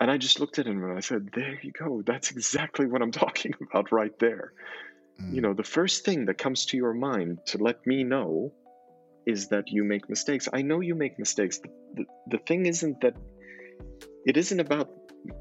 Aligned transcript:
And 0.00 0.10
I 0.10 0.16
just 0.16 0.40
looked 0.40 0.58
at 0.58 0.66
him 0.66 0.82
and 0.82 0.96
I 0.96 1.00
said, 1.00 1.30
There 1.34 1.58
you 1.62 1.72
go. 1.72 2.02
That's 2.04 2.30
exactly 2.30 2.86
what 2.86 3.02
I'm 3.02 3.12
talking 3.24 3.54
about 3.60 3.92
right 3.92 4.18
there. 4.18 4.52
Mm. 5.20 5.34
You 5.34 5.40
know, 5.42 5.54
the 5.54 5.62
first 5.64 6.04
thing 6.04 6.24
that 6.26 6.38
comes 6.38 6.66
to 6.66 6.76
your 6.76 6.94
mind 6.94 7.40
to 7.46 7.58
let 7.58 7.86
me 7.86 8.02
know 8.04 8.52
is 9.26 9.48
that 9.48 9.68
you 9.68 9.84
make 9.84 10.08
mistakes. 10.08 10.48
I 10.52 10.62
know 10.62 10.80
you 10.80 10.94
make 10.94 11.18
mistakes. 11.18 11.58
The, 11.58 11.68
the, 11.94 12.04
the 12.28 12.38
thing 12.38 12.66
isn't 12.66 13.02
that 13.02 13.16
it 14.26 14.36
isn't 14.36 14.60
about 14.60 14.90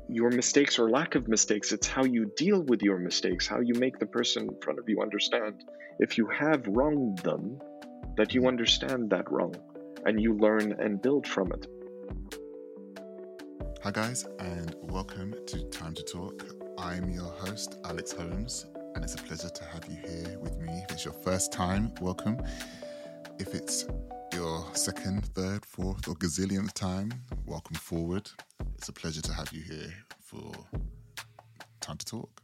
your 0.09 0.29
mistakes 0.29 0.77
or 0.77 0.89
lack 0.89 1.15
of 1.15 1.27
mistakes, 1.27 1.71
it's 1.71 1.87
how 1.87 2.03
you 2.03 2.31
deal 2.35 2.61
with 2.61 2.81
your 2.81 2.97
mistakes, 2.97 3.47
how 3.47 3.61
you 3.61 3.73
make 3.75 3.97
the 3.97 4.05
person 4.05 4.43
in 4.43 4.61
front 4.61 4.77
of 4.79 4.89
you 4.89 5.01
understand 5.01 5.63
if 5.99 6.17
you 6.17 6.27
have 6.27 6.65
wronged 6.67 7.19
them, 7.19 7.59
that 8.17 8.33
you 8.33 8.47
understand 8.47 9.09
that 9.09 9.31
wrong 9.31 9.55
and 10.05 10.21
you 10.21 10.33
learn 10.33 10.73
and 10.73 11.01
build 11.01 11.27
from 11.27 11.51
it. 11.51 11.67
Hi, 13.81 13.91
guys, 13.91 14.25
and 14.39 14.75
welcome 14.81 15.33
to 15.47 15.63
Time 15.69 15.93
to 15.93 16.03
Talk. 16.03 16.45
I'm 16.77 17.09
your 17.09 17.31
host, 17.31 17.77
Alex 17.85 18.11
Holmes, 18.11 18.65
and 18.93 19.05
it's 19.05 19.13
a 19.13 19.19
pleasure 19.19 19.47
to 19.47 19.63
have 19.63 19.85
you 19.87 19.95
here 19.95 20.37
with 20.39 20.57
me. 20.57 20.83
If 20.83 20.91
it's 20.91 21.05
your 21.05 21.13
first 21.13 21.53
time, 21.53 21.93
welcome. 22.01 22.41
If 23.39 23.55
it's 23.55 23.85
your 24.33 24.65
second, 24.73 25.27
third, 25.33 25.65
fourth, 25.65 26.09
or 26.09 26.15
gazillionth 26.15 26.73
time, 26.73 27.13
welcome 27.45 27.77
forward. 27.77 28.29
It's 28.77 28.89
a 28.89 28.93
pleasure 28.93 29.21
to 29.21 29.33
have 29.33 29.53
you 29.53 29.61
here 29.61 29.93
for 30.19 30.51
Time 31.79 31.95
to 31.95 32.05
Talk. 32.05 32.41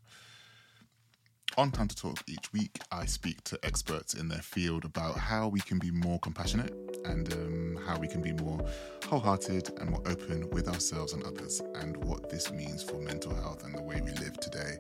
On 1.57 1.71
Time 1.71 1.87
to 1.87 1.95
Talk 1.95 2.21
each 2.27 2.51
week, 2.51 2.79
I 2.91 3.05
speak 3.05 3.41
to 3.45 3.57
experts 3.63 4.13
in 4.13 4.27
their 4.27 4.41
field 4.41 4.83
about 4.83 5.17
how 5.17 5.47
we 5.47 5.61
can 5.61 5.79
be 5.79 5.89
more 5.89 6.19
compassionate 6.19 6.73
and 7.05 7.31
um, 7.31 7.79
how 7.87 7.97
we 7.97 8.09
can 8.09 8.21
be 8.21 8.33
more 8.33 8.59
wholehearted 9.05 9.69
and 9.79 9.91
more 9.91 10.01
open 10.05 10.49
with 10.49 10.67
ourselves 10.67 11.13
and 11.13 11.23
others, 11.23 11.61
and 11.75 11.95
what 12.03 12.29
this 12.29 12.51
means 12.51 12.83
for 12.83 12.97
mental 12.97 13.33
health 13.33 13.63
and 13.63 13.73
the 13.73 13.81
way 13.81 14.01
we 14.01 14.11
live 14.11 14.37
today. 14.37 14.77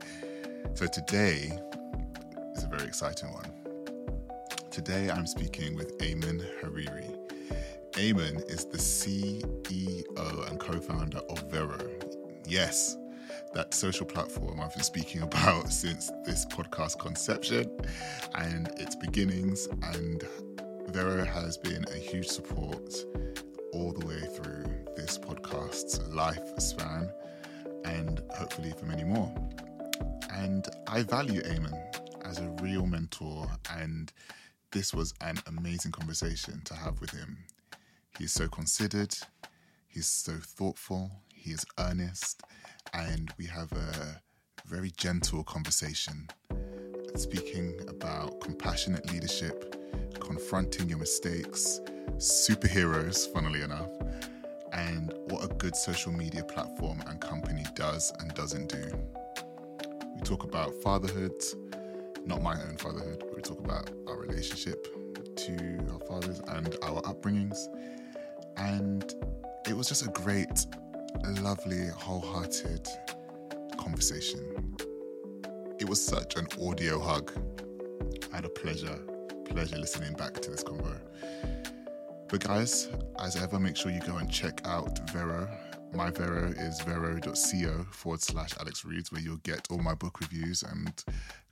So, 0.73 0.85
today 0.87 1.57
is 2.57 2.65
a 2.65 2.67
very 2.67 2.83
exciting 2.83 3.31
one. 3.31 3.53
Today, 4.69 5.09
I'm 5.09 5.27
speaking 5.27 5.77
with 5.77 5.97
Ayman 5.99 6.45
Hariri. 6.61 7.17
Ayman 7.91 8.43
is 8.49 8.65
the 8.65 8.77
CEO 8.77 10.49
and 10.49 10.59
co 10.59 10.77
founder 10.81 11.19
of 11.29 11.49
Vero. 11.49 11.79
Yes, 12.45 12.97
that 13.53 13.73
social 13.73 14.05
platform 14.05 14.59
I've 14.59 14.73
been 14.73 14.83
speaking 14.83 15.21
about 15.29 15.71
since 15.71 16.11
this 16.25 16.45
podcast 16.45 16.99
conception 16.99 17.69
and 18.35 18.67
its 18.79 18.95
beginnings. 18.95 19.67
And 19.81 20.23
Vero 20.89 21.25
has 21.25 21.57
been 21.57 21.85
a 21.93 21.97
huge 21.97 22.27
support 22.27 22.93
all 23.73 23.91
the 23.91 24.05
way 24.05 24.21
through 24.35 24.63
this 24.95 25.17
podcast's 25.17 25.99
lifespan 25.99 27.11
and 27.83 28.21
hopefully 28.31 28.73
for 28.77 28.85
many 28.85 29.03
more. 29.03 29.33
And 30.31 30.67
I 30.87 31.03
value 31.03 31.41
Ayman 31.43 31.77
as 32.25 32.39
a 32.39 32.49
real 32.61 32.85
mentor, 32.85 33.47
and 33.71 34.11
this 34.71 34.93
was 34.93 35.13
an 35.21 35.37
amazing 35.47 35.91
conversation 35.91 36.61
to 36.65 36.73
have 36.73 36.99
with 36.99 37.11
him. 37.11 37.37
He's 38.17 38.31
so 38.31 38.47
considered, 38.47 39.15
he's 39.87 40.07
so 40.07 40.33
thoughtful, 40.41 41.11
he 41.33 41.51
is 41.51 41.65
earnest, 41.79 42.41
and 42.93 43.31
we 43.37 43.45
have 43.45 43.71
a 43.71 44.21
very 44.65 44.91
gentle 44.97 45.43
conversation 45.43 46.27
speaking 47.15 47.79
about 47.87 48.41
compassionate 48.41 49.11
leadership, 49.11 49.75
confronting 50.19 50.89
your 50.89 50.97
mistakes, 50.97 51.79
superheroes, 52.17 53.31
funnily 53.33 53.61
enough, 53.61 53.89
and 54.73 55.13
what 55.29 55.43
a 55.43 55.47
good 55.55 55.75
social 55.75 56.11
media 56.11 56.43
platform 56.43 57.01
and 57.07 57.21
company 57.21 57.63
does 57.75 58.11
and 58.19 58.33
doesn't 58.33 58.67
do. 58.67 58.83
We 60.13 60.21
talk 60.21 60.43
about 60.43 60.73
fatherhood, 60.81 61.41
not 62.25 62.41
my 62.41 62.61
own 62.61 62.77
fatherhood, 62.77 63.19
but 63.19 63.35
we 63.35 63.41
talk 63.41 63.59
about 63.59 63.89
our 64.07 64.17
relationship 64.17 64.87
to 65.35 65.79
our 65.93 65.99
fathers 66.07 66.39
and 66.47 66.75
our 66.81 67.01
upbringings. 67.03 67.57
And 68.57 69.13
it 69.67 69.75
was 69.75 69.87
just 69.87 70.05
a 70.05 70.09
great 70.09 70.65
lovely, 71.33 71.87
wholehearted 71.87 72.87
conversation. 73.77 74.75
It 75.79 75.89
was 75.89 76.03
such 76.05 76.35
an 76.35 76.47
audio 76.61 76.99
hug. 76.99 77.31
I 78.31 78.37
had 78.37 78.45
a 78.45 78.49
pleasure, 78.49 78.99
pleasure 79.45 79.77
listening 79.77 80.13
back 80.13 80.33
to 80.35 80.51
this 80.51 80.63
convo. 80.63 80.99
But 82.29 82.43
guys, 82.43 82.89
as 83.19 83.35
ever, 83.35 83.59
make 83.59 83.77
sure 83.77 83.91
you 83.91 84.01
go 84.01 84.17
and 84.17 84.31
check 84.31 84.61
out 84.65 85.09
Vero. 85.11 85.47
My 85.93 86.09
Vero 86.09 86.47
is 86.57 86.81
vero.co 86.81 87.85
forward 87.91 88.21
slash 88.21 88.51
Alex 88.59 88.83
Reads, 88.83 89.11
where 89.11 89.21
you'll 89.21 89.37
get 89.37 89.67
all 89.69 89.77
my 89.79 89.93
book 89.93 90.19
reviews 90.19 90.63
and 90.63 91.03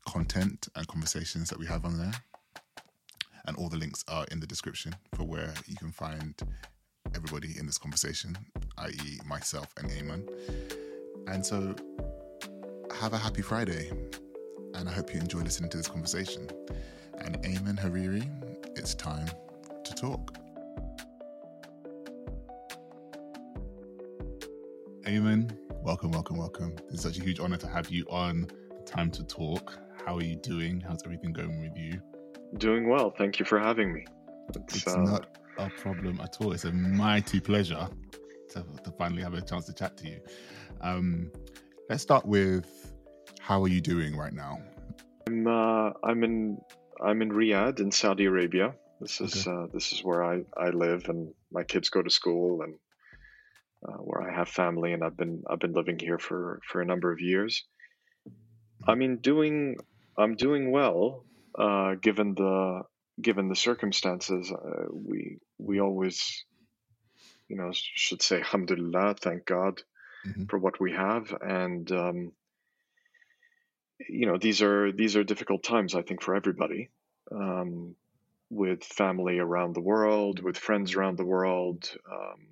content 0.08 0.68
and 0.76 0.88
conversations 0.88 1.50
that 1.50 1.60
we 1.60 1.66
have 1.68 1.86
on 1.86 1.98
there. 1.98 2.14
And 3.46 3.58
all 3.58 3.70
the 3.70 3.78
links 3.78 4.04
are 4.08 4.26
in 4.32 4.40
the 4.40 4.48
description 4.48 4.96
for 5.16 5.24
where 5.24 5.54
you 5.68 5.76
can 5.76 5.92
find 5.92 6.36
everybody 7.16 7.56
in 7.58 7.66
this 7.66 7.78
conversation, 7.78 8.38
i.e., 8.80 9.20
myself 9.26 9.68
and 9.78 9.90
Ayman. 9.90 10.30
And 11.28 11.46
so, 11.46 11.76
have 12.94 13.14
a 13.14 13.18
happy 13.18 13.42
Friday, 13.42 13.92
and 14.74 14.88
I 14.88 14.92
hope 14.92 15.14
you 15.14 15.20
enjoy 15.20 15.40
listening 15.40 15.70
to 15.72 15.78
this 15.78 15.88
conversation. 15.88 16.50
And 17.20 17.42
Ayman 17.44 17.80
Hariri, 17.80 18.28
it's 18.78 18.96
time 18.96 19.28
to 19.84 19.94
talk. 19.94 20.36
Ayman, 25.06 25.56
welcome, 25.84 26.12
welcome, 26.12 26.38
welcome. 26.38 26.76
It's 26.90 27.04
such 27.04 27.18
a 27.18 27.22
huge 27.22 27.40
honor 27.40 27.58
to 27.58 27.68
have 27.68 27.90
you 27.90 28.06
on 28.10 28.48
Time 28.86 29.12
to 29.12 29.24
Talk. 29.24 29.78
How 30.06 30.18
are 30.18 30.24
you 30.24 30.36
doing? 30.38 30.82
How's 30.82 31.04
everything 31.04 31.34
going 31.34 31.62
with 31.62 31.78
you? 31.78 32.02
Doing 32.58 32.88
well. 32.90 33.12
Thank 33.12 33.40
you 33.40 33.46
for 33.46 33.60
having 33.60 33.94
me. 33.94 34.06
It's, 34.50 34.76
it's 34.78 34.88
uh, 34.88 34.98
not 34.98 35.38
a 35.58 35.70
problem 35.70 36.20
at 36.22 36.38
all. 36.42 36.54
It's 36.54 36.66
a 36.66 36.72
mighty 36.72 37.40
pleasure 37.40 37.88
to, 38.50 38.64
to 38.84 38.92
finally 38.92 39.22
have 39.22 39.34
a 39.34 39.42
chance 39.42 39.66
to 39.66 39.74
chat 39.74 39.98
to 39.98 40.08
you. 40.08 40.20
Um, 40.82 41.32
let's 41.90 42.04
start 42.04 42.26
with 42.26 42.94
how 43.40 43.62
are 43.64 43.68
you 43.68 43.82
doing 43.82 44.16
right 44.16 44.34
now? 44.34 44.62
I'm 45.28 45.48
uh, 45.48 45.92
I'm 46.04 46.24
in 46.24 46.58
I'm 47.04 47.22
in 47.22 47.32
Riyadh 47.32 47.80
in 47.80 47.92
Saudi 47.92 48.26
Arabia. 48.26 48.76
This 49.00 49.22
is 49.22 49.48
okay. 49.48 49.56
uh, 49.56 49.68
this 49.74 49.92
is 49.94 50.04
where 50.04 50.24
I, 50.24 50.42
I 50.58 50.70
live 50.70 51.10
and 51.10 51.34
my 51.52 51.64
kids 51.64 51.90
go 51.90 52.02
to 52.02 52.10
school 52.10 52.62
and 52.62 52.76
uh, 53.88 53.98
where 53.98 54.22
I 54.22 54.34
have 54.34 54.48
family 54.48 54.94
and 54.94 55.04
I've 55.04 55.18
been 55.18 55.44
I've 55.50 55.60
been 55.60 55.74
living 55.74 56.00
here 56.00 56.20
for 56.20 56.60
for 56.68 56.82
a 56.82 56.86
number 56.86 57.12
of 57.12 57.20
years. 57.20 57.66
I 58.88 58.96
mean, 58.96 59.18
doing 59.18 59.78
I'm 60.18 60.36
doing 60.36 60.72
well 60.72 61.26
uh, 61.58 61.96
given 61.96 62.34
the 62.36 62.82
given 63.22 63.50
the 63.50 63.56
circumstances, 63.56 64.52
uh, 64.52 64.86
we 64.92 65.38
we 65.58 65.80
always, 65.80 66.46
you 67.48 67.56
know, 67.56 67.72
should 67.74 68.22
say 68.22 68.38
Alhamdulillah, 68.38 69.16
thank 69.20 69.46
God 69.46 69.82
mm-hmm. 70.26 70.46
for 70.46 70.58
what 70.58 70.80
we 70.80 70.94
have, 70.94 71.36
and 71.42 71.92
um, 71.92 72.32
you 74.10 74.26
know, 74.26 74.38
these 74.38 74.62
are 74.62 74.92
these 74.92 75.16
are 75.16 75.24
difficult 75.24 75.64
times, 75.64 75.96
I 75.96 76.02
think, 76.02 76.22
for 76.22 76.36
everybody, 76.36 76.90
um, 77.32 77.96
with 78.50 78.84
family 78.84 79.40
around 79.40 79.74
the 79.74 79.82
world, 79.82 80.42
with 80.42 80.58
friends 80.58 80.96
around 80.96 81.18
the 81.18 81.26
world, 81.26 81.90
um, 82.12 82.48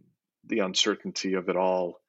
the 0.45 0.59
uncertainty 0.59 1.33
of 1.33 1.49
it 1.49 1.55
all. 1.55 1.99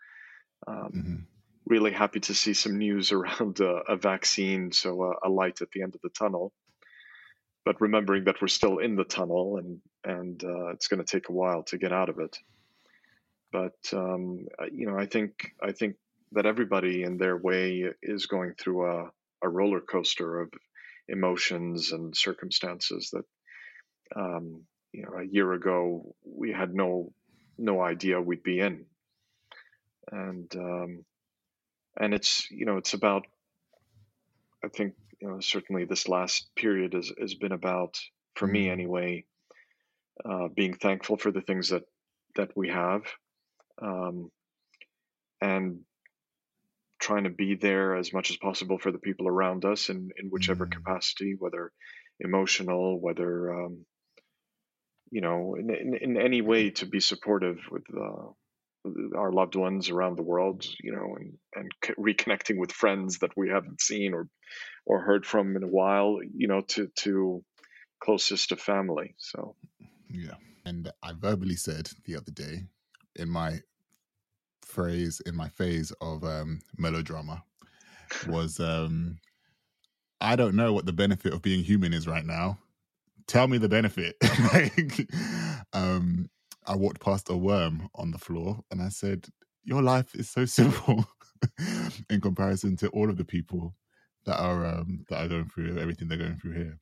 Um, 0.66 0.92
mm-hmm. 0.94 1.16
Really 1.64 1.92
happy 1.92 2.20
to 2.20 2.34
see 2.34 2.54
some 2.54 2.78
news 2.78 3.12
around 3.12 3.60
a 3.88 3.96
vaccine, 3.96 4.72
so 4.72 5.02
a, 5.02 5.28
a 5.28 5.30
light 5.30 5.62
at 5.62 5.70
the 5.70 5.82
end 5.82 5.94
of 5.94 6.00
the 6.02 6.10
tunnel 6.10 6.52
but 7.64 7.80
remembering 7.80 8.24
that 8.24 8.40
we're 8.40 8.48
still 8.48 8.78
in 8.78 8.96
the 8.96 9.04
tunnel 9.04 9.58
and 9.58 9.80
and 10.04 10.42
uh, 10.42 10.68
it's 10.70 10.88
going 10.88 10.98
to 10.98 11.10
take 11.10 11.28
a 11.28 11.32
while 11.32 11.62
to 11.62 11.78
get 11.78 11.92
out 11.92 12.08
of 12.08 12.18
it. 12.18 12.36
But 13.52 13.76
um, 13.92 14.46
you 14.72 14.86
know, 14.86 14.98
I 14.98 15.06
think 15.06 15.52
I 15.62 15.72
think 15.72 15.96
that 16.32 16.46
everybody 16.46 17.02
in 17.02 17.18
their 17.18 17.36
way 17.36 17.84
is 18.02 18.26
going 18.26 18.54
through 18.58 18.90
a, 18.90 19.10
a 19.42 19.48
roller 19.48 19.80
coaster 19.80 20.40
of 20.40 20.52
emotions 21.08 21.92
and 21.92 22.16
circumstances 22.16 23.10
that 23.12 23.24
um, 24.16 24.62
you 24.92 25.02
know 25.02 25.18
a 25.18 25.24
year 25.24 25.52
ago 25.52 26.14
we 26.24 26.52
had 26.52 26.74
no 26.74 27.12
no 27.58 27.80
idea 27.82 28.20
we'd 28.20 28.42
be 28.42 28.60
in, 28.60 28.86
and 30.10 30.54
um, 30.56 31.04
and 32.00 32.14
it's 32.14 32.50
you 32.50 32.64
know 32.64 32.78
it's 32.78 32.94
about 32.94 33.26
I 34.64 34.68
think 34.68 34.94
you 35.20 35.28
know 35.28 35.40
certainly 35.40 35.84
this 35.84 36.08
last 36.08 36.48
period 36.56 36.94
has 36.94 37.12
has 37.20 37.34
been 37.34 37.52
about 37.52 37.98
for 38.34 38.46
me 38.46 38.66
mm. 38.66 38.72
anyway 38.72 39.24
uh, 40.24 40.48
being 40.48 40.74
thankful 40.74 41.16
for 41.16 41.30
the 41.30 41.42
things 41.42 41.68
that 41.70 41.82
that 42.36 42.56
we 42.56 42.68
have 42.68 43.02
um, 43.80 44.30
and 45.40 45.80
trying 47.00 47.24
to 47.24 47.30
be 47.30 47.56
there 47.56 47.96
as 47.96 48.12
much 48.12 48.30
as 48.30 48.36
possible 48.36 48.78
for 48.78 48.92
the 48.92 48.98
people 48.98 49.26
around 49.26 49.64
us 49.64 49.88
in, 49.88 50.10
in 50.16 50.28
whichever 50.28 50.66
mm. 50.66 50.70
capacity 50.70 51.34
whether 51.38 51.72
emotional 52.20 53.00
whether 53.00 53.52
um, 53.52 53.84
you 55.10 55.20
know 55.20 55.56
in, 55.58 55.70
in, 55.70 55.94
in, 56.00 56.16
any 56.16 56.40
way 56.40 56.70
to 56.70 56.86
be 56.86 57.00
supportive 57.00 57.58
with 57.70 57.82
uh, 57.96 58.28
our 59.16 59.32
loved 59.32 59.54
ones 59.54 59.90
around 59.90 60.16
the 60.16 60.22
world, 60.22 60.66
you 60.82 60.92
know, 60.92 61.16
and 61.16 61.38
and 61.54 61.96
reconnecting 61.98 62.58
with 62.58 62.72
friends 62.72 63.18
that 63.18 63.30
we 63.36 63.48
haven't 63.48 63.80
seen 63.80 64.14
or 64.14 64.28
or 64.84 65.00
heard 65.00 65.24
from 65.24 65.56
in 65.56 65.62
a 65.62 65.68
while, 65.68 66.18
you 66.36 66.48
know, 66.48 66.62
to 66.62 66.88
to 67.00 67.44
closest 68.02 68.48
to 68.48 68.56
family. 68.56 69.14
So 69.18 69.54
yeah, 70.08 70.34
and 70.64 70.90
I 71.02 71.12
verbally 71.12 71.56
said 71.56 71.90
the 72.04 72.16
other 72.16 72.32
day 72.32 72.64
in 73.16 73.28
my 73.28 73.60
phrase 74.62 75.20
in 75.26 75.36
my 75.36 75.48
phase 75.48 75.92
of 76.00 76.24
um, 76.24 76.60
melodrama 76.78 77.44
was 78.26 78.58
um, 78.60 79.18
I 80.22 80.36
don't 80.36 80.54
know 80.54 80.72
what 80.72 80.86
the 80.86 80.92
benefit 80.92 81.34
of 81.34 81.42
being 81.42 81.64
human 81.64 81.92
is 81.92 82.06
right 82.06 82.24
now. 82.24 82.58
Tell 83.26 83.48
me 83.48 83.58
the 83.58 83.68
benefit. 83.68 84.16
like, 84.52 85.08
um, 85.72 86.30
I 86.64 86.76
walked 86.76 87.00
past 87.00 87.28
a 87.28 87.36
worm 87.36 87.88
on 87.96 88.12
the 88.12 88.18
floor 88.18 88.60
and 88.70 88.80
I 88.80 88.88
said, 88.88 89.26
Your 89.64 89.82
life 89.82 90.14
is 90.14 90.30
so 90.30 90.44
simple 90.46 91.06
in 92.08 92.20
comparison 92.20 92.76
to 92.76 92.88
all 92.90 93.10
of 93.10 93.16
the 93.16 93.24
people 93.24 93.74
that 94.26 94.38
are 94.38 94.64
um, 94.64 95.04
that 95.08 95.24
are 95.24 95.28
going 95.28 95.48
through 95.48 95.78
everything 95.78 96.06
they're 96.06 96.18
going 96.18 96.36
through 96.36 96.54
here. 96.54 96.78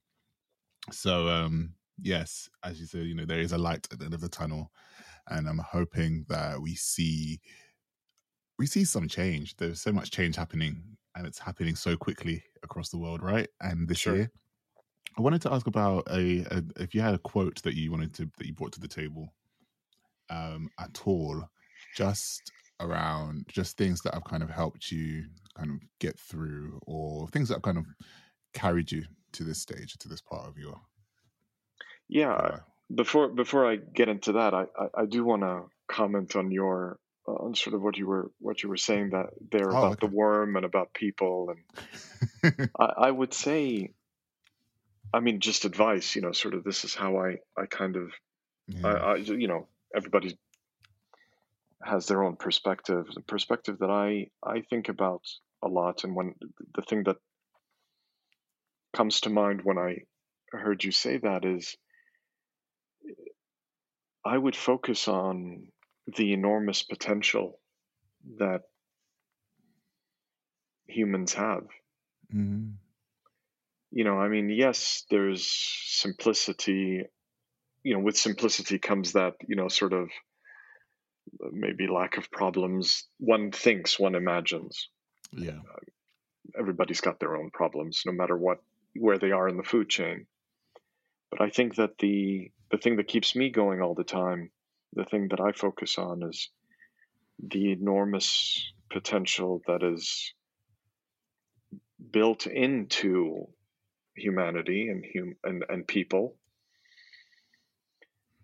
So 0.93 1.29
um, 1.29 1.75
yes, 2.01 2.51
as 2.63 2.79
you 2.79 2.87
said, 2.87 3.07
you 3.07 3.15
know, 3.15 3.25
there 3.25 3.41
is 3.41 3.53
a 3.53 3.59
light 3.59 3.89
at 3.91 3.99
the 3.99 4.05
end 4.05 4.15
of 4.15 4.21
the 4.21 4.29
tunnel. 4.29 4.71
And 5.29 5.49
I'm 5.49 5.59
hoping 5.59 6.25
that 6.29 6.61
we 6.61 6.75
see 6.75 7.41
we 8.59 8.67
see 8.67 8.85
some 8.85 9.09
change. 9.09 9.57
There's 9.57 9.81
so 9.81 9.93
much 9.93 10.11
change 10.11 10.37
happening 10.37 10.83
and 11.17 11.27
it's 11.27 11.39
happening 11.39 11.75
so 11.75 11.97
quickly 11.97 12.43
across 12.63 12.91
the 12.91 12.99
world, 12.99 13.23
right? 13.23 13.49
And 13.61 13.89
this 13.89 13.99
sure. 13.99 14.17
year. 14.17 14.31
I 15.19 15.23
wanted 15.23 15.43
to 15.43 15.53
ask 15.53 15.67
about 15.67 16.07
a, 16.11 16.45
a, 16.51 16.63
if 16.77 16.95
you 16.95 17.01
had 17.01 17.15
a 17.15 17.19
quote 17.19 17.63
that 17.63 17.75
you 17.75 17.91
wanted 17.91 18.15
to 18.15 18.31
that 18.39 18.47
you 18.47 18.55
brought 18.55 18.73
to 18.73 18.81
the 18.81 18.89
table 18.89 19.35
um, 20.31 20.71
at 20.79 21.01
all, 21.05 21.43
just 21.97 22.53
around 22.81 23.45
just 23.49 23.77
things 23.77 24.01
that 24.03 24.15
have 24.15 24.25
kind 24.25 24.43
of 24.43 24.51
helped 24.51 24.91
you 24.93 25.25
kind 25.57 25.71
of 25.71 25.77
get 25.99 26.19
through, 26.19 26.79
or 26.87 27.29
things 27.29 27.49
that 27.49 27.55
have 27.55 27.63
kind 27.63 27.79
of 27.79 27.87
carried 28.55 28.93
you 28.93 29.05
to 29.33 29.43
this 29.43 29.61
stage, 29.61 29.95
to 29.99 30.09
this 30.09 30.21
part 30.21 30.47
of 30.47 30.57
your. 30.57 30.81
Yeah, 32.09 32.59
before 32.95 33.29
before 33.29 33.71
I 33.71 33.77
get 33.77 34.09
into 34.09 34.33
that, 34.33 34.55
I 34.55 34.67
I, 34.79 35.03
I 35.03 35.07
do 35.07 35.25
want 35.25 35.43
to 35.43 35.63
comment 35.89 36.37
on 36.37 36.51
your 36.51 36.99
uh, 37.27 37.33
on 37.33 37.55
sort 37.55 37.75
of 37.75 37.83
what 37.83 37.97
you 37.97 38.07
were 38.07 38.31
what 38.39 38.63
you 38.63 38.69
were 38.69 38.77
saying 38.77 39.11
that 39.11 39.31
there 39.51 39.69
oh, 39.69 39.77
about 39.77 39.93
okay. 39.93 40.07
the 40.07 40.15
worm 40.15 40.57
and 40.57 40.65
about 40.65 40.93
people, 40.93 41.55
and 42.43 42.71
I, 42.79 42.93
I 42.99 43.11
would 43.11 43.35
say 43.35 43.93
I 45.13 45.21
mean, 45.21 45.41
just 45.41 45.65
advice, 45.65 46.15
you 46.15 46.23
know, 46.23 46.33
sort 46.33 46.55
of 46.55 46.65
this 46.65 46.85
is 46.85 46.95
how 46.95 47.19
I, 47.19 47.39
I 47.57 47.67
kind 47.67 47.97
of, 47.97 48.13
yeah. 48.69 48.87
I, 48.87 49.13
I, 49.13 49.17
you 49.17 49.49
know, 49.49 49.67
everybody 49.95 50.39
has 51.83 52.07
their 52.07 52.23
own 52.23 52.37
perspective. 52.37 53.07
The 53.13 53.23
perspective 53.23 53.79
that 53.81 53.91
I 53.91 54.29
I 54.43 54.61
think 54.61 54.89
about 54.89 55.23
a 55.63 55.69
lot, 55.69 56.05
and 56.05 56.15
when 56.15 56.35
the 56.75 56.83
thing 56.83 57.05
that 57.05 57.17
comes 58.93 59.23
to 59.23 59.31
mind 59.31 59.63
when 59.63 59.79
I 59.79 60.03
heard 60.53 60.85
you 60.85 60.93
say 60.93 61.19
that 61.19 61.45
is, 61.45 61.77
I 64.25 64.37
would 64.37 64.57
focus 64.57 65.09
on 65.09 65.69
the 66.17 66.33
enormous 66.33 66.83
potential 66.83 67.59
that 68.39 68.63
humans 70.87 71.35
have. 71.35 71.65
Mm-hmm. 72.35 72.71
You 73.93 74.05
know, 74.05 74.19
I 74.19 74.29
mean, 74.29 74.51
yes, 74.51 75.05
there's 75.11 75.47
simplicity 75.47 77.05
you 77.83 77.95
know, 77.95 78.01
with 78.01 78.17
simplicity 78.17 78.79
comes 78.79 79.13
that, 79.13 79.35
you 79.47 79.57
know, 79.57 79.69
sort 79.69 79.93
of 79.93 80.11
maybe 81.53 81.87
lack 81.87 82.17
of 82.17 82.31
problems. 82.31 83.05
One 83.19 83.53
thinks, 83.53 83.99
one 83.99 84.15
imagines. 84.15 84.89
Yeah. 85.33 85.53
Uh, 85.53 86.59
everybody's 86.59 87.01
got 87.01 87.21
their 87.21 87.37
own 87.37 87.51
problems, 87.51 88.03
no 88.05 88.13
matter 88.13 88.37
what, 88.37 88.59
where 88.95 89.19
they 89.19 89.31
are 89.31 89.49
in 89.49 89.57
the 89.57 89.63
food 89.63 89.89
chain. 89.89 90.27
But 91.31 91.41
I 91.41 91.51
think 91.51 91.77
that 91.77 91.99
the 91.99 92.51
the 92.71 92.79
thing 92.79 92.97
that 92.97 93.09
keeps 93.09 93.35
me 93.37 93.51
going 93.51 93.81
all 93.81 93.95
the 93.95 94.05
time, 94.05 94.51
the 94.95 95.05
thing 95.05 95.29
that 95.29 95.41
I 95.41 95.53
focus 95.53 95.99
on 95.99 96.23
is 96.23 96.51
the 97.39 97.73
enormous 97.73 98.73
potential 98.91 99.63
that 99.67 99.83
is 99.83 100.35
built 102.11 102.47
into 102.47 103.47
humanity 104.17 104.89
and 104.89 105.05
hum- 105.15 105.37
and, 105.45 105.65
and 105.69 105.87
people 105.87 106.37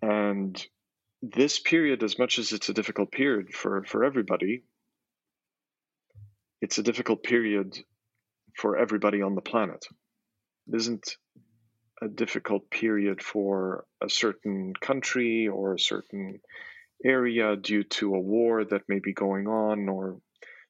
and 0.02 0.64
this 1.23 1.58
period, 1.58 2.02
as 2.02 2.19
much 2.19 2.38
as 2.38 2.52
it's 2.52 2.69
a 2.69 2.75
difficult 2.75 3.11
period 3.11 3.52
for, 3.52 3.84
for 3.84 4.05
everybody, 4.05 4.62
it's 6.61 6.78
a 6.78 6.82
difficult 6.82 7.23
period 7.23 7.78
for 8.55 8.76
everybody 8.76 9.23
on 9.23 9.34
the 9.34 9.40
planet. 9.40 9.84
It 10.69 10.76
isn't 10.76 11.17
a 12.03 12.09
difficult 12.09 12.71
period 12.71 13.23
for 13.23 13.85
a 14.03 14.09
certain 14.09 14.75
country 14.75 15.49
or 15.49 15.75
a 15.75 15.79
certain 15.79 16.41
area 17.05 17.57
due 17.57 17.85
to 17.85 18.15
a 18.15 18.21
war 18.21 18.65
that 18.65 18.89
may 18.89 18.99
be 18.99 19.13
going 19.13 19.47
on 19.47 19.89
or 19.89 20.19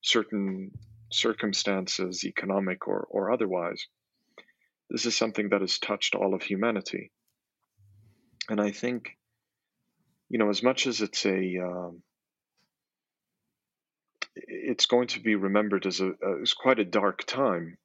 certain 0.03 0.71
circumstances, 1.11 2.25
economic 2.25 2.87
or, 2.87 3.07
or 3.11 3.33
otherwise. 3.33 3.87
This 4.91 5.07
is 5.07 5.17
something 5.17 5.49
that 5.51 5.63
has 5.63 5.79
touched 5.79 6.15
all 6.15 6.35
of 6.35 6.43
humanity. 6.43 7.11
And 8.49 8.61
I 8.61 8.71
think, 8.71 9.17
you 10.29 10.39
know, 10.39 10.49
as 10.49 10.63
much 10.63 10.87
as 10.87 11.01
it's 11.01 11.27
a, 11.27 11.59
um, 11.59 12.03
it's 14.37 14.87
going 14.87 15.09
to 15.09 15.21
be 15.21 15.35
remembered 15.35 15.87
as 15.87 16.01
a 16.01 16.13
as 16.43 16.53
quite 16.53 16.79
a 16.79 16.85
dark 16.85 17.25
time. 17.25 17.79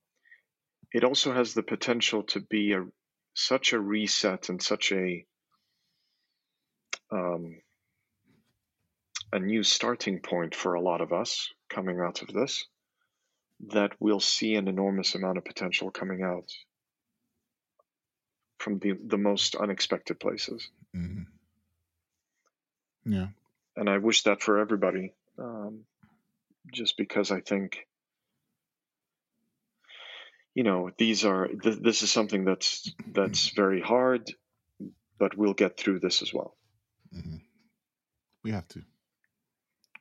It 0.91 1.03
also 1.03 1.33
has 1.33 1.53
the 1.53 1.63
potential 1.63 2.23
to 2.23 2.41
be 2.41 2.73
a 2.73 2.85
such 3.33 3.73
a 3.73 3.79
reset 3.79 4.49
and 4.49 4.61
such 4.61 4.91
a 4.91 5.25
um, 7.11 7.61
a 9.33 9.39
new 9.39 9.63
starting 9.63 10.19
point 10.19 10.55
for 10.55 10.73
a 10.73 10.81
lot 10.81 11.01
of 11.01 11.13
us 11.13 11.49
coming 11.69 11.99
out 11.99 12.21
of 12.21 12.27
this 12.29 12.65
that 13.69 13.91
we'll 13.99 14.19
see 14.19 14.55
an 14.55 14.67
enormous 14.67 15.15
amount 15.15 15.37
of 15.37 15.45
potential 15.45 15.91
coming 15.91 16.23
out 16.23 16.51
from 18.57 18.79
the, 18.79 18.93
the 19.05 19.17
most 19.17 19.55
unexpected 19.55 20.19
places. 20.19 20.69
Mm-hmm. 20.95 21.23
Yeah. 23.13 23.27
And 23.75 23.89
I 23.89 23.97
wish 23.97 24.23
that 24.23 24.41
for 24.41 24.59
everybody, 24.59 25.13
um, 25.39 25.81
just 26.73 26.97
because 26.97 27.31
I 27.31 27.39
think, 27.41 27.87
you 30.53 30.63
know, 30.63 30.89
these 30.97 31.25
are, 31.25 31.47
th- 31.47 31.79
this 31.81 32.03
is 32.03 32.11
something 32.11 32.45
that's, 32.45 32.93
that's 33.13 33.49
very 33.49 33.81
hard, 33.81 34.33
but 35.17 35.37
we'll 35.37 35.53
get 35.53 35.77
through 35.77 35.99
this 35.99 36.21
as 36.21 36.33
well. 36.33 36.55
Mm-hmm. 37.15 37.37
We 38.43 38.51
have 38.51 38.67
to. 38.69 38.81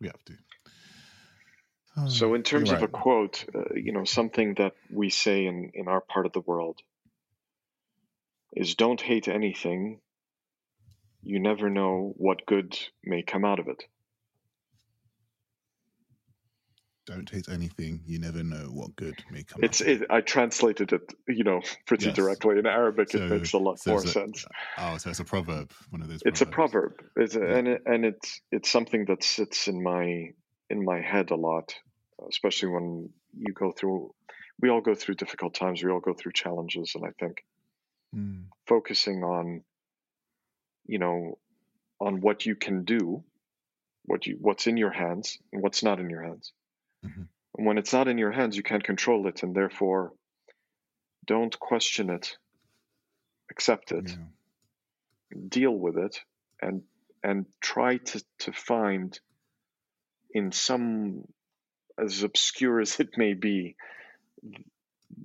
We 0.00 0.09
have 0.09 0.25
to. 0.25 0.35
so, 2.09 2.35
in 2.35 2.42
terms 2.42 2.71
right. 2.71 2.78
of 2.78 2.83
a 2.83 2.88
quote, 2.88 3.45
uh, 3.54 3.75
you 3.75 3.92
know, 3.92 4.04
something 4.04 4.54
that 4.54 4.73
we 4.90 5.11
say 5.11 5.47
in, 5.47 5.71
in 5.75 5.88
our 5.88 6.00
part 6.00 6.26
of 6.26 6.33
the 6.33 6.40
world 6.40 6.78
is 8.52 8.75
don't 8.75 9.00
hate 9.00 9.28
anything. 9.28 10.00
You 11.23 11.38
never 11.38 11.69
know 11.69 12.14
what 12.16 12.47
good 12.47 12.78
may 13.04 13.23
come 13.23 13.45
out 13.45 13.61
of 13.61 13.69
it. 13.69 13.85
Don't 17.10 17.28
hate 17.28 17.48
anything. 17.48 18.00
You 18.06 18.20
never 18.20 18.44
know 18.44 18.68
what 18.70 18.94
good 18.94 19.16
may 19.32 19.42
come. 19.42 19.64
It's. 19.64 19.80
It, 19.80 20.04
I 20.10 20.20
translated 20.20 20.92
it, 20.92 21.12
you 21.26 21.42
know, 21.42 21.60
pretty 21.84 22.06
yes. 22.06 22.14
directly 22.14 22.56
in 22.56 22.66
Arabic. 22.66 23.10
So, 23.10 23.18
it 23.18 23.30
makes 23.30 23.52
a 23.52 23.58
lot 23.58 23.80
so 23.80 23.90
more 23.90 24.06
sense. 24.06 24.46
Oh, 24.78 24.96
so 24.96 25.10
it's 25.10 25.18
a 25.18 25.24
proverb. 25.24 25.72
One 25.90 26.02
of 26.02 26.08
those. 26.08 26.22
It's 26.24 26.40
a 26.40 26.46
proverb. 26.46 27.02
It's 27.16 27.34
a, 27.34 27.40
yeah. 27.40 27.56
and 27.56 27.68
it, 27.68 27.82
and 27.84 28.04
it's 28.04 28.40
it's 28.52 28.70
something 28.70 29.06
that 29.06 29.24
sits 29.24 29.66
in 29.66 29.82
my 29.82 30.30
in 30.70 30.84
my 30.84 31.00
head 31.00 31.32
a 31.32 31.34
lot, 31.34 31.74
especially 32.28 32.68
when 32.68 33.10
you 33.36 33.52
go 33.54 33.72
through. 33.72 34.14
We 34.60 34.70
all 34.70 34.80
go 34.80 34.94
through 34.94 35.16
difficult 35.16 35.54
times. 35.54 35.82
We 35.82 35.90
all 35.90 35.98
go 35.98 36.14
through 36.14 36.32
challenges, 36.32 36.92
and 36.94 37.04
I 37.04 37.10
think 37.18 37.44
mm. 38.14 38.44
focusing 38.68 39.24
on 39.24 39.64
you 40.86 41.00
know 41.00 41.38
on 42.00 42.20
what 42.20 42.46
you 42.46 42.54
can 42.54 42.84
do 42.84 43.24
what 44.04 44.26
you 44.26 44.38
what's 44.40 44.68
in 44.68 44.76
your 44.76 44.90
hands 44.90 45.38
and 45.52 45.60
what's 45.60 45.82
not 45.82 45.98
in 45.98 46.08
your 46.08 46.22
hands 46.22 46.52
mm-hmm. 47.04 47.23
when 47.52 47.78
it's 47.78 47.92
not 47.92 48.09
in 48.09 48.19
your 48.19 48.33
hands 48.33 48.57
you 48.57 48.62
can't 48.62 48.85
control 48.85 49.26
it 49.26 49.42
and 49.42 49.54
therefore 49.54 50.12
don't 51.26 51.59
question 51.59 52.11
it 52.11 52.37
accept 53.50 53.92
it 53.92 54.11
yeah. 54.11 55.37
deal 55.49 55.73
with 55.73 55.97
it 55.97 56.21
and 56.61 56.83
and 57.23 57.47
try 57.61 57.99
to 57.99 58.23
to 58.38 58.52
find 58.52 59.19
in 60.33 60.52
some 60.52 61.25
as 61.99 62.23
obscure 62.23 62.80
as 62.80 63.00
it 63.00 63.19
may 63.19 63.35
be 63.35 63.76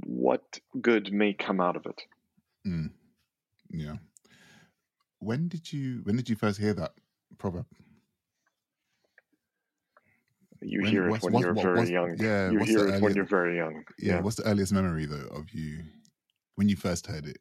what 0.06 0.60
good 0.82 1.14
may 1.14 1.34
come 1.34 1.62
out 1.62 1.76
of 1.76 1.86
it 1.86 2.02
Mm. 2.66 2.92
Yeah. 3.70 3.98
When 5.20 5.48
did 5.48 5.72
you 5.72 6.02
when 6.04 6.16
did 6.16 6.30
you 6.30 6.36
first 6.36 6.60
hear 6.60 6.74
that 6.74 6.94
proverb? 7.38 7.66
You 10.62 10.82
when, 10.82 10.92
hear 10.92 11.10
it 11.10 11.24
when 11.24 11.38
you're 11.38 11.54
very 11.54 11.90
young. 11.90 12.16
Yeah, 12.18 12.50
you 12.50 12.60
hear 12.60 12.80
it 12.80 12.82
earliest, 12.82 13.04
when 13.04 13.16
you're 13.16 13.26
very 13.26 13.58
young. 13.58 13.84
Yeah, 14.00 14.16
yeah. 14.16 14.22
What's 14.22 14.38
the 14.38 14.48
earliest 14.48 14.74
memory 14.74 15.06
though 15.06 15.28
of 15.36 15.52
you 15.52 15.84
when 16.56 16.70
you 16.70 16.76
first 16.76 17.08
heard 17.08 17.26
it? 17.26 17.38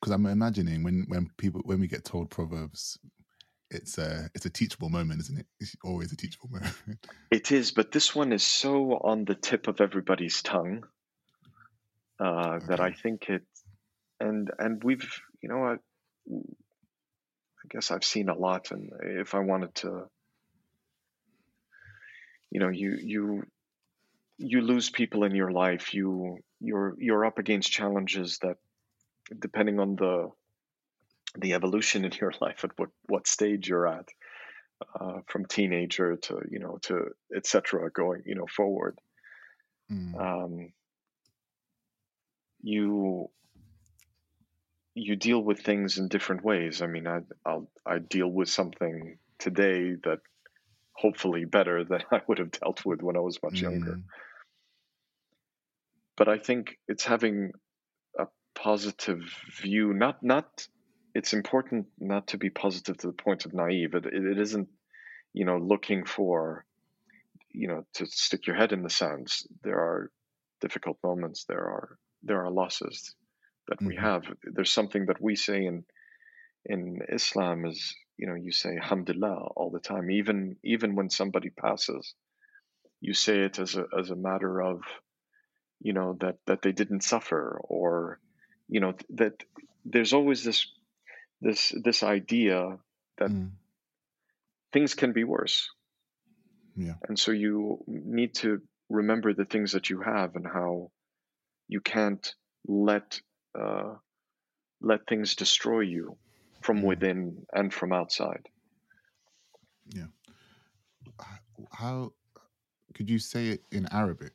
Because 0.00 0.12
I'm 0.12 0.26
imagining 0.26 0.82
when 0.82 1.04
when 1.08 1.30
people 1.36 1.60
when 1.64 1.80
we 1.80 1.88
get 1.88 2.04
told 2.04 2.30
proverbs, 2.30 2.98
it's 3.70 3.98
a 3.98 4.30
it's 4.34 4.46
a 4.46 4.50
teachable 4.50 4.88
moment, 4.88 5.20
isn't 5.20 5.38
it? 5.38 5.46
It's 5.60 5.74
always 5.84 6.12
a 6.12 6.16
teachable 6.16 6.48
moment. 6.52 6.74
It 7.30 7.52
is, 7.52 7.72
but 7.72 7.92
this 7.92 8.14
one 8.14 8.32
is 8.32 8.42
so 8.42 8.94
on 8.94 9.24
the 9.24 9.34
tip 9.34 9.68
of 9.68 9.80
everybody's 9.80 10.42
tongue 10.42 10.84
uh, 12.20 12.24
okay. 12.24 12.66
that 12.68 12.80
I 12.80 12.92
think 12.92 13.28
it, 13.28 13.42
and 14.20 14.50
and 14.58 14.82
we've 14.82 15.08
you 15.42 15.48
know 15.48 15.64
I, 15.64 15.74
I 16.32 17.68
guess 17.68 17.90
I've 17.90 18.04
seen 18.04 18.28
a 18.28 18.36
lot, 18.36 18.70
and 18.70 18.90
if 19.02 19.34
I 19.34 19.40
wanted 19.40 19.74
to, 19.76 20.04
you 22.50 22.60
know, 22.60 22.68
you 22.68 22.98
you 23.00 23.46
you 24.38 24.60
lose 24.60 24.90
people 24.90 25.24
in 25.24 25.34
your 25.34 25.50
life, 25.50 25.94
you 25.94 26.38
you're 26.60 26.94
you're 26.98 27.24
up 27.24 27.38
against 27.38 27.70
challenges 27.72 28.38
that, 28.38 28.56
depending 29.38 29.80
on 29.80 29.96
the 29.96 30.30
the 31.36 31.54
evolution 31.54 32.04
in 32.04 32.12
your 32.20 32.32
life 32.40 32.64
at 32.64 32.70
what 32.76 32.90
what 33.06 33.26
stage 33.26 33.68
you're 33.68 33.86
at, 33.86 34.08
uh, 34.98 35.20
from 35.26 35.44
teenager 35.44 36.16
to 36.16 36.40
you 36.50 36.58
know 36.58 36.78
to 36.82 37.10
etc. 37.34 37.90
Going 37.90 38.22
you 38.26 38.34
know 38.34 38.46
forward. 38.46 38.98
Mm. 39.90 40.20
Um, 40.20 40.72
you 42.62 43.30
you 44.94 45.16
deal 45.16 45.40
with 45.40 45.60
things 45.60 45.98
in 45.98 46.08
different 46.08 46.44
ways. 46.44 46.82
I 46.82 46.86
mean, 46.86 47.06
I 47.06 47.20
I'll, 47.44 47.68
I 47.86 47.98
deal 47.98 48.28
with 48.28 48.48
something 48.48 49.18
today 49.38 49.94
that 50.04 50.20
hopefully 50.98 51.44
better 51.44 51.84
than 51.88 52.02
I 52.10 52.20
would 52.26 52.38
have 52.38 52.50
dealt 52.50 52.84
with 52.84 53.02
when 53.02 53.16
I 53.16 53.20
was 53.20 53.38
much 53.42 53.54
mm. 53.54 53.62
younger. 53.62 54.00
But 56.16 56.28
I 56.28 56.38
think 56.38 56.76
it's 56.88 57.04
having 57.04 57.52
a 58.18 58.26
positive 58.54 59.22
view. 59.62 59.92
Not 59.94 60.22
not. 60.22 60.66
It's 61.14 61.32
important 61.32 61.86
not 61.98 62.28
to 62.28 62.38
be 62.38 62.50
positive 62.50 62.96
to 62.98 63.06
the 63.08 63.12
point 63.12 63.46
of 63.46 63.54
naive. 63.54 63.94
It, 63.94 64.06
it, 64.06 64.24
it 64.24 64.38
isn't, 64.38 64.68
you 65.32 65.44
know, 65.44 65.56
looking 65.56 66.04
for, 66.04 66.64
you 67.50 67.66
know, 67.66 67.84
to 67.94 68.06
stick 68.06 68.46
your 68.46 68.56
head 68.56 68.72
in 68.72 68.82
the 68.82 68.90
sand. 68.90 69.28
There 69.62 69.78
are 69.78 70.10
difficult 70.60 70.98
moments. 71.02 71.44
There 71.44 71.64
are 71.64 71.98
there 72.22 72.44
are 72.44 72.50
losses 72.50 73.14
that 73.68 73.80
we 73.80 73.94
mm-hmm. 73.94 74.04
have. 74.04 74.22
There's 74.42 74.72
something 74.72 75.06
that 75.06 75.20
we 75.20 75.36
say 75.36 75.64
in 75.64 75.84
in 76.66 76.98
Islam 77.08 77.64
is 77.64 77.94
you 78.18 78.26
know 78.26 78.34
you 78.34 78.52
say 78.52 78.76
Alhamdulillah 78.76 79.52
all 79.56 79.70
the 79.70 79.80
time. 79.80 80.10
Even 80.10 80.56
even 80.64 80.96
when 80.96 81.08
somebody 81.08 81.50
passes, 81.50 82.14
you 83.00 83.14
say 83.14 83.40
it 83.40 83.58
as 83.58 83.76
a 83.76 83.86
as 83.96 84.10
a 84.10 84.16
matter 84.16 84.60
of 84.60 84.82
you 85.80 85.92
know 85.92 86.16
that 86.20 86.36
that 86.46 86.62
they 86.62 86.72
didn't 86.72 87.04
suffer 87.04 87.60
or 87.64 88.20
you 88.68 88.80
know 88.80 88.94
that 89.10 89.44
there's 89.84 90.12
always 90.12 90.42
this 90.44 90.66
this 91.40 91.72
this 91.84 92.02
idea 92.02 92.78
that 93.18 93.30
mm. 93.30 93.50
things 94.72 94.94
can 94.94 95.12
be 95.12 95.24
worse. 95.24 95.70
Yeah. 96.76 96.94
And 97.08 97.18
so 97.18 97.32
you 97.32 97.82
need 97.86 98.34
to 98.36 98.60
remember 98.88 99.32
the 99.32 99.44
things 99.44 99.72
that 99.72 99.90
you 99.90 100.00
have 100.00 100.36
and 100.36 100.46
how 100.46 100.90
you 101.68 101.80
can't 101.80 102.34
let 102.66 103.20
uh, 103.58 103.94
let 104.80 105.06
things 105.06 105.36
destroy 105.36 105.80
you 105.80 106.16
from 106.67 106.81
mm. 106.81 106.85
within 106.85 107.45
and 107.53 107.73
from 107.73 107.93
outside. 107.93 108.47
Yeah. 109.89 110.05
How 111.71 112.13
could 112.93 113.09
you 113.09 113.19
say 113.19 113.49
it 113.49 113.61
in 113.71 113.87
Arabic 113.91 114.33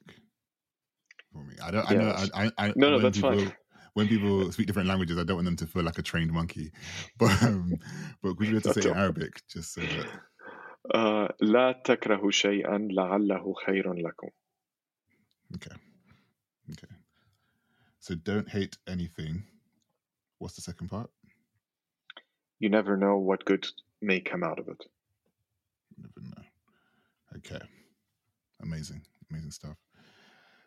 for 1.32 1.42
me? 1.44 1.54
I 1.62 1.70
don't. 1.70 1.90
I 1.90 1.94
know. 1.94 2.14
I, 2.34 2.52
I, 2.58 2.72
no, 2.76 2.90
no, 2.90 2.98
that's 2.98 3.18
people, 3.18 3.36
fine. 3.36 3.52
When 3.94 4.08
people 4.08 4.52
speak 4.52 4.66
different 4.66 4.88
languages, 4.88 5.18
I 5.18 5.24
don't 5.24 5.36
want 5.36 5.46
them 5.46 5.56
to 5.56 5.66
feel 5.66 5.82
like 5.82 5.98
a 5.98 6.02
trained 6.02 6.32
monkey. 6.32 6.70
But 7.18 7.42
um, 7.42 7.78
but 8.22 8.36
could 8.36 8.46
you 8.46 8.52
be 8.52 8.58
able 8.58 8.72
to 8.72 8.80
say 8.80 8.90
in 8.90 8.96
Arabic 8.96 9.42
just 9.48 9.74
so 9.74 9.80
that? 9.80 10.06
Uh, 10.94 11.28
لا 11.40 11.82
تكرهوا 11.84 12.30
شيئا 12.30 12.78
لعله 12.78 13.54
خير 13.66 13.92
لكم. 13.94 14.28
Okay. 15.54 15.76
Okay. 16.70 16.94
So 17.98 18.14
don't 18.14 18.48
hate 18.48 18.78
anything. 18.86 19.42
What's 20.38 20.54
the 20.54 20.62
second 20.62 20.88
part? 20.88 21.10
You 22.63 22.69
never 22.69 22.95
know 22.95 23.17
what 23.17 23.43
good 23.43 23.67
may 24.01 24.21
come 24.21 24.41
out 24.41 24.57
of 24.57 24.69
it. 24.69 24.85
Never 25.97 26.29
know. 26.29 26.43
Okay. 27.35 27.59
Amazing. 28.61 29.01
Amazing 29.29 29.51
stuff. 29.51 29.75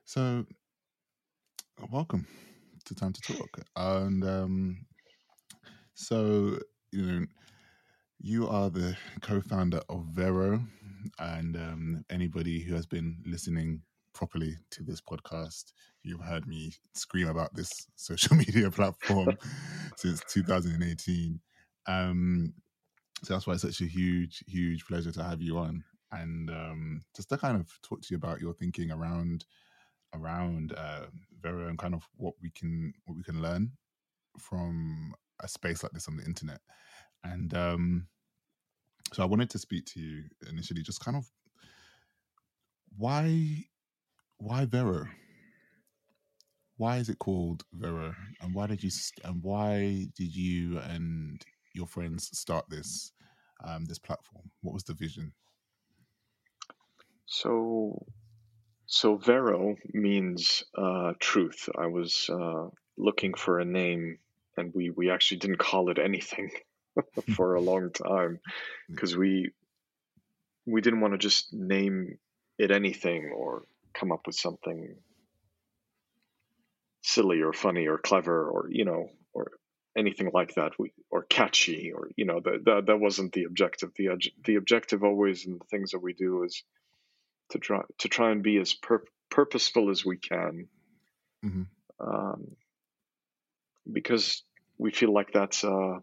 So 0.04 0.44
welcome 1.90 2.26
to 2.84 2.94
Time 2.94 3.14
to 3.14 3.20
Talk. 3.22 3.48
And 3.76 4.22
um 4.24 4.84
so 5.94 6.58
you 6.92 7.02
know 7.02 7.26
you 8.20 8.46
are 8.46 8.68
the 8.68 8.94
co-founder 9.22 9.80
of 9.88 10.04
Vero 10.12 10.62
and 11.18 11.56
um, 11.56 12.04
anybody 12.10 12.60
who 12.60 12.74
has 12.74 12.84
been 12.84 13.16
listening 13.24 13.80
properly 14.12 14.54
to 14.72 14.82
this 14.82 15.00
podcast, 15.00 15.72
you've 16.02 16.20
heard 16.20 16.46
me 16.46 16.74
scream 16.92 17.28
about 17.28 17.54
this 17.54 17.70
social 17.96 18.36
media 18.36 18.70
platform 18.70 19.34
since 19.96 20.20
2018. 20.28 21.40
Um, 21.86 22.54
so 23.22 23.34
that's 23.34 23.46
why 23.46 23.54
it's 23.54 23.62
such 23.62 23.80
a 23.80 23.86
huge, 23.86 24.44
huge 24.46 24.86
pleasure 24.86 25.12
to 25.12 25.22
have 25.22 25.40
you 25.40 25.58
on, 25.58 25.82
and 26.12 26.50
um, 26.50 27.04
just 27.14 27.28
to 27.30 27.38
kind 27.38 27.58
of 27.58 27.70
talk 27.82 28.02
to 28.02 28.08
you 28.10 28.16
about 28.16 28.40
your 28.40 28.52
thinking 28.54 28.90
around 28.90 29.44
around 30.14 30.72
uh, 30.76 31.06
Vero 31.42 31.68
and 31.68 31.78
kind 31.78 31.94
of 31.94 32.06
what 32.16 32.34
we 32.42 32.50
can 32.50 32.92
what 33.06 33.16
we 33.16 33.22
can 33.22 33.40
learn 33.42 33.72
from 34.38 35.14
a 35.40 35.48
space 35.48 35.82
like 35.82 35.92
this 35.92 36.08
on 36.08 36.16
the 36.16 36.24
internet. 36.24 36.60
And 37.24 37.54
um, 37.54 38.06
so 39.12 39.22
I 39.22 39.26
wanted 39.26 39.50
to 39.50 39.58
speak 39.58 39.86
to 39.86 40.00
you 40.00 40.24
initially, 40.48 40.82
just 40.82 41.04
kind 41.04 41.16
of 41.16 41.26
why 42.96 43.64
why 44.38 44.64
Vero? 44.64 45.06
Why 46.76 46.98
is 46.98 47.08
it 47.08 47.18
called 47.18 47.64
Vero? 47.72 48.14
And 48.40 48.54
why 48.54 48.66
did 48.66 48.82
you 48.82 48.90
and 49.24 49.42
why 49.42 50.06
did 50.14 50.34
you 50.36 50.78
and 50.78 51.42
your 51.76 51.86
friends 51.86 52.36
start 52.36 52.64
this 52.68 53.12
um, 53.64 53.84
this 53.84 53.98
platform? 53.98 54.50
What 54.62 54.74
was 54.74 54.84
the 54.84 54.94
vision? 54.94 55.32
So, 57.26 58.06
so 58.86 59.16
Vero 59.16 59.76
means 59.92 60.64
uh, 60.76 61.12
truth. 61.18 61.68
I 61.76 61.86
was 61.86 62.30
uh, 62.30 62.68
looking 62.96 63.34
for 63.34 63.58
a 63.58 63.64
name, 63.64 64.18
and 64.56 64.72
we 64.74 64.90
we 64.90 65.10
actually 65.10 65.38
didn't 65.38 65.58
call 65.58 65.90
it 65.90 65.98
anything 65.98 66.50
for 67.34 67.54
a 67.54 67.60
long 67.60 67.90
time 67.90 68.40
because 68.88 69.16
we 69.16 69.50
we 70.66 70.80
didn't 70.80 71.00
want 71.00 71.14
to 71.14 71.18
just 71.18 71.52
name 71.52 72.18
it 72.58 72.70
anything 72.70 73.32
or 73.36 73.64
come 73.94 74.12
up 74.12 74.26
with 74.26 74.36
something 74.36 74.96
silly 77.02 77.40
or 77.40 77.52
funny 77.52 77.86
or 77.86 77.98
clever 77.98 78.48
or 78.48 78.68
you 78.70 78.84
know 78.84 79.08
or 79.32 79.52
anything 79.96 80.30
like 80.32 80.54
that 80.54 80.72
or 81.10 81.22
catchy 81.24 81.92
or 81.92 82.10
you 82.16 82.24
know 82.24 82.40
that, 82.40 82.64
that 82.64 82.86
that 82.86 83.00
wasn't 83.00 83.32
the 83.32 83.44
objective. 83.44 83.90
The 83.96 84.08
the 84.44 84.56
objective 84.56 85.04
always 85.04 85.46
in 85.46 85.54
the 85.58 85.64
things 85.70 85.92
that 85.92 86.02
we 86.02 86.12
do 86.12 86.42
is 86.44 86.62
to 87.50 87.58
try 87.58 87.82
to 87.98 88.08
try 88.08 88.30
and 88.30 88.42
be 88.42 88.58
as 88.58 88.74
pur- 88.74 89.04
purposeful 89.30 89.90
as 89.90 90.04
we 90.04 90.16
can. 90.16 90.68
Mm-hmm. 91.44 91.62
um, 92.00 92.56
because 93.92 94.42
we 94.78 94.90
feel 94.90 95.12
like 95.12 95.32
that's 95.32 95.62
a 95.64 96.00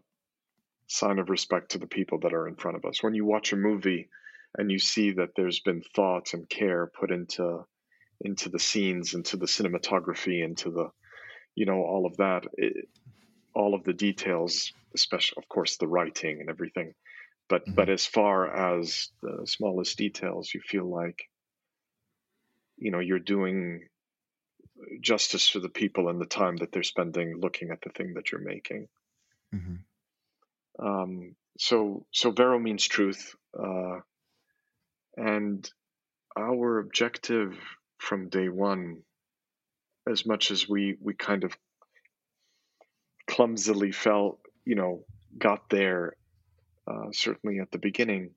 sign 0.86 1.18
of 1.18 1.28
respect 1.28 1.72
to 1.72 1.78
the 1.78 1.86
people 1.86 2.20
that 2.20 2.32
are 2.32 2.48
in 2.48 2.56
front 2.56 2.76
of 2.76 2.84
us. 2.84 3.02
When 3.02 3.14
you 3.14 3.24
watch 3.24 3.52
a 3.52 3.56
movie 3.56 4.08
and 4.56 4.70
you 4.70 4.78
see 4.78 5.12
that 5.12 5.30
there's 5.36 5.60
been 5.60 5.82
thought 5.94 6.32
and 6.34 6.48
care 6.48 6.90
put 6.98 7.10
into 7.10 7.64
into 8.20 8.48
the 8.48 8.58
scenes, 8.58 9.14
into 9.14 9.36
the 9.36 9.46
cinematography, 9.46 10.42
into 10.42 10.70
the, 10.70 10.88
you 11.54 11.66
know, 11.66 11.82
all 11.82 12.06
of 12.06 12.16
that, 12.18 12.44
it, 12.54 12.88
all 13.54 13.74
of 13.74 13.84
the 13.84 13.92
details, 13.92 14.72
especially, 14.94 15.42
of 15.42 15.48
course, 15.48 15.76
the 15.76 15.86
writing 15.86 16.40
and 16.40 16.50
everything. 16.50 16.94
But 17.48 17.62
mm-hmm. 17.62 17.74
but 17.74 17.88
as 17.88 18.06
far 18.06 18.76
as 18.76 19.10
the 19.22 19.46
smallest 19.46 19.96
details, 19.98 20.52
you 20.52 20.60
feel 20.60 20.88
like, 20.88 21.28
you 22.76 22.90
know, 22.90 23.00
you're 23.00 23.18
doing 23.18 23.88
justice 25.00 25.48
for 25.48 25.60
the 25.60 25.68
people 25.68 26.08
and 26.08 26.20
the 26.20 26.26
time 26.26 26.56
that 26.56 26.72
they're 26.72 26.82
spending 26.82 27.38
looking 27.40 27.70
at 27.70 27.80
the 27.82 27.90
thing 27.90 28.14
that 28.14 28.32
you're 28.32 28.40
making. 28.40 28.88
Mm-hmm. 29.54 30.86
Um, 30.86 31.36
so 31.58 32.06
so 32.10 32.30
Vero 32.30 32.58
means 32.58 32.84
truth, 32.86 33.34
uh, 33.58 34.00
and 35.16 35.70
our 36.36 36.78
objective 36.78 37.56
from 37.98 38.28
day 38.28 38.48
one 38.48 39.02
as 40.10 40.26
much 40.26 40.50
as 40.50 40.68
we 40.68 40.96
we 41.00 41.14
kind 41.14 41.44
of 41.44 41.56
clumsily 43.26 43.92
felt 43.92 44.38
you 44.64 44.74
know 44.74 45.04
got 45.38 45.68
there 45.70 46.16
uh, 46.86 47.06
certainly 47.12 47.58
at 47.58 47.70
the 47.70 47.78
beginning 47.78 48.30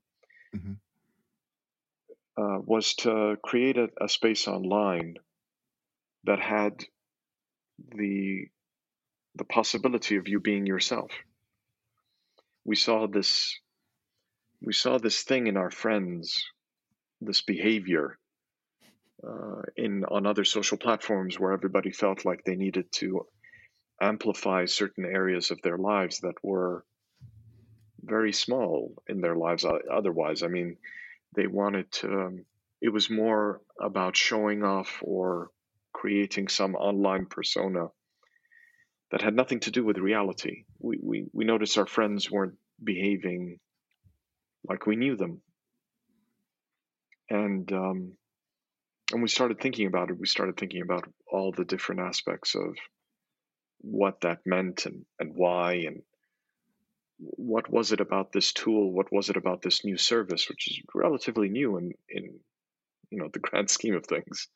mm-hmm. 0.54 0.72
uh, 2.36 2.58
was 2.60 2.94
to 2.94 3.36
create 3.42 3.76
a, 3.76 3.88
a 4.00 4.08
space 4.08 4.48
online 4.48 5.16
that 6.24 6.40
had 6.40 6.84
the 7.94 8.48
the 9.34 9.44
possibility 9.44 10.16
of 10.16 10.28
you 10.28 10.40
being 10.40 10.66
yourself. 10.66 11.10
We 12.64 12.76
saw 12.76 13.06
this 13.06 13.58
we 14.60 14.72
saw 14.72 14.98
this 14.98 15.22
thing 15.22 15.46
in 15.46 15.56
our 15.56 15.70
friends, 15.70 16.44
this 17.20 17.42
behavior 17.42 18.18
uh, 19.26 19.62
in 19.76 20.04
on 20.04 20.26
other 20.26 20.44
social 20.44 20.78
platforms 20.78 21.38
where 21.38 21.52
everybody 21.52 21.92
felt 21.92 22.24
like 22.24 22.44
they 22.44 22.56
needed 22.56 22.90
to 22.92 23.26
amplify 24.00 24.64
certain 24.66 25.04
areas 25.04 25.50
of 25.50 25.60
their 25.62 25.78
lives 25.78 26.20
that 26.20 26.34
were 26.42 26.84
very 28.02 28.32
small 28.32 28.94
in 29.08 29.20
their 29.20 29.36
lives 29.36 29.64
otherwise. 29.90 30.42
I 30.42 30.48
mean, 30.48 30.76
they 31.34 31.46
wanted 31.46 31.90
to, 31.92 32.06
um, 32.06 32.44
it 32.80 32.90
was 32.90 33.10
more 33.10 33.60
about 33.80 34.16
showing 34.16 34.62
off 34.62 34.98
or 35.02 35.50
creating 35.92 36.48
some 36.48 36.74
online 36.74 37.26
persona 37.26 37.88
that 39.10 39.22
had 39.22 39.34
nothing 39.34 39.60
to 39.60 39.70
do 39.70 39.84
with 39.84 39.98
reality. 39.98 40.64
We, 40.78 40.98
we, 41.02 41.26
we 41.32 41.44
noticed 41.44 41.78
our 41.78 41.86
friends 41.86 42.30
weren't 42.30 42.56
behaving 42.82 43.58
like 44.68 44.86
we 44.86 44.96
knew 44.96 45.16
them. 45.16 45.40
And, 47.30 47.70
um, 47.72 48.12
and 49.12 49.22
we 49.22 49.28
started 49.28 49.60
thinking 49.60 49.86
about 49.86 50.10
it. 50.10 50.18
We 50.18 50.26
started 50.26 50.56
thinking 50.56 50.82
about 50.82 51.08
all 51.30 51.52
the 51.52 51.64
different 51.64 52.02
aspects 52.02 52.54
of 52.54 52.76
what 53.80 54.20
that 54.22 54.40
meant 54.46 54.86
and, 54.86 55.04
and 55.18 55.34
why 55.34 55.74
and 55.86 56.02
what 57.18 57.70
was 57.70 57.92
it 57.92 58.00
about 58.00 58.32
this 58.32 58.52
tool? 58.52 58.92
What 58.92 59.12
was 59.12 59.28
it 59.28 59.36
about 59.36 59.62
this 59.62 59.84
new 59.84 59.96
service, 59.96 60.48
which 60.48 60.68
is 60.68 60.80
relatively 60.94 61.48
new 61.48 61.76
in, 61.76 61.92
in 62.08 62.38
you 63.10 63.18
know 63.18 63.28
the 63.32 63.38
grand 63.40 63.70
scheme 63.70 63.94
of 63.94 64.06
things, 64.06 64.48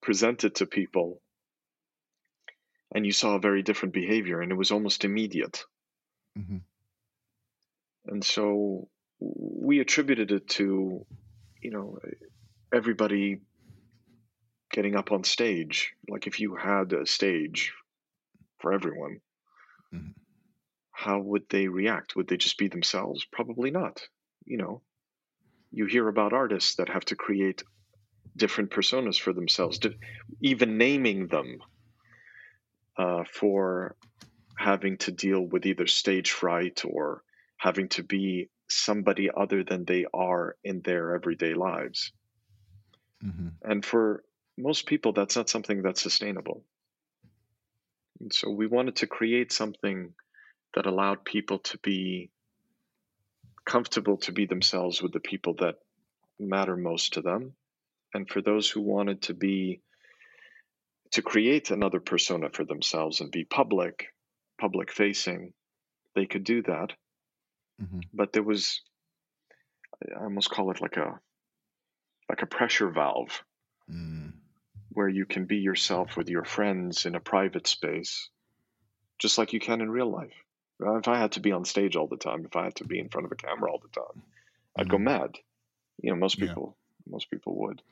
presented 0.00 0.54
to 0.56 0.66
people, 0.66 1.20
and 2.94 3.04
you 3.04 3.12
saw 3.12 3.34
a 3.34 3.40
very 3.40 3.62
different 3.62 3.94
behavior, 3.94 4.40
and 4.40 4.50
it 4.50 4.56
was 4.56 4.70
almost 4.70 5.04
immediate. 5.04 5.64
Mm-hmm. 6.38 6.58
And 8.06 8.24
so 8.24 8.88
we 9.20 9.78
attributed 9.80 10.32
it 10.32 10.48
to, 10.48 11.06
you 11.60 11.70
know, 11.70 11.98
everybody 12.74 13.40
getting 14.72 14.96
up 14.96 15.12
on 15.12 15.22
stage. 15.22 15.92
Like 16.08 16.26
if 16.26 16.40
you 16.40 16.56
had 16.56 16.92
a 16.94 17.06
stage 17.06 17.72
for 18.62 18.72
everyone, 18.72 19.20
mm-hmm 19.94 20.12
how 21.02 21.18
would 21.18 21.48
they 21.48 21.66
react? 21.66 22.14
Would 22.14 22.28
they 22.28 22.36
just 22.36 22.58
be 22.58 22.68
themselves? 22.68 23.26
Probably 23.32 23.70
not. 23.70 24.00
You 24.44 24.58
know, 24.58 24.82
you 25.72 25.86
hear 25.86 26.06
about 26.06 26.32
artists 26.32 26.76
that 26.76 26.88
have 26.88 27.04
to 27.06 27.16
create 27.16 27.64
different 28.36 28.70
personas 28.70 29.18
for 29.18 29.32
themselves, 29.32 29.80
even 30.40 30.78
naming 30.78 31.26
them 31.26 31.58
uh, 32.96 33.24
for 33.24 33.96
having 34.56 34.98
to 34.98 35.10
deal 35.10 35.40
with 35.40 35.66
either 35.66 35.86
stage 35.86 36.30
fright 36.30 36.82
or 36.84 37.22
having 37.56 37.88
to 37.88 38.02
be 38.04 38.48
somebody 38.68 39.28
other 39.34 39.64
than 39.64 39.84
they 39.84 40.06
are 40.14 40.56
in 40.62 40.82
their 40.82 41.14
everyday 41.14 41.54
lives. 41.54 42.12
Mm-hmm. 43.24 43.48
And 43.62 43.84
for 43.84 44.22
most 44.56 44.86
people, 44.86 45.12
that's 45.12 45.36
not 45.36 45.48
something 45.48 45.82
that's 45.82 46.02
sustainable. 46.02 46.64
And 48.22 48.32
so 48.32 48.48
we 48.48 48.68
wanted 48.68 48.96
to 48.96 49.08
create 49.08 49.52
something 49.52 50.14
that 50.74 50.86
allowed 50.86 51.24
people 51.24 51.58
to 51.58 51.78
be 51.78 52.30
comfortable 53.66 54.16
to 54.18 54.32
be 54.32 54.46
themselves 54.46 55.02
with 55.02 55.12
the 55.12 55.20
people 55.20 55.54
that 55.58 55.74
matter 56.38 56.76
most 56.76 57.14
to 57.14 57.20
them. 57.20 57.52
And 58.14 58.28
for 58.28 58.40
those 58.40 58.70
who 58.70 58.80
wanted 58.80 59.22
to 59.22 59.34
be, 59.34 59.80
to 61.12 61.22
create 61.22 61.70
another 61.70 61.98
persona 61.98 62.48
for 62.50 62.64
themselves 62.64 63.20
and 63.20 63.30
be 63.30 63.44
public, 63.44 64.06
public 64.58 64.92
facing, 64.92 65.52
they 66.14 66.26
could 66.26 66.44
do 66.44 66.62
that. 66.62 66.92
Mm-hmm. 67.82 68.00
But 68.14 68.32
there 68.32 68.42
was, 68.42 68.82
I 70.16 70.22
almost 70.22 70.50
call 70.50 70.70
it 70.70 70.80
like 70.80 70.96
a, 70.96 71.18
like 72.28 72.42
a 72.42 72.46
pressure 72.46 72.88
valve 72.88 73.42
mm. 73.90 74.21
Where 74.94 75.08
you 75.08 75.26
can 75.26 75.46
be 75.46 75.58
yourself 75.58 76.16
with 76.16 76.28
your 76.28 76.44
friends 76.44 77.06
in 77.06 77.14
a 77.14 77.20
private 77.20 77.66
space, 77.66 78.28
just 79.18 79.38
like 79.38 79.52
you 79.52 79.60
can 79.60 79.80
in 79.80 79.90
real 79.90 80.10
life. 80.10 80.34
If 80.80 81.08
I 81.08 81.18
had 81.18 81.32
to 81.32 81.40
be 81.40 81.52
on 81.52 81.64
stage 81.64 81.96
all 81.96 82.08
the 82.08 82.16
time, 82.16 82.44
if 82.44 82.56
I 82.56 82.64
had 82.64 82.74
to 82.76 82.84
be 82.84 82.98
in 82.98 83.08
front 83.08 83.26
of 83.26 83.32
a 83.32 83.36
camera 83.36 83.70
all 83.70 83.80
the 83.80 84.00
time, 84.00 84.22
I'd 84.76 84.88
go 84.88 84.96
mm-hmm. 84.96 85.04
mad. 85.04 85.38
You 86.02 86.10
know, 86.10 86.16
most 86.16 86.38
people, 86.38 86.76
yeah. 87.06 87.12
most 87.12 87.30
people 87.30 87.56
would. 87.60 87.82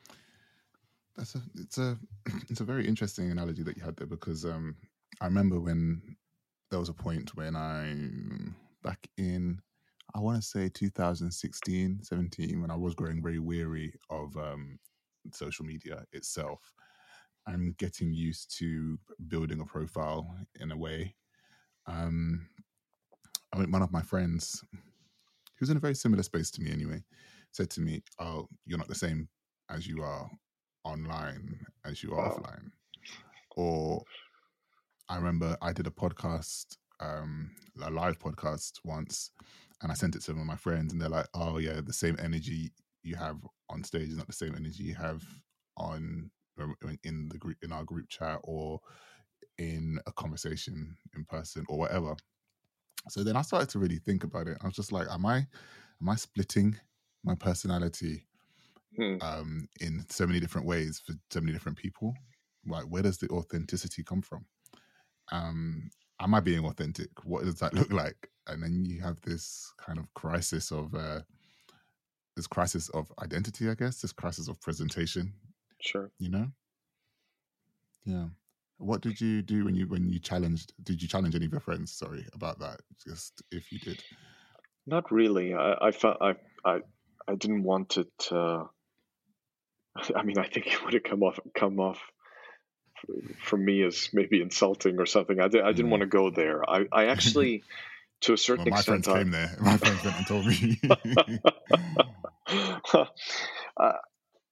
That's 1.16 1.34
a 1.34 1.42
it's 1.56 1.78
a 1.78 1.98
it's 2.48 2.60
a 2.60 2.64
very 2.64 2.86
interesting 2.86 3.30
analogy 3.30 3.62
that 3.62 3.76
you 3.76 3.82
had 3.84 3.96
there 3.96 4.06
because 4.06 4.44
um, 4.44 4.76
I 5.20 5.26
remember 5.26 5.60
when 5.60 6.16
there 6.70 6.80
was 6.80 6.88
a 6.88 6.94
point 6.94 7.36
when 7.36 7.54
I 7.54 7.94
back 8.82 9.06
in 9.16 9.60
I 10.14 10.18
want 10.18 10.42
to 10.42 10.48
say 10.48 10.68
2016, 10.68 12.00
17 12.02 12.60
when 12.60 12.70
I 12.70 12.76
was 12.76 12.94
growing 12.94 13.22
very 13.22 13.38
weary 13.38 13.94
of 14.08 14.36
um, 14.36 14.78
social 15.32 15.64
media 15.64 16.04
itself 16.12 16.72
and 17.46 17.76
getting 17.78 18.12
used 18.12 18.56
to 18.58 18.98
building 19.28 19.60
a 19.60 19.64
profile 19.64 20.36
in 20.60 20.72
a 20.72 20.76
way 20.76 21.14
um, 21.86 22.46
I 23.52 23.58
mean, 23.58 23.70
one 23.72 23.82
of 23.82 23.92
my 23.92 24.02
friends, 24.02 24.62
who's 25.58 25.70
in 25.70 25.76
a 25.76 25.80
very 25.80 25.94
similar 25.94 26.22
space 26.22 26.50
to 26.52 26.62
me 26.62 26.70
anyway, 26.70 27.02
said 27.52 27.70
to 27.70 27.80
me, 27.80 28.02
"Oh, 28.18 28.48
you're 28.64 28.78
not 28.78 28.88
the 28.88 28.94
same 28.94 29.28
as 29.68 29.86
you 29.86 30.02
are 30.02 30.30
online 30.84 31.66
as 31.84 32.02
you 32.02 32.12
are 32.12 32.28
wow. 32.28 32.36
offline." 32.36 32.70
Or 33.56 34.02
I 35.08 35.16
remember 35.16 35.56
I 35.60 35.72
did 35.72 35.86
a 35.86 35.90
podcast, 35.90 36.76
um, 37.00 37.50
a 37.82 37.90
live 37.90 38.18
podcast 38.18 38.72
once, 38.84 39.32
and 39.82 39.90
I 39.90 39.94
sent 39.94 40.14
it 40.14 40.18
to 40.20 40.24
some 40.26 40.40
of 40.40 40.46
my 40.46 40.56
friends, 40.56 40.92
and 40.92 41.00
they're 41.00 41.08
like, 41.08 41.28
"Oh 41.34 41.58
yeah, 41.58 41.80
the 41.80 41.92
same 41.92 42.16
energy 42.20 42.72
you 43.02 43.16
have 43.16 43.38
on 43.68 43.82
stage 43.82 44.10
is 44.10 44.16
not 44.16 44.26
the 44.26 44.32
same 44.32 44.54
energy 44.54 44.84
you 44.84 44.94
have 44.94 45.24
on 45.76 46.30
in 47.04 47.28
the 47.28 47.38
group 47.38 47.56
in 47.62 47.72
our 47.72 47.84
group 47.84 48.08
chat 48.08 48.38
or 48.42 48.80
in 49.58 49.98
a 50.06 50.12
conversation 50.12 50.96
in 51.14 51.24
person 51.24 51.64
or 51.68 51.78
whatever." 51.78 52.16
So 53.08 53.24
then 53.24 53.36
I 53.36 53.42
started 53.42 53.68
to 53.70 53.78
really 53.78 53.98
think 53.98 54.24
about 54.24 54.48
it. 54.48 54.58
I 54.60 54.66
was 54.66 54.76
just 54.76 54.92
like, 54.92 55.08
am 55.10 55.24
I 55.26 55.46
am 56.00 56.08
I 56.08 56.16
splitting 56.16 56.76
my 57.24 57.34
personality 57.34 58.26
hmm. 58.96 59.16
um, 59.20 59.68
in 59.80 60.04
so 60.08 60.26
many 60.26 60.40
different 60.40 60.66
ways 60.66 61.00
for 61.04 61.14
so 61.30 61.40
many 61.40 61.52
different 61.52 61.78
people? 61.78 62.14
Like, 62.66 62.84
where 62.84 63.02
does 63.02 63.18
the 63.18 63.28
authenticity 63.28 64.02
come 64.04 64.22
from? 64.22 64.44
Um, 65.32 65.90
am 66.20 66.34
I 66.34 66.40
being 66.40 66.64
authentic? 66.64 67.08
What 67.24 67.44
does 67.44 67.56
that 67.60 67.74
look 67.74 67.92
like? 67.92 68.28
And 68.46 68.62
then 68.62 68.84
you 68.84 69.00
have 69.00 69.20
this 69.22 69.72
kind 69.78 69.98
of 69.98 70.12
crisis 70.14 70.70
of 70.70 70.94
uh, 70.94 71.20
this 72.36 72.46
crisis 72.46 72.88
of 72.90 73.12
identity, 73.22 73.68
I 73.68 73.74
guess, 73.74 74.00
this 74.00 74.12
crisis 74.12 74.48
of 74.48 74.60
presentation. 74.60 75.32
Sure. 75.80 76.10
You 76.18 76.30
know? 76.30 76.48
Yeah. 78.04 78.26
What 78.78 79.02
did 79.02 79.20
you 79.20 79.42
do 79.42 79.64
when 79.64 79.74
you 79.74 79.86
when 79.86 80.10
you 80.10 80.18
challenged? 80.18 80.72
Did 80.82 81.02
you 81.02 81.08
challenge 81.08 81.34
any 81.34 81.46
of 81.46 81.52
your 81.52 81.60
friends? 81.60 81.92
Sorry 81.92 82.26
about 82.32 82.60
that. 82.60 82.80
Just 83.06 83.42
if 83.50 83.70
you 83.72 83.78
did. 83.78 84.02
Not 84.86 85.12
really. 85.12 85.54
I 85.54 85.76
I 85.80 85.90
felt 85.90 86.16
I 86.20 86.34
I 86.64 86.80
I 87.28 87.34
didn't 87.34 87.62
want 87.62 87.98
it. 87.98 88.08
to... 88.30 88.70
I 90.16 90.22
mean, 90.22 90.38
I 90.38 90.46
think 90.46 90.66
it 90.66 90.84
would 90.84 90.94
have 90.94 91.02
come 91.02 91.22
off 91.22 91.38
come 91.54 91.78
off 91.78 92.00
from 93.42 93.64
me 93.64 93.82
as 93.82 94.10
maybe 94.12 94.40
insulting 94.40 94.98
or 94.98 95.06
something. 95.06 95.40
I, 95.40 95.48
did, 95.48 95.62
I 95.62 95.72
didn't 95.72 95.86
mm. 95.86 95.90
want 95.90 96.02
to 96.02 96.06
go 96.06 96.30
there. 96.30 96.68
I, 96.68 96.86
I 96.92 97.06
actually, 97.06 97.62
to 98.22 98.34
a 98.34 98.38
certain 98.38 98.64
well, 98.64 98.72
my 98.72 98.78
extent, 98.78 99.04
friends 99.04 99.08
I, 99.08 99.22
came 99.22 99.30
there. 99.30 99.56
My 99.60 99.76
friends 99.76 100.04
went 100.04 100.16
and 100.18 100.26
told 100.26 100.46
me. 100.46 100.80
uh, 103.76 103.92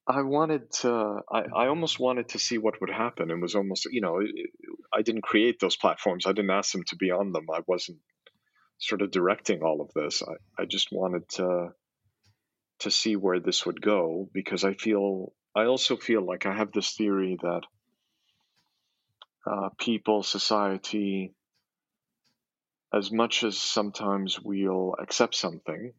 I 0.09 0.23
wanted 0.23 0.71
to, 0.81 1.21
I, 1.31 1.43
I 1.55 1.67
almost 1.69 2.01
wanted 2.01 2.31
to 2.31 2.39
see 2.39 2.57
what 2.57 2.81
would 2.81 2.91
happen 2.91 3.31
and 3.31 3.43
was 3.43 3.55
almost, 3.55 3.87
you 3.93 4.01
know, 4.01 4.21
I 4.93 5.03
didn't 5.03 5.23
create 5.23 5.61
those 5.61 5.77
platforms. 5.77 6.25
I 6.27 6.33
didn't 6.33 6.51
ask 6.51 6.73
them 6.73 6.85
to 6.89 6.97
be 6.97 7.11
on 7.11 7.33
them. 7.33 7.47
I 7.53 7.61
wasn't 7.67 7.99
sort 8.79 9.03
of 9.03 9.11
directing 9.11 9.63
all 9.63 9.83
of 9.83 9.91
this. 9.95 10.23
I, 10.23 10.63
I 10.63 10.65
just 10.65 10.89
wanted 10.91 11.29
to, 11.31 11.69
to 12.81 12.91
see 12.91 13.17
where 13.17 13.39
this 13.39 13.67
would 13.67 13.83
go 13.83 14.31
because 14.33 14.65
I 14.65 14.73
feel, 14.73 15.35
I 15.55 15.65
also 15.65 15.99
feel 15.99 16.25
like 16.25 16.47
I 16.47 16.55
have 16.55 16.73
this 16.73 16.95
theory 16.95 17.37
that 17.43 17.63
uh, 19.47 19.69
people, 19.79 20.23
society, 20.23 21.35
as 22.95 23.13
much 23.13 23.45
as 23.45 23.59
sometimes 23.59 24.41
we'll 24.41 24.95
accept 24.99 25.35
something, 25.35 25.93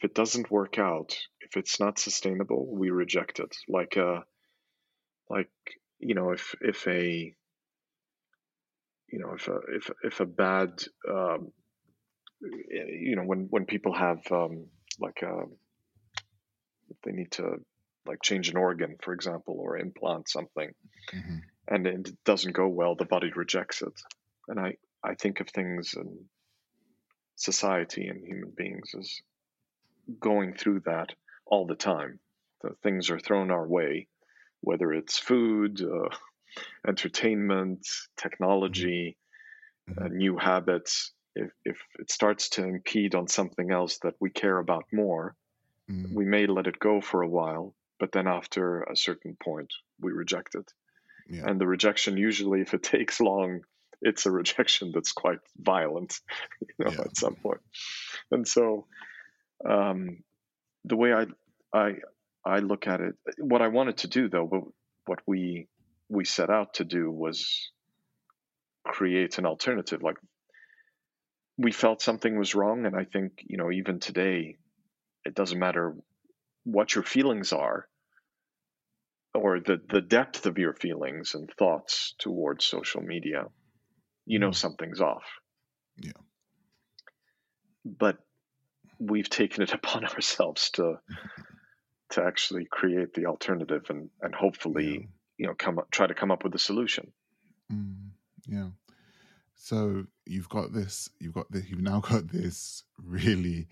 if 0.00 0.04
it 0.04 0.14
doesn't 0.14 0.50
work 0.50 0.78
out, 0.78 1.14
if 1.42 1.58
it's 1.58 1.78
not 1.78 1.98
sustainable, 1.98 2.66
we 2.66 2.88
reject 2.88 3.38
it. 3.38 3.54
Like 3.68 3.96
a, 3.96 4.06
uh, 4.06 4.20
like 5.28 5.50
you 5.98 6.14
know, 6.14 6.30
if 6.30 6.54
if 6.62 6.86
a 6.86 7.34
you 9.12 9.18
know 9.18 9.34
if 9.34 9.46
a 9.48 9.58
if 9.76 9.90
if 10.02 10.20
a 10.20 10.26
bad 10.26 10.82
um, 11.06 11.52
you 12.40 13.14
know 13.14 13.24
when 13.24 13.48
when 13.50 13.66
people 13.66 13.92
have 13.94 14.20
um, 14.32 14.68
like 14.98 15.20
a 15.22 15.42
if 16.88 16.96
they 17.04 17.12
need 17.12 17.32
to 17.32 17.56
like 18.06 18.22
change 18.22 18.48
an 18.48 18.56
organ, 18.56 18.96
for 19.02 19.12
example, 19.12 19.56
or 19.58 19.76
implant 19.76 20.30
something, 20.30 20.70
mm-hmm. 21.12 21.36
and 21.68 21.86
it 21.86 22.24
doesn't 22.24 22.54
go 22.54 22.68
well, 22.68 22.94
the 22.94 23.04
body 23.04 23.30
rejects 23.36 23.82
it. 23.82 24.00
And 24.48 24.58
I, 24.58 24.78
I 25.04 25.14
think 25.14 25.40
of 25.40 25.50
things 25.50 25.94
in 25.94 26.24
society 27.36 28.08
and 28.08 28.24
human 28.24 28.52
beings 28.56 28.92
as 28.98 29.20
going 30.18 30.54
through 30.54 30.80
that 30.86 31.14
all 31.46 31.66
the 31.66 31.74
time. 31.74 32.18
The 32.62 32.70
things 32.82 33.10
are 33.10 33.18
thrown 33.18 33.50
our 33.50 33.66
way, 33.66 34.08
whether 34.60 34.92
it's 34.92 35.18
food, 35.18 35.82
uh, 35.82 36.14
entertainment, 36.86 37.86
technology, 38.16 39.16
mm-hmm. 39.88 40.04
uh, 40.04 40.08
new 40.08 40.36
habits. 40.36 41.12
If, 41.34 41.50
if 41.64 41.80
it 41.98 42.10
starts 42.10 42.50
to 42.50 42.64
impede 42.64 43.14
on 43.14 43.28
something 43.28 43.70
else 43.70 43.98
that 43.98 44.14
we 44.20 44.30
care 44.30 44.58
about 44.58 44.84
more, 44.92 45.36
mm-hmm. 45.90 46.14
we 46.14 46.24
may 46.24 46.46
let 46.46 46.66
it 46.66 46.78
go 46.78 47.00
for 47.00 47.22
a 47.22 47.28
while, 47.28 47.74
but 47.98 48.12
then 48.12 48.26
after 48.26 48.82
a 48.82 48.96
certain 48.96 49.36
point, 49.42 49.72
we 50.00 50.12
reject 50.12 50.54
it. 50.54 50.72
Yeah. 51.28 51.46
And 51.46 51.60
the 51.60 51.66
rejection, 51.66 52.16
usually, 52.16 52.60
if 52.60 52.74
it 52.74 52.82
takes 52.96 53.20
long, 53.20 53.60
it's 54.02 54.26
a 54.26 54.30
rejection 54.30 54.92
that's 54.94 55.12
quite 55.12 55.40
violent, 55.58 56.20
you 56.60 56.84
know, 56.84 56.90
yeah. 56.90 57.02
at 57.02 57.16
some 57.16 57.36
point. 57.36 57.60
And 58.30 58.46
so, 58.46 58.86
um, 59.68 60.22
the 60.84 60.96
way 60.96 61.12
I 61.12 61.26
I 61.72 61.94
I 62.44 62.58
look 62.58 62.86
at 62.86 63.00
it, 63.00 63.14
what 63.38 63.62
I 63.62 63.68
wanted 63.68 63.98
to 63.98 64.08
do 64.08 64.28
though, 64.28 64.72
what 65.06 65.20
we 65.26 65.68
we 66.08 66.24
set 66.24 66.50
out 66.50 66.74
to 66.74 66.84
do 66.84 67.10
was 67.10 67.70
create 68.84 69.38
an 69.38 69.46
alternative. 69.46 70.02
Like 70.02 70.16
we 71.58 71.72
felt 71.72 72.02
something 72.02 72.38
was 72.38 72.54
wrong, 72.54 72.86
and 72.86 72.96
I 72.96 73.04
think 73.04 73.44
you 73.46 73.56
know 73.56 73.70
even 73.70 74.00
today, 74.00 74.56
it 75.24 75.34
doesn't 75.34 75.58
matter 75.58 75.94
what 76.64 76.94
your 76.94 77.04
feelings 77.04 77.52
are 77.52 77.86
or 79.34 79.60
the 79.60 79.80
the 79.88 80.00
depth 80.00 80.46
of 80.46 80.58
your 80.58 80.74
feelings 80.74 81.34
and 81.34 81.50
thoughts 81.58 82.14
towards 82.18 82.64
social 82.64 83.00
media 83.00 83.44
you 84.26 84.38
know 84.38 84.50
mm. 84.50 84.54
something's 84.54 85.00
off 85.00 85.24
yeah 85.96 86.12
but 87.84 88.18
we've 89.00 89.30
taken 89.30 89.62
it 89.62 89.72
upon 89.74 90.04
ourselves 90.04 90.70
to 90.70 91.00
to 92.10 92.24
actually 92.24 92.66
create 92.70 93.14
the 93.14 93.26
alternative 93.26 93.86
and 93.88 94.10
and 94.20 94.34
hopefully 94.34 94.92
yeah. 94.92 95.06
you 95.38 95.46
know 95.46 95.54
come 95.54 95.78
up, 95.78 95.90
try 95.90 96.06
to 96.06 96.14
come 96.14 96.30
up 96.30 96.44
with 96.44 96.54
a 96.54 96.58
solution. 96.58 97.12
Mm, 97.72 98.10
yeah. 98.46 98.68
So 99.54 100.04
you've 100.26 100.48
got 100.48 100.72
this 100.72 101.08
you've 101.18 101.34
got 101.34 101.50
this 101.50 101.68
you've 101.68 101.82
now 101.82 102.00
got 102.00 102.28
this 102.28 102.84
really 102.98 103.66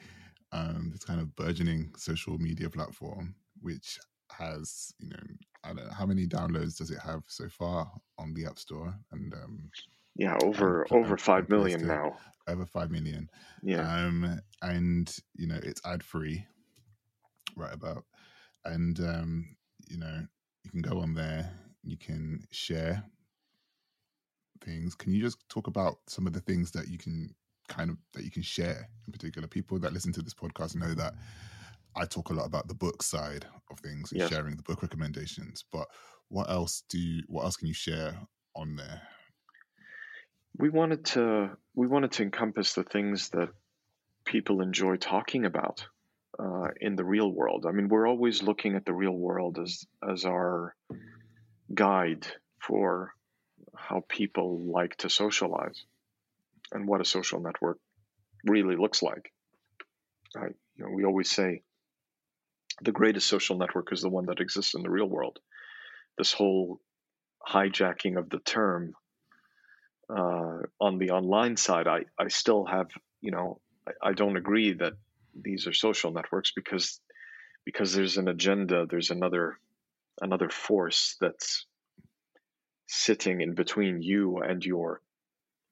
um 0.52 0.90
this 0.92 1.04
kind 1.04 1.20
of 1.20 1.34
burgeoning 1.36 1.92
social 1.96 2.38
media 2.38 2.70
platform 2.70 3.34
which 3.60 3.98
has 4.30 4.92
you 4.98 5.08
know 5.08 5.16
I 5.64 5.68
don't 5.68 5.86
know 5.86 5.92
how 5.92 6.06
many 6.06 6.26
downloads 6.26 6.78
does 6.78 6.90
it 6.90 7.00
have 7.00 7.22
so 7.26 7.48
far 7.48 7.90
on 8.18 8.34
the 8.34 8.46
App 8.46 8.58
Store? 8.58 8.94
And 9.10 9.32
um 9.34 9.70
yeah 10.18 10.36
over 10.42 10.86
over 10.90 11.14
and, 11.14 11.20
5 11.20 11.48
million 11.48 11.86
now 11.86 12.16
over 12.46 12.66
5 12.66 12.90
million 12.90 13.30
yeah 13.62 14.04
um 14.04 14.40
and 14.62 15.16
you 15.36 15.46
know 15.46 15.58
it's 15.62 15.80
ad 15.86 16.02
free 16.02 16.44
right 17.56 17.72
about 17.72 18.04
and 18.64 19.00
um 19.00 19.56
you 19.88 19.98
know 19.98 20.26
you 20.64 20.70
can 20.70 20.82
go 20.82 21.00
on 21.00 21.14
there 21.14 21.50
you 21.82 21.96
can 21.96 22.42
share 22.50 23.02
things 24.62 24.94
can 24.94 25.12
you 25.12 25.22
just 25.22 25.38
talk 25.48 25.66
about 25.66 25.98
some 26.08 26.26
of 26.26 26.32
the 26.32 26.40
things 26.40 26.70
that 26.72 26.88
you 26.88 26.98
can 26.98 27.34
kind 27.68 27.90
of 27.90 27.96
that 28.12 28.24
you 28.24 28.30
can 28.30 28.42
share 28.42 28.88
in 29.06 29.12
particular 29.12 29.46
people 29.46 29.78
that 29.78 29.92
listen 29.92 30.12
to 30.12 30.22
this 30.22 30.34
podcast 30.34 30.74
know 30.74 30.94
that 30.94 31.14
I 31.96 32.04
talk 32.04 32.30
a 32.30 32.34
lot 32.34 32.46
about 32.46 32.68
the 32.68 32.74
book 32.74 33.02
side 33.02 33.44
of 33.70 33.80
things 33.80 34.12
and 34.12 34.20
yes. 34.20 34.30
sharing 34.30 34.56
the 34.56 34.62
book 34.62 34.82
recommendations. 34.82 35.64
But 35.72 35.88
what 36.28 36.48
else 36.48 36.84
do 36.88 36.98
you, 36.98 37.22
what 37.26 37.44
else 37.44 37.56
can 37.56 37.66
you 37.66 37.74
share 37.74 38.16
on 38.54 38.76
there? 38.76 39.02
We 40.56 40.70
wanted 40.70 41.04
to 41.06 41.50
we 41.74 41.86
wanted 41.86 42.12
to 42.12 42.22
encompass 42.22 42.74
the 42.74 42.84
things 42.84 43.30
that 43.30 43.50
people 44.24 44.60
enjoy 44.60 44.96
talking 44.96 45.44
about 45.44 45.86
uh, 46.38 46.68
in 46.80 46.96
the 46.96 47.04
real 47.04 47.30
world. 47.30 47.66
I 47.66 47.72
mean, 47.72 47.88
we're 47.88 48.08
always 48.08 48.42
looking 48.42 48.74
at 48.76 48.84
the 48.84 48.92
real 48.92 49.16
world 49.16 49.58
as 49.58 49.86
as 50.06 50.24
our 50.24 50.74
guide 51.72 52.26
for 52.60 53.14
how 53.74 54.04
people 54.08 54.72
like 54.72 54.96
to 54.96 55.10
socialize 55.10 55.84
and 56.72 56.86
what 56.86 57.00
a 57.00 57.04
social 57.04 57.40
network 57.40 57.78
really 58.44 58.76
looks 58.76 59.02
like. 59.02 59.32
I, 60.36 60.46
you 60.76 60.84
know, 60.84 60.90
we 60.90 61.04
always 61.04 61.30
say 61.30 61.62
the 62.82 62.92
greatest 62.92 63.26
social 63.26 63.56
network 63.56 63.92
is 63.92 64.02
the 64.02 64.08
one 64.08 64.26
that 64.26 64.40
exists 64.40 64.74
in 64.74 64.82
the 64.82 64.90
real 64.90 65.08
world. 65.08 65.38
This 66.16 66.32
whole 66.32 66.80
hijacking 67.46 68.18
of 68.18 68.28
the 68.28 68.40
term 68.40 68.94
uh, 70.10 70.58
on 70.80 70.98
the 70.98 71.10
online 71.10 71.56
side, 71.56 71.86
I, 71.86 72.04
I 72.18 72.28
still 72.28 72.64
have, 72.64 72.88
you 73.20 73.30
know, 73.30 73.60
I, 73.86 74.10
I 74.10 74.12
don't 74.12 74.36
agree 74.36 74.72
that 74.74 74.94
these 75.40 75.66
are 75.66 75.72
social 75.72 76.12
networks 76.12 76.52
because 76.54 77.00
because 77.64 77.94
there's 77.94 78.16
an 78.16 78.28
agenda, 78.28 78.86
there's 78.88 79.10
another 79.10 79.58
another 80.20 80.48
force 80.48 81.16
that's 81.20 81.66
sitting 82.86 83.40
in 83.40 83.54
between 83.54 84.00
you 84.00 84.38
and 84.38 84.64
your 84.64 85.02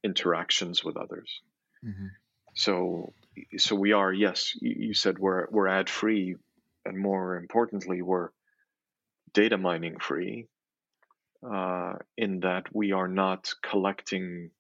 interactions 0.05 0.85
with 0.85 0.97
others. 0.97 1.41
Mm-hmm. 1.85 2.07
So 2.55 3.13
so 3.57 3.75
we 3.75 3.93
are 3.93 4.13
yes, 4.13 4.53
you, 4.61 4.75
you 4.89 4.95
said 4.95 5.19
we're 5.19 5.47
we're 5.51 5.69
ad 5.69 5.89
free, 5.89 6.37
and 6.85 6.99
more 6.99 7.37
importantly, 7.37 8.03
we're 8.03 8.29
data 9.33 9.59
mining 9.59 9.99
free 9.99 10.47
uh, 11.43 11.95
in 12.17 12.41
that 12.41 12.65
we 12.73 12.93
are 12.93 13.09
not 13.09 13.53
collecting 13.63 14.51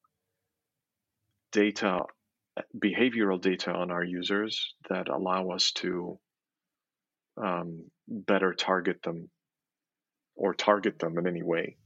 data, 1.52 2.00
behavioral 2.78 3.40
data 3.40 3.72
on 3.72 3.90
our 3.90 4.04
users 4.04 4.74
that 4.88 5.08
allow 5.08 5.50
us 5.50 5.72
to 5.72 6.18
um, 7.42 7.84
better 8.08 8.54
target 8.54 9.02
them 9.02 9.28
or 10.34 10.54
target 10.54 10.98
them 10.98 11.18
in 11.18 11.26
any 11.26 11.42
way 11.42 11.76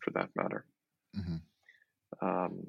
for 0.00 0.10
that 0.12 0.30
matter. 0.36 0.64
Mm-hmm. 1.16 1.36
Um, 2.26 2.62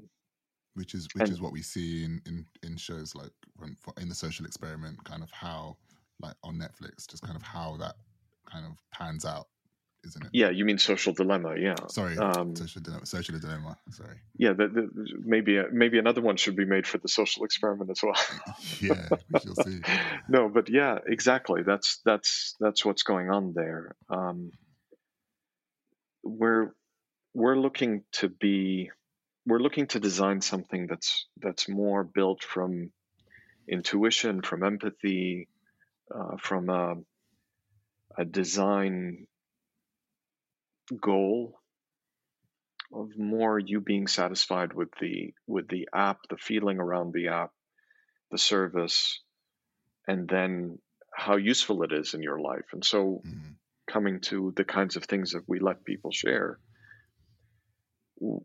which 0.73 0.93
is 0.93 1.07
which 1.13 1.23
and, 1.23 1.31
is 1.31 1.41
what 1.41 1.53
we 1.53 1.61
see 1.61 2.03
in, 2.03 2.21
in, 2.27 2.45
in 2.63 2.77
shows 2.77 3.15
like 3.15 3.31
when, 3.55 3.75
in 3.99 4.09
the 4.09 4.15
social 4.15 4.45
experiment, 4.45 5.03
kind 5.03 5.23
of 5.23 5.31
how 5.31 5.75
like 6.21 6.35
on 6.43 6.55
Netflix, 6.55 7.07
just 7.09 7.23
kind 7.23 7.35
of 7.35 7.41
how 7.41 7.77
that 7.77 7.95
kind 8.49 8.65
of 8.65 8.77
pans 8.91 9.25
out, 9.25 9.47
isn't 10.07 10.25
it? 10.25 10.29
Yeah, 10.33 10.49
you 10.49 10.65
mean 10.65 10.77
Social 10.77 11.13
Dilemma? 11.13 11.55
Yeah. 11.59 11.75
Sorry, 11.89 12.17
um, 12.17 12.55
social, 12.55 12.81
dilemma, 12.81 13.05
social 13.05 13.39
Dilemma. 13.39 13.77
Sorry. 13.91 14.17
Yeah, 14.37 14.53
the, 14.53 14.67
the, 14.67 14.89
maybe 15.23 15.61
maybe 15.71 15.99
another 15.99 16.21
one 16.21 16.37
should 16.37 16.55
be 16.55 16.65
made 16.65 16.87
for 16.87 16.97
the 16.97 17.07
social 17.07 17.43
experiment 17.43 17.91
as 17.91 18.01
well. 18.01 18.15
yeah, 18.81 19.09
we 19.31 19.39
shall 19.39 19.55
see. 19.55 19.81
no, 20.29 20.49
but 20.49 20.69
yeah, 20.69 20.99
exactly. 21.05 21.63
That's 21.63 21.99
that's 22.05 22.55
that's 22.59 22.83
what's 22.85 23.03
going 23.03 23.29
on 23.29 23.53
there. 23.53 23.95
Um, 24.09 24.51
we're 26.23 26.73
we're 27.33 27.57
looking 27.57 28.03
to 28.13 28.29
be 28.29 28.89
we're 29.45 29.59
looking 29.59 29.87
to 29.87 29.99
design 29.99 30.41
something 30.41 30.87
that's 30.87 31.27
that's 31.41 31.69
more 31.69 32.03
built 32.03 32.43
from 32.43 32.91
intuition, 33.67 34.41
from 34.41 34.63
empathy, 34.63 35.47
uh, 36.13 36.37
from 36.37 36.69
a, 36.69 36.95
a 38.17 38.25
design 38.25 39.27
goal 40.95 41.59
of 42.93 43.17
more 43.17 43.59
you 43.59 43.81
being 43.81 44.07
satisfied 44.07 44.73
with 44.73 44.89
the 44.99 45.33
with 45.45 45.67
the 45.67 45.89
app, 45.93 46.19
the 46.29 46.37
feeling 46.37 46.79
around 46.79 47.13
the 47.13 47.27
app, 47.27 47.51
the 48.31 48.37
service, 48.37 49.21
and 50.07 50.27
then 50.27 50.79
how 51.13 51.35
useful 51.35 51.83
it 51.83 51.91
is 51.91 52.13
in 52.13 52.21
your 52.21 52.39
life. 52.39 52.65
And 52.71 52.85
so, 52.85 53.21
mm-hmm. 53.25 53.51
coming 53.89 54.21
to 54.21 54.53
the 54.55 54.63
kinds 54.63 54.95
of 54.95 55.03
things 55.03 55.31
that 55.31 55.43
we 55.47 55.59
let 55.59 55.83
people 55.83 56.11
share, 56.11 56.59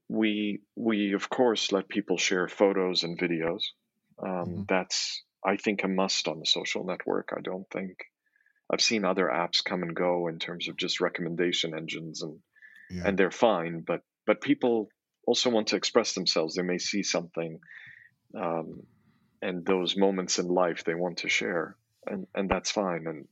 we 0.08 0.60
we 0.76 1.12
of 1.12 1.28
course 1.28 1.72
let 1.72 1.88
people 1.88 2.18
share 2.18 2.48
photos 2.48 3.04
and 3.04 3.18
videos. 3.18 3.62
Um, 4.22 4.28
mm-hmm. 4.28 4.62
That's 4.68 5.22
I 5.44 5.56
think 5.56 5.84
a 5.84 5.88
must 5.88 6.28
on 6.28 6.40
the 6.40 6.46
social 6.46 6.84
network. 6.84 7.32
I 7.36 7.40
don't 7.40 7.68
think 7.70 7.96
I've 8.72 8.80
seen 8.80 9.04
other 9.04 9.26
apps 9.26 9.62
come 9.62 9.82
and 9.82 9.94
go 9.94 10.28
in 10.28 10.38
terms 10.38 10.68
of 10.68 10.76
just 10.76 11.00
recommendation 11.00 11.74
engines 11.74 12.22
and 12.22 12.38
yeah. 12.90 13.02
and 13.06 13.18
they're 13.18 13.30
fine, 13.30 13.80
but 13.86 14.00
but 14.26 14.40
people 14.40 14.88
also 15.26 15.50
want 15.50 15.68
to 15.68 15.76
express 15.76 16.14
themselves. 16.14 16.54
They 16.54 16.62
may 16.62 16.78
see 16.78 17.02
something 17.02 17.60
um, 18.34 18.82
and 19.40 19.64
those 19.66 19.96
moments 19.96 20.38
in 20.38 20.48
life 20.48 20.84
they 20.84 20.94
want 20.94 21.18
to 21.18 21.28
share 21.28 21.76
and 22.06 22.26
and 22.34 22.48
that's 22.48 22.70
fine 22.70 23.06
and 23.06 23.28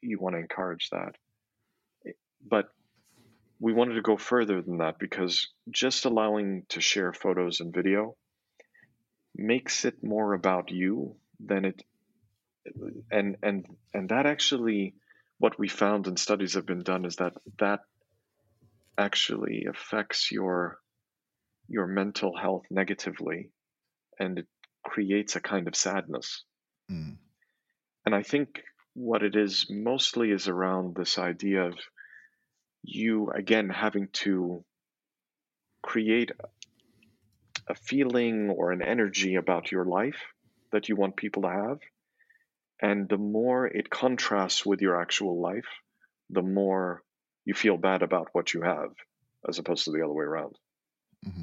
you 0.00 0.18
want 0.18 0.34
to 0.34 0.40
encourage 0.40 0.90
that. 0.90 1.14
But 2.46 2.68
we 3.58 3.74
wanted 3.74 3.94
to 3.94 4.02
go 4.02 4.16
further 4.16 4.62
than 4.62 4.78
that 4.78 4.98
because 4.98 5.48
just 5.70 6.06
allowing 6.06 6.64
to 6.70 6.80
share 6.80 7.12
photos 7.12 7.60
and 7.60 7.74
video 7.74 8.16
makes 9.36 9.84
it 9.84 10.02
more 10.02 10.32
about 10.32 10.70
you 10.70 11.16
than 11.38 11.66
it 11.66 11.82
and 13.10 13.36
and 13.42 13.66
and 13.94 14.08
that 14.08 14.26
actually 14.26 14.94
what 15.38 15.58
we 15.58 15.68
found 15.68 16.06
in 16.06 16.16
studies 16.16 16.54
have 16.54 16.66
been 16.66 16.82
done 16.82 17.04
is 17.04 17.16
that 17.16 17.32
that 17.58 17.80
actually 18.98 19.66
affects 19.68 20.30
your 20.30 20.78
your 21.68 21.86
mental 21.86 22.36
health 22.36 22.64
negatively 22.70 23.50
and 24.18 24.40
it 24.40 24.46
creates 24.84 25.36
a 25.36 25.40
kind 25.40 25.68
of 25.68 25.74
sadness. 25.76 26.44
Mm. 26.90 27.16
And 28.04 28.14
I 28.14 28.22
think 28.22 28.62
what 28.94 29.22
it 29.22 29.36
is 29.36 29.66
mostly 29.70 30.30
is 30.30 30.48
around 30.48 30.96
this 30.96 31.18
idea 31.18 31.66
of 31.66 31.74
you 32.82 33.30
again 33.30 33.68
having 33.68 34.08
to 34.12 34.64
create 35.82 36.32
a 37.68 37.74
feeling 37.74 38.50
or 38.50 38.72
an 38.72 38.82
energy 38.82 39.36
about 39.36 39.70
your 39.70 39.84
life 39.84 40.20
that 40.72 40.88
you 40.88 40.96
want 40.96 41.16
people 41.16 41.42
to 41.42 41.48
have. 41.48 41.78
And 42.80 43.08
the 43.08 43.18
more 43.18 43.66
it 43.66 43.90
contrasts 43.90 44.64
with 44.64 44.80
your 44.80 45.00
actual 45.00 45.40
life, 45.40 45.68
the 46.30 46.42
more 46.42 47.02
you 47.44 47.54
feel 47.54 47.76
bad 47.76 48.02
about 48.02 48.28
what 48.32 48.54
you 48.54 48.62
have, 48.62 48.90
as 49.48 49.58
opposed 49.58 49.84
to 49.84 49.90
the 49.90 50.02
other 50.02 50.12
way 50.12 50.24
around. 50.24 50.56
Mm-hmm. 51.26 51.42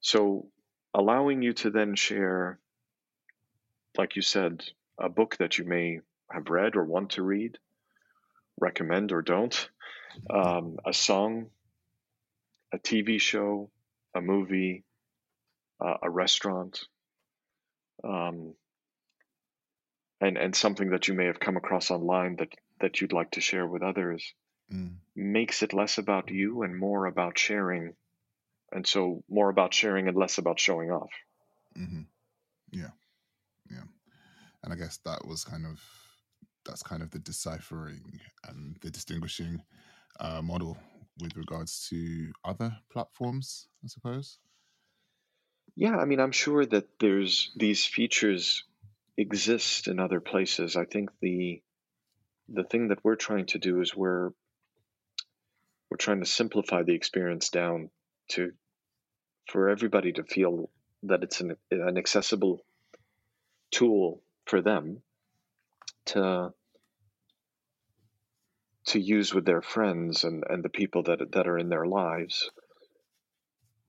So, 0.00 0.48
allowing 0.94 1.42
you 1.42 1.52
to 1.52 1.70
then 1.70 1.94
share, 1.94 2.58
like 3.96 4.16
you 4.16 4.22
said, 4.22 4.64
a 4.98 5.08
book 5.08 5.36
that 5.38 5.58
you 5.58 5.64
may 5.64 6.00
have 6.30 6.48
read 6.48 6.76
or 6.76 6.84
want 6.84 7.10
to 7.10 7.22
read, 7.22 7.58
recommend 8.58 9.12
or 9.12 9.22
don't, 9.22 9.68
um, 10.28 10.78
a 10.84 10.92
song, 10.92 11.46
a 12.72 12.78
TV 12.78 13.20
show, 13.20 13.70
a 14.14 14.20
movie, 14.20 14.84
uh, 15.80 15.98
a 16.02 16.10
restaurant, 16.10 16.84
um, 18.04 18.54
and 20.22 20.38
and 20.38 20.56
something 20.56 20.90
that 20.92 21.06
you 21.08 21.14
may 21.14 21.26
have 21.26 21.38
come 21.40 21.58
across 21.58 21.90
online 21.90 22.36
that 22.36 22.54
that 22.80 23.02
you'd 23.02 23.12
like 23.12 23.32
to 23.32 23.42
share 23.42 23.66
with 23.66 23.82
others 23.82 24.34
Mm. 24.70 25.02
makes 25.16 25.62
it 25.62 25.72
less 25.74 25.98
about 25.98 26.30
you 26.30 26.62
and 26.62 26.78
more 26.78 27.06
about 27.06 27.38
sharing, 27.38 27.96
and 28.72 28.86
so 28.86 29.24
more 29.28 29.50
about 29.50 29.74
sharing 29.74 30.08
and 30.08 30.16
less 30.16 30.38
about 30.38 30.60
showing 30.60 30.90
off. 30.90 31.12
hmm 31.76 32.02
Yeah, 32.72 32.90
yeah, 33.70 33.84
and 34.64 34.72
I 34.72 34.76
guess 34.76 34.98
that 34.98 35.26
was 35.26 35.44
kind 35.44 35.66
of 35.66 35.82
that's 36.66 36.82
kind 36.82 37.02
of 37.02 37.10
the 37.10 37.20
deciphering 37.20 38.20
and 38.48 38.78
the 38.82 38.90
distinguishing 38.90 39.64
uh, 40.20 40.42
model 40.42 40.78
with 41.20 41.36
regards 41.36 41.88
to 41.90 42.32
other 42.44 42.78
platforms, 42.90 43.68
I 43.84 43.88
suppose. 43.88 44.40
Yeah, 45.74 45.96
I 45.98 46.04
mean, 46.06 46.20
I'm 46.20 46.32
sure 46.32 46.64
that 46.66 46.98
there's 46.98 47.52
these 47.56 47.84
features 47.84 48.64
exist 49.16 49.88
in 49.88 50.00
other 50.00 50.20
places. 50.20 50.76
I 50.76 50.84
think 50.84 51.10
the 51.20 51.62
the 52.48 52.64
thing 52.64 52.88
that 52.88 53.04
we're 53.04 53.16
trying 53.16 53.46
to 53.46 53.58
do 53.58 53.80
is 53.80 53.94
we're 53.94 54.30
we're 55.90 55.98
trying 55.98 56.20
to 56.20 56.26
simplify 56.26 56.82
the 56.82 56.94
experience 56.94 57.50
down 57.50 57.90
to 58.28 58.52
for 59.48 59.68
everybody 59.68 60.12
to 60.12 60.24
feel 60.24 60.70
that 61.04 61.22
it's 61.22 61.40
an, 61.40 61.56
an 61.70 61.98
accessible 61.98 62.64
tool 63.70 64.22
for 64.46 64.62
them 64.62 65.02
to 66.06 66.52
to 68.84 68.98
use 68.98 69.32
with 69.32 69.44
their 69.44 69.62
friends 69.62 70.24
and, 70.24 70.44
and 70.48 70.62
the 70.62 70.68
people 70.68 71.02
that 71.04 71.32
that 71.32 71.46
are 71.46 71.58
in 71.58 71.68
their 71.68 71.86
lives, 71.86 72.50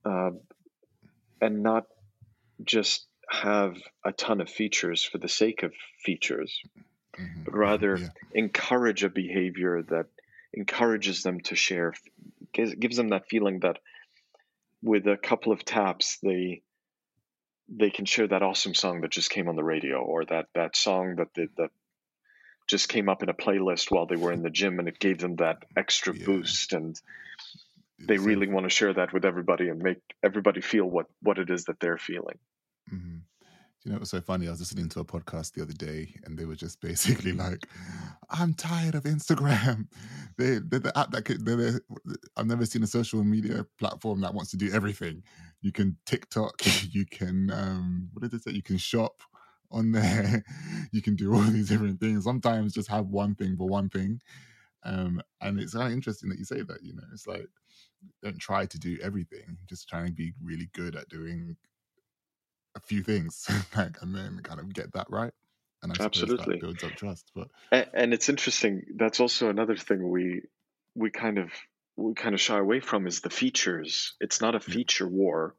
uh, 0.04 0.30
and 1.40 1.62
not 1.62 1.86
just 2.62 3.06
have 3.30 3.76
a 4.04 4.12
ton 4.12 4.40
of 4.40 4.48
features 4.50 5.04
for 5.04 5.18
the 5.18 5.28
sake 5.28 5.62
of 5.62 5.72
features, 6.04 6.64
hmm 7.16 7.44
but 7.44 7.54
rather 7.54 7.98
Yeah, 7.98 8.08
encourage 8.32 9.04
a 9.04 9.10
behavior 9.10 9.82
that 9.82 10.06
encourages 10.52 11.22
them 11.22 11.40
to 11.42 11.56
share, 11.56 11.94
gives, 12.52 12.74
gives 12.74 12.96
them 12.96 13.08
that 13.08 13.28
feeling 13.28 13.60
that 13.60 13.78
with 14.82 15.06
a 15.06 15.16
couple 15.16 15.52
of 15.52 15.64
taps 15.64 16.18
they 16.22 16.62
they 17.68 17.90
can 17.90 18.04
share 18.04 18.28
that 18.28 18.42
awesome 18.42 18.74
song 18.74 19.00
that 19.00 19.10
just 19.10 19.30
came 19.30 19.48
on 19.48 19.56
the 19.56 19.64
radio 19.64 19.96
or 20.02 20.24
that 20.26 20.46
that 20.54 20.76
song 20.76 21.16
that 21.16 21.28
they, 21.34 21.48
that 21.56 21.70
just 22.68 22.88
came 22.88 23.08
up 23.08 23.22
in 23.22 23.28
a 23.28 23.34
playlist 23.34 23.90
while 23.90 24.06
they 24.06 24.16
were 24.16 24.32
in 24.32 24.42
the 24.42 24.50
gym 24.50 24.78
and 24.78 24.88
it 24.88 24.98
gave 24.98 25.18
them 25.18 25.36
that 25.36 25.64
extra 25.76 26.12
yeah. 26.12 26.24
boost 26.24 26.72
and 26.72 27.00
they 27.98 28.18
really 28.18 28.46
want 28.48 28.64
to 28.64 28.70
share 28.70 28.92
that 28.94 29.12
with 29.12 29.24
everybody 29.24 29.68
and 29.68 29.80
make 29.82 29.98
everybody 30.22 30.60
feel 30.60 30.86
what 30.86 31.06
what 31.22 31.38
it 31.38 31.50
is 31.50 31.64
that 31.64 31.80
they're 31.80 31.98
feeling 31.98 32.38
mhm. 32.90 33.13
You 33.84 33.90
know, 33.90 33.96
it 33.96 34.00
was 34.00 34.10
so 34.10 34.20
funny. 34.22 34.46
I 34.46 34.50
was 34.50 34.60
listening 34.60 34.88
to 34.90 35.00
a 35.00 35.04
podcast 35.04 35.52
the 35.52 35.62
other 35.62 35.74
day, 35.74 36.14
and 36.24 36.38
they 36.38 36.46
were 36.46 36.54
just 36.54 36.80
basically 36.80 37.32
like, 37.44 37.66
"I'm 38.30 38.54
tired 38.54 38.94
of 38.94 39.04
Instagram. 39.04 39.88
They, 40.36 40.58
they're 40.58 40.80
the 40.80 40.98
app 40.98 41.12
that 41.12 41.24
could, 41.24 41.48
I've 42.36 42.48
never 42.48 42.66
seen 42.66 42.82
a 42.82 42.88
social 42.88 43.22
media 43.22 43.64
platform 43.78 44.20
that 44.22 44.34
wants 44.34 44.50
to 44.50 44.56
do 44.56 44.72
everything. 44.72 45.22
You 45.60 45.70
can 45.70 45.96
TikTok, 46.06 46.60
you 46.90 47.06
can 47.06 47.52
um, 47.52 48.08
what 48.12 48.22
did 48.22 48.32
they 48.32 48.38
say? 48.38 48.56
You 48.56 48.62
can 48.62 48.76
shop 48.76 49.22
on 49.70 49.92
there. 49.92 50.42
You 50.90 51.02
can 51.02 51.14
do 51.14 51.32
all 51.32 51.40
these 51.42 51.68
different 51.68 52.00
things. 52.00 52.24
Sometimes 52.24 52.74
just 52.74 52.90
have 52.90 53.06
one 53.06 53.36
thing 53.36 53.56
for 53.56 53.68
one 53.68 53.88
thing. 53.88 54.20
Um, 54.82 55.22
and 55.40 55.60
it's 55.60 55.74
kind 55.74 55.86
of 55.86 55.92
interesting 55.92 56.30
that 56.30 56.38
you 56.38 56.44
say 56.44 56.62
that. 56.62 56.82
You 56.82 56.94
know, 56.94 57.04
it's 57.12 57.28
like 57.28 57.46
don't 58.24 58.40
try 58.40 58.66
to 58.66 58.78
do 58.78 58.98
everything. 59.02 59.56
Just 59.68 59.88
trying 59.88 60.06
to 60.06 60.12
be 60.12 60.32
really 60.42 60.68
good 60.74 60.96
at 60.96 61.08
doing 61.08 61.56
a 62.74 62.80
few 62.80 63.02
things, 63.02 63.46
like, 63.76 63.96
and 64.02 64.14
then 64.14 64.40
kind 64.42 64.60
of 64.60 64.72
get 64.72 64.92
that 64.92 65.08
right. 65.10 65.32
And 65.82 65.92
I 65.92 66.02
absolutely 66.02 66.54
that 66.54 66.60
builds 66.60 66.84
up 66.84 66.96
trust. 66.96 67.30
But 67.34 67.48
and, 67.70 67.86
and 67.92 68.14
it's 68.14 68.28
interesting 68.28 68.84
that's 68.96 69.20
also 69.20 69.50
another 69.50 69.76
thing 69.76 70.08
we 70.08 70.42
we 70.94 71.10
kind 71.10 71.38
of 71.38 71.50
we 71.96 72.14
kind 72.14 72.34
of 72.34 72.40
shy 72.40 72.58
away 72.58 72.80
from 72.80 73.06
is 73.06 73.20
the 73.20 73.30
features 73.30 74.14
it's 74.20 74.40
not 74.40 74.54
a 74.54 74.60
Yeah. 74.60 74.74
feature 74.74 75.08
war 75.08 75.54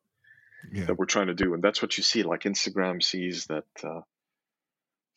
yeah, 0.71 0.85
that 0.85 0.95
we're 0.95 1.05
trying 1.05 1.27
to 1.27 1.33
do 1.35 1.53
and 1.53 1.63
that's 1.63 1.81
what 1.81 1.97
you 1.97 2.03
see 2.03 2.23
like 2.23 2.41
instagram 2.43 3.03
sees 3.03 3.45
that 3.45 3.65
uh, 3.83 4.01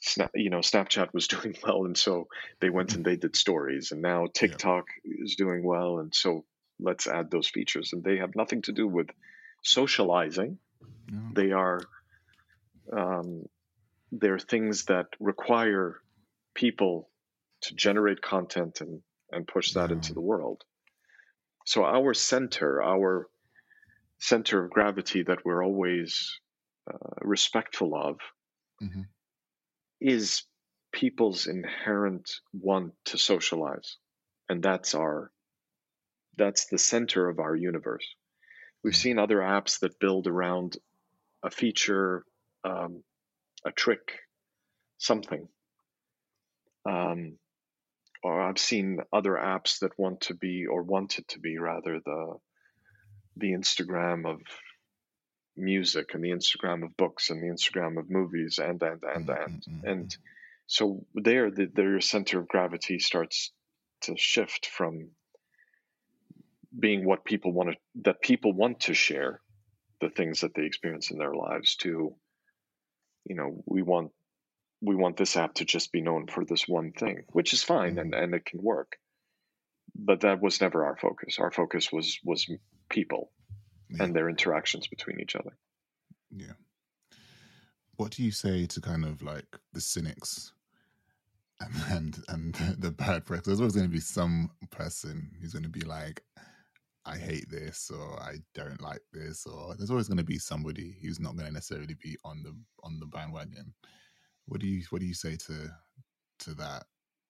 Snap, 0.01 0.31
you 0.35 0.51
know 0.51 0.59
snapchat 0.59 1.13
was 1.13 1.27
doing 1.35 1.57
well 1.63 1.85
and 1.85 1.97
so 1.97 2.29
they 2.61 2.71
went 2.71 2.95
and 2.95 3.05
they 3.05 3.17
did 3.17 3.35
stories 3.35 3.93
and 3.93 4.03
now 4.03 4.27
tiktok 4.33 4.87
is 5.05 5.37
doing 5.37 5.65
well 5.65 5.99
and 5.99 6.15
so 6.15 6.45
let's 6.79 7.07
add 7.07 7.31
those 7.31 7.49
features 7.49 7.93
and 7.93 8.05
they 8.05 8.19
have 8.19 8.37
nothing 8.37 8.63
to 8.63 8.73
do 8.73 8.87
with 8.87 9.09
socializing 9.63 10.59
no, 11.09 11.33
they 11.35 11.53
are 11.53 11.81
um, 12.93 13.45
they're 14.13 14.39
things 14.39 14.85
that 14.87 15.07
require 15.21 16.01
people 16.55 17.11
to 17.63 17.75
generate 17.75 18.23
content 18.23 18.81
and 18.81 19.03
and 19.31 19.47
push 19.47 19.73
that 19.73 19.91
into 19.91 20.15
the 20.15 20.21
world. 20.21 20.65
So 21.67 21.85
our 21.85 22.15
center 22.15 22.83
our 22.83 23.29
center 24.21 24.65
of 24.65 24.71
gravity 24.71 25.23
that 25.25 25.45
we're 25.45 25.65
always 25.65 26.41
uh, 26.93 27.15
respectful 27.23 27.95
of 27.97 28.19
hmm 28.81 29.03
is 30.01 30.45
people's 30.93 31.47
inherent 31.47 32.31
want 32.53 32.95
to 33.05 33.19
socialize. 33.19 33.97
And 34.49 34.63
that's 34.63 34.95
our 34.95 35.33
that's 36.37 36.67
the 36.67 36.79
center 36.79 37.29
of 37.29 37.39
our 37.41 37.55
universe. 37.57 38.07
We've 38.85 38.97
seen 38.97 39.19
other 39.19 39.39
apps 39.39 39.81
that 39.81 39.99
build 40.01 40.27
around 40.27 40.79
a 41.45 41.51
feature 41.51 42.25
um, 42.65 43.03
a 43.67 43.73
trick 43.73 44.13
something. 44.99 45.49
Um, 46.89 47.39
or 48.23 48.43
i've 48.43 48.59
seen 48.59 49.01
other 49.13 49.33
apps 49.35 49.81
that 49.81 49.99
want 49.99 50.23
to 50.23 50.35
be 50.35 50.67
or 50.67 50.83
wanted 50.83 51.27
to 51.29 51.39
be 51.39 51.59
rather 51.59 52.01
the 52.05 52.35
the 53.37 53.53
instagram 53.53 54.29
of 54.31 54.41
music 55.57 56.15
and 56.15 56.25
the 56.25 56.31
instagram 56.31 56.85
of 56.85 56.97
books 56.97 57.31
and 57.31 57.43
the 57.43 57.49
instagram 57.55 57.99
of 57.99 58.11
movies 58.11 58.59
and 58.59 58.83
and 58.83 59.03
and 59.05 59.29
Mm, 59.29 59.37
and. 59.45 59.67
mm, 59.69 59.85
mm, 59.85 59.91
and 59.93 60.17
so 60.67 61.05
there 61.15 61.51
the, 61.51 61.67
their 61.75 62.01
center 62.01 62.41
of 62.41 62.49
gravity 62.49 62.99
starts 62.99 63.53
to 64.03 64.17
shift 64.17 64.67
from 64.67 65.11
being 66.79 67.05
what 67.05 67.25
people 67.25 67.53
want 67.53 67.71
to 67.71 67.77
that 68.03 68.21
people 68.23 68.53
want 68.53 68.81
to 68.81 68.95
share 68.95 69.41
the 70.01 70.11
things 70.11 70.41
that 70.41 70.55
they 70.55 70.65
experience 70.65 71.11
in 71.11 71.19
their 71.19 71.35
lives 71.35 71.77
to 71.77 72.15
you 73.25 73.35
know 73.35 73.63
we 73.67 73.83
want 73.83 74.11
we 74.81 74.95
want 74.95 75.17
this 75.17 75.37
app 75.37 75.55
to 75.55 75.65
just 75.65 75.93
be 75.93 76.01
known 76.01 76.27
for 76.27 76.45
this 76.45 76.69
one 76.69 76.93
thing 76.93 77.25
which 77.29 77.53
is 77.53 77.63
fine 77.63 77.99
and, 77.99 78.13
mm-hmm. 78.13 78.23
and 78.23 78.35
it 78.35 78.45
can 78.45 78.63
work 78.63 78.97
but 79.95 80.21
that 80.21 80.41
was 80.41 80.61
never 80.61 80.85
our 80.85 80.97
focus 80.97 81.39
our 81.39 81.51
focus 81.51 81.91
was 81.93 82.19
was 82.25 82.49
people 82.89 83.31
Yeah. 83.91 84.05
and 84.05 84.15
their 84.15 84.29
interactions 84.29 84.87
between 84.87 85.21
each 85.21 85.35
other 85.35 85.57
yeah. 86.31 86.53
What 87.97 88.13
do 88.13 88.23
you 88.23 88.31
say 88.31 88.67
to 88.67 88.81
kind 88.81 89.05
of 89.05 89.23
like 89.23 89.47
the 89.73 89.81
cynics 89.81 90.53
and 91.61 91.75
and, 91.89 92.19
and 92.29 92.55
the 92.79 92.91
bad 92.91 93.25
press? 93.25 93.43
There's 93.43 93.61
always 93.61 93.75
going 93.75 93.87
to 93.89 93.93
be 93.93 94.01
some 94.01 94.51
person 94.71 95.31
who's 95.41 95.53
going 95.53 95.65
to 95.65 95.69
be 95.69 95.81
like, 95.81 96.23
I 97.09 97.17
hate 97.17 97.49
this 97.51 97.91
or 97.91 98.21
I 98.21 98.37
don't 98.55 98.83
like 98.83 99.03
this, 99.13 99.47
or 99.47 99.75
there's 99.77 99.91
always 99.91 100.09
going 100.09 100.19
to 100.19 100.25
be 100.25 100.39
somebody 100.39 100.97
who's 101.03 101.21
not 101.21 101.37
going 101.37 101.49
to 101.49 101.55
necessarily 101.55 101.97
be 102.03 102.17
on 102.25 102.43
the 102.43 102.55
on 102.83 103.01
the 103.01 103.07
bandwagon. 103.07 103.73
What 104.47 104.61
do 104.61 104.67
you 104.67 104.83
what 104.91 105.01
do 105.01 105.07
you 105.07 105.15
say 105.15 105.37
to 105.37 105.71
to 106.41 106.55
that 106.55 106.85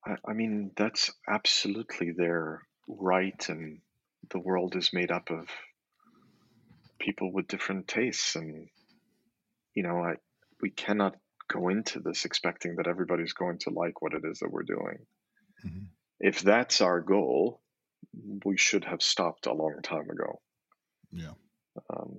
I, 0.04 0.16
I 0.26 0.32
mean, 0.32 0.72
that's 0.76 1.12
absolutely 1.28 2.12
their 2.12 2.62
right, 2.86 3.48
and 3.48 3.80
the 4.30 4.38
world 4.38 4.76
is 4.76 4.92
made 4.92 5.10
up 5.10 5.30
of 5.30 5.48
people 6.98 7.32
with 7.32 7.48
different 7.48 7.88
tastes, 7.88 8.36
and 8.36 8.68
you 9.74 9.82
know, 9.82 10.02
I 10.02 10.14
we 10.60 10.70
cannot 10.70 11.16
go 11.48 11.68
into 11.68 12.00
this 12.00 12.24
expecting 12.24 12.76
that 12.76 12.88
everybody's 12.88 13.32
going 13.32 13.58
to 13.60 13.70
like 13.70 14.02
what 14.02 14.12
it 14.14 14.22
is 14.24 14.40
that 14.40 14.50
we're 14.50 14.62
doing. 14.62 14.98
Mm-hmm. 15.64 15.84
If 16.20 16.40
that's 16.40 16.80
our 16.80 17.00
goal, 17.00 17.60
we 18.44 18.56
should 18.56 18.84
have 18.84 19.02
stopped 19.02 19.46
a 19.46 19.52
long 19.52 19.80
time 19.82 20.08
ago. 20.11 20.40
Yeah. 21.12 21.32
Um, 21.90 22.18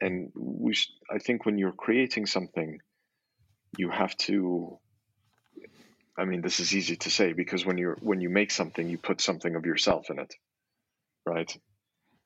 and 0.00 0.30
we, 0.34 0.74
sh- 0.74 0.92
I 1.10 1.18
think, 1.18 1.44
when 1.44 1.58
you're 1.58 1.72
creating 1.72 2.26
something, 2.26 2.78
you 3.76 3.90
have 3.90 4.16
to. 4.18 4.78
I 6.16 6.24
mean, 6.24 6.42
this 6.42 6.58
is 6.58 6.74
easy 6.74 6.96
to 6.96 7.10
say 7.10 7.32
because 7.32 7.64
when 7.64 7.78
you're 7.78 7.96
when 8.00 8.20
you 8.20 8.28
make 8.28 8.50
something, 8.50 8.88
you 8.88 8.98
put 8.98 9.20
something 9.20 9.54
of 9.54 9.66
yourself 9.66 10.10
in 10.10 10.18
it, 10.18 10.34
right? 11.24 11.52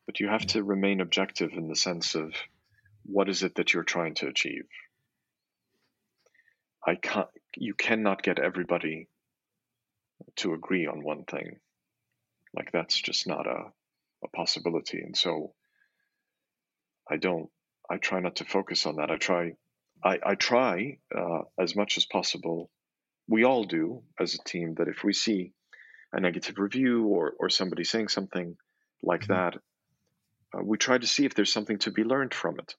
But 0.06 0.20
you 0.20 0.28
have 0.28 0.46
to 0.48 0.62
remain 0.62 1.00
objective 1.00 1.52
in 1.52 1.68
the 1.68 1.76
sense 1.76 2.14
of 2.14 2.34
what 3.04 3.28
is 3.28 3.42
it 3.42 3.54
that 3.56 3.72
you're 3.72 3.84
trying 3.84 4.14
to 4.16 4.28
achieve. 4.28 4.66
I 6.86 6.96
can't. 6.96 7.28
You 7.56 7.74
cannot 7.74 8.22
get 8.22 8.38
everybody 8.38 9.08
to 10.36 10.54
agree 10.54 10.86
on 10.86 11.02
one 11.02 11.24
thing. 11.24 11.58
Like 12.54 12.70
that's 12.72 13.00
just 13.00 13.26
not 13.26 13.46
a, 13.46 13.72
a 14.24 14.28
possibility. 14.34 15.00
And 15.00 15.16
so 15.16 15.54
I 17.10 17.16
don't, 17.16 17.48
I 17.90 17.96
try 17.96 18.20
not 18.20 18.36
to 18.36 18.44
focus 18.44 18.86
on 18.86 18.96
that. 18.96 19.10
I 19.10 19.16
try, 19.16 19.52
I, 20.04 20.18
I 20.24 20.34
try 20.34 20.98
uh, 21.16 21.40
as 21.58 21.74
much 21.74 21.96
as 21.96 22.06
possible. 22.06 22.70
We 23.28 23.44
all 23.44 23.64
do 23.64 24.02
as 24.20 24.34
a 24.34 24.44
team 24.44 24.74
that 24.78 24.88
if 24.88 25.04
we 25.04 25.12
see 25.12 25.52
a 26.12 26.20
negative 26.20 26.58
review 26.58 27.06
or, 27.06 27.34
or 27.38 27.48
somebody 27.48 27.84
saying 27.84 28.08
something 28.08 28.56
like 29.02 29.22
mm-hmm. 29.22 29.32
that, 29.32 29.56
uh, 30.54 30.62
we 30.62 30.76
try 30.76 30.98
to 30.98 31.06
see 31.06 31.24
if 31.24 31.34
there's 31.34 31.52
something 31.52 31.78
to 31.78 31.90
be 31.90 32.04
learned 32.04 32.34
from 32.34 32.58
it. 32.58 32.74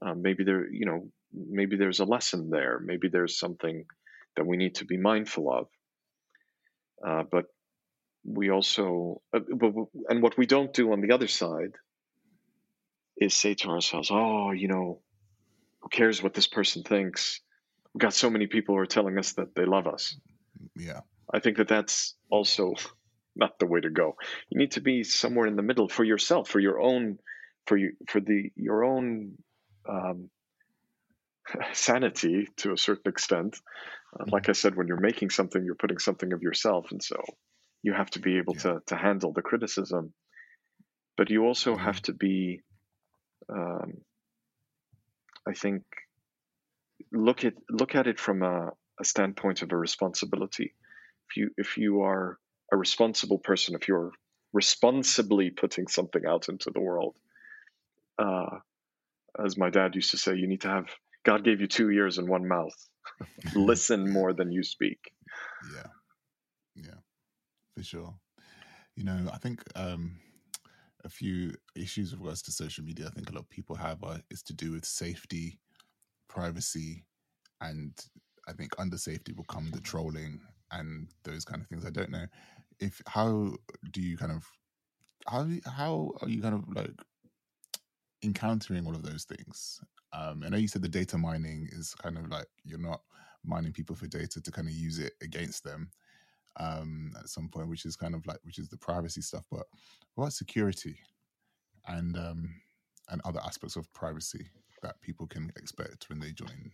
Uh, 0.00 0.14
maybe 0.14 0.44
there, 0.44 0.70
you 0.70 0.86
know, 0.86 1.08
maybe 1.32 1.76
there's 1.76 2.00
a 2.00 2.04
lesson 2.04 2.50
there. 2.50 2.80
Maybe 2.82 3.08
there's 3.08 3.38
something 3.38 3.84
that 4.36 4.46
we 4.46 4.56
need 4.56 4.76
to 4.76 4.84
be 4.84 4.96
mindful 4.96 5.52
of. 5.52 5.66
Uh, 7.04 7.24
but 7.30 7.46
we 8.28 8.50
also, 8.50 9.22
uh, 9.32 9.40
but, 9.54 9.72
and 10.08 10.22
what 10.22 10.36
we 10.36 10.46
don't 10.46 10.72
do 10.72 10.92
on 10.92 11.00
the 11.00 11.12
other 11.12 11.28
side 11.28 11.72
is 13.16 13.34
say 13.34 13.54
to 13.54 13.68
ourselves, 13.68 14.10
oh, 14.12 14.52
you 14.52 14.68
know, 14.68 15.00
who 15.80 15.88
cares 15.88 16.22
what 16.22 16.34
this 16.34 16.46
person 16.46 16.82
thinks? 16.82 17.40
We've 17.94 18.02
got 18.02 18.14
so 18.14 18.30
many 18.30 18.46
people 18.46 18.74
who 18.74 18.80
are 18.80 18.86
telling 18.86 19.18
us 19.18 19.32
that 19.34 19.54
they 19.54 19.64
love 19.64 19.86
us. 19.86 20.16
Yeah. 20.76 21.00
I 21.32 21.40
think 21.40 21.56
that 21.56 21.68
that's 21.68 22.14
also 22.30 22.74
not 23.36 23.58
the 23.58 23.66
way 23.66 23.80
to 23.80 23.90
go. 23.90 24.16
You 24.50 24.58
need 24.58 24.72
to 24.72 24.80
be 24.80 25.04
somewhere 25.04 25.46
in 25.46 25.56
the 25.56 25.62
middle 25.62 25.88
for 25.88 26.04
yourself, 26.04 26.48
for 26.48 26.60
your 26.60 26.80
own, 26.80 27.18
for 27.66 27.76
you, 27.76 27.92
for 28.08 28.20
the 28.20 28.50
your 28.56 28.84
own 28.84 29.38
um, 29.88 30.30
sanity 31.72 32.48
to 32.58 32.72
a 32.72 32.78
certain 32.78 33.10
extent. 33.10 33.56
Uh, 34.12 34.24
mm-hmm. 34.24 34.30
like 34.32 34.48
I 34.48 34.52
said, 34.52 34.76
when 34.76 34.86
you're 34.86 35.00
making 35.00 35.30
something, 35.30 35.64
you're 35.64 35.74
putting 35.74 35.98
something 35.98 36.32
of 36.32 36.42
yourself, 36.42 36.90
and 36.90 37.02
so 37.02 37.22
you 37.82 37.92
have 37.92 38.10
to 38.10 38.20
be 38.20 38.38
able 38.38 38.54
yeah. 38.56 38.62
to 38.62 38.80
to 38.86 38.96
handle 38.96 39.32
the 39.32 39.42
criticism. 39.42 40.12
But 41.16 41.30
you 41.30 41.44
also 41.44 41.74
mm-hmm. 41.74 41.84
have 41.84 42.00
to 42.02 42.12
be, 42.12 42.60
um, 43.52 43.94
I 45.46 45.52
think, 45.52 45.82
look 47.12 47.44
at 47.44 47.54
look 47.68 47.94
at 47.94 48.06
it 48.06 48.20
from 48.20 48.42
a, 48.42 48.70
a 49.00 49.04
standpoint 49.04 49.62
of 49.62 49.72
a 49.72 49.76
responsibility. 49.76 50.74
If 51.30 51.36
you 51.36 51.50
if 51.56 51.76
you 51.76 52.02
are 52.02 52.38
a 52.72 52.76
responsible 52.76 53.38
person, 53.38 53.74
if 53.74 53.88
you're 53.88 54.12
responsibly 54.52 55.50
putting 55.50 55.88
something 55.88 56.22
out 56.26 56.48
into 56.48 56.70
the 56.70 56.80
world, 56.80 57.16
uh, 58.18 58.58
as 59.44 59.56
my 59.56 59.70
dad 59.70 59.94
used 59.94 60.12
to 60.12 60.18
say, 60.18 60.36
you 60.36 60.46
need 60.46 60.62
to 60.62 60.68
have 60.68 60.86
God 61.24 61.44
gave 61.44 61.60
you 61.60 61.66
two 61.66 61.90
ears 61.90 62.18
and 62.18 62.28
one 62.28 62.46
mouth. 62.46 62.76
Listen 63.54 64.12
more 64.12 64.32
than 64.32 64.52
you 64.52 64.62
speak. 64.62 64.98
Yeah, 65.74 65.82
yeah, 65.82 65.86
for 67.78 67.84
sure. 67.84 68.14
You 68.96 69.04
know, 69.04 69.30
I 69.32 69.38
think 69.38 69.62
um, 69.76 70.18
a 71.04 71.08
few 71.08 71.54
issues 71.76 72.10
with 72.10 72.20
regards 72.20 72.42
to 72.42 72.52
social 72.52 72.84
media. 72.84 73.06
I 73.06 73.10
think 73.10 73.30
a 73.30 73.32
lot 73.32 73.42
of 73.42 73.50
people 73.50 73.76
have 73.76 74.02
uh, 74.02 74.18
is 74.30 74.42
to 74.44 74.52
do 74.52 74.72
with 74.72 74.84
safety, 74.84 75.60
privacy, 76.28 77.04
and 77.60 77.96
I 78.48 78.52
think 78.52 78.72
under 78.78 78.98
safety 78.98 79.32
will 79.32 79.44
come 79.44 79.70
the 79.70 79.80
trolling 79.80 80.40
and 80.72 81.08
those 81.22 81.44
kind 81.44 81.62
of 81.62 81.68
things. 81.68 81.86
I 81.86 81.90
don't 81.90 82.10
know 82.10 82.26
if 82.80 83.00
how 83.06 83.54
do 83.92 84.00
you 84.00 84.16
kind 84.16 84.32
of 84.32 84.44
how 85.28 85.46
how 85.64 86.12
are 86.20 86.28
you 86.28 86.42
kind 86.42 86.54
of 86.56 86.64
like 86.74 87.00
encountering 88.24 88.86
all 88.86 88.96
of 88.96 89.04
those 89.04 89.24
things? 89.24 89.80
Um, 90.12 90.42
I 90.44 90.48
know 90.48 90.56
you 90.56 90.66
said 90.66 90.82
the 90.82 90.88
data 90.88 91.16
mining 91.16 91.68
is 91.70 91.94
kind 91.94 92.18
of 92.18 92.28
like 92.28 92.48
you're 92.64 92.80
not 92.80 93.02
mining 93.44 93.72
people 93.72 93.94
for 93.94 94.08
data 94.08 94.40
to 94.40 94.50
kind 94.50 94.66
of 94.66 94.74
use 94.74 94.98
it 94.98 95.12
against 95.22 95.62
them 95.62 95.92
um, 96.58 97.12
at 97.18 97.28
some 97.28 97.48
point, 97.48 97.68
which 97.68 97.84
is 97.84 97.96
kind 97.96 98.14
of 98.14 98.26
like 98.26 98.38
which 98.42 98.58
is 98.58 98.68
the 98.68 98.76
privacy 98.76 99.20
stuff. 99.20 99.44
But 99.50 99.66
what 100.14 100.32
security 100.32 100.98
and 101.86 102.16
um, 102.16 102.54
and 103.08 103.20
other 103.24 103.40
aspects 103.40 103.76
of 103.76 103.92
privacy 103.92 104.46
that 104.82 105.00
people 105.00 105.26
can 105.26 105.52
expect 105.56 106.08
when 106.08 106.20
they 106.20 106.32
join? 106.32 106.72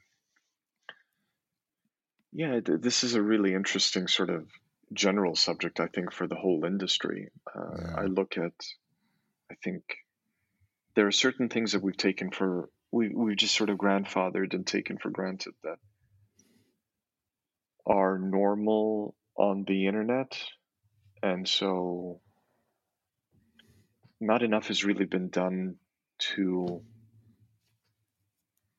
Yeah, 2.33 2.61
this 2.65 3.05
is 3.05 3.15
a 3.15 3.23
really 3.23 3.55
interesting 3.55 4.09
sort 4.09 4.29
of 4.29 4.49
general 4.93 5.37
subject, 5.37 5.79
I 5.79 5.87
think, 5.87 6.13
for 6.13 6.27
the 6.27 6.35
whole 6.35 6.65
industry. 6.65 7.29
Uh, 7.55 7.77
yeah. 7.79 7.95
I 7.97 8.05
look 8.07 8.37
at, 8.37 8.53
I 9.51 9.55
think, 9.63 9.83
there 10.97 11.07
are 11.07 11.13
certain 11.13 11.49
things 11.49 11.73
that 11.73 11.83
we've 11.83 11.97
taken 11.97 12.31
for 12.31 12.69
we 12.95 13.09
we've 13.09 13.37
just 13.37 13.57
sort 13.57 13.71
of 13.71 13.79
grandfathered 13.79 14.55
and 14.55 14.67
taken 14.67 14.99
for 14.99 15.11
granted 15.11 15.55
that 15.65 15.79
are 17.87 18.19
normal 18.19 19.15
on 19.37 19.65
the 19.67 19.87
internet, 19.87 20.39
and 21.23 21.49
so 21.49 22.21
not 24.21 24.43
enough 24.43 24.69
has 24.69 24.85
really 24.85 25.07
been 25.07 25.29
done 25.29 25.77
to 26.19 26.83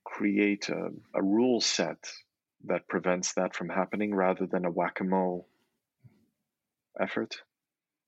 create 0.04 0.70
a, 0.70 0.90
a 1.14 1.22
rule 1.22 1.60
set 1.60 1.98
that 2.66 2.88
prevents 2.88 3.34
that 3.34 3.54
from 3.54 3.70
happening 3.70 4.16
rather 4.16 4.46
than 4.46 4.66
a 4.66 4.72
whack-a-mole 4.72 5.48
effort. 7.00 7.36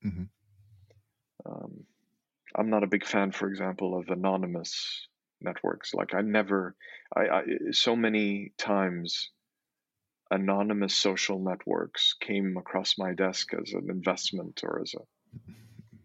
Mm-hmm. 0.05 0.23
Um, 1.45 1.83
I'm 2.55 2.69
not 2.69 2.83
a 2.83 2.87
big 2.87 3.05
fan, 3.05 3.31
for 3.31 3.49
example, 3.49 3.97
of 3.97 4.09
anonymous 4.09 5.07
networks. 5.41 5.93
Like 5.93 6.15
I 6.15 6.21
never, 6.21 6.75
I, 7.15 7.21
I 7.21 7.41
so 7.71 7.95
many 7.95 8.53
times, 8.57 9.29
anonymous 10.31 10.95
social 10.95 11.39
networks 11.39 12.15
came 12.19 12.57
across 12.57 12.97
my 12.97 13.13
desk 13.13 13.53
as 13.53 13.73
an 13.73 13.87
investment 13.89 14.61
or 14.63 14.81
as 14.81 14.93
a 14.93 15.01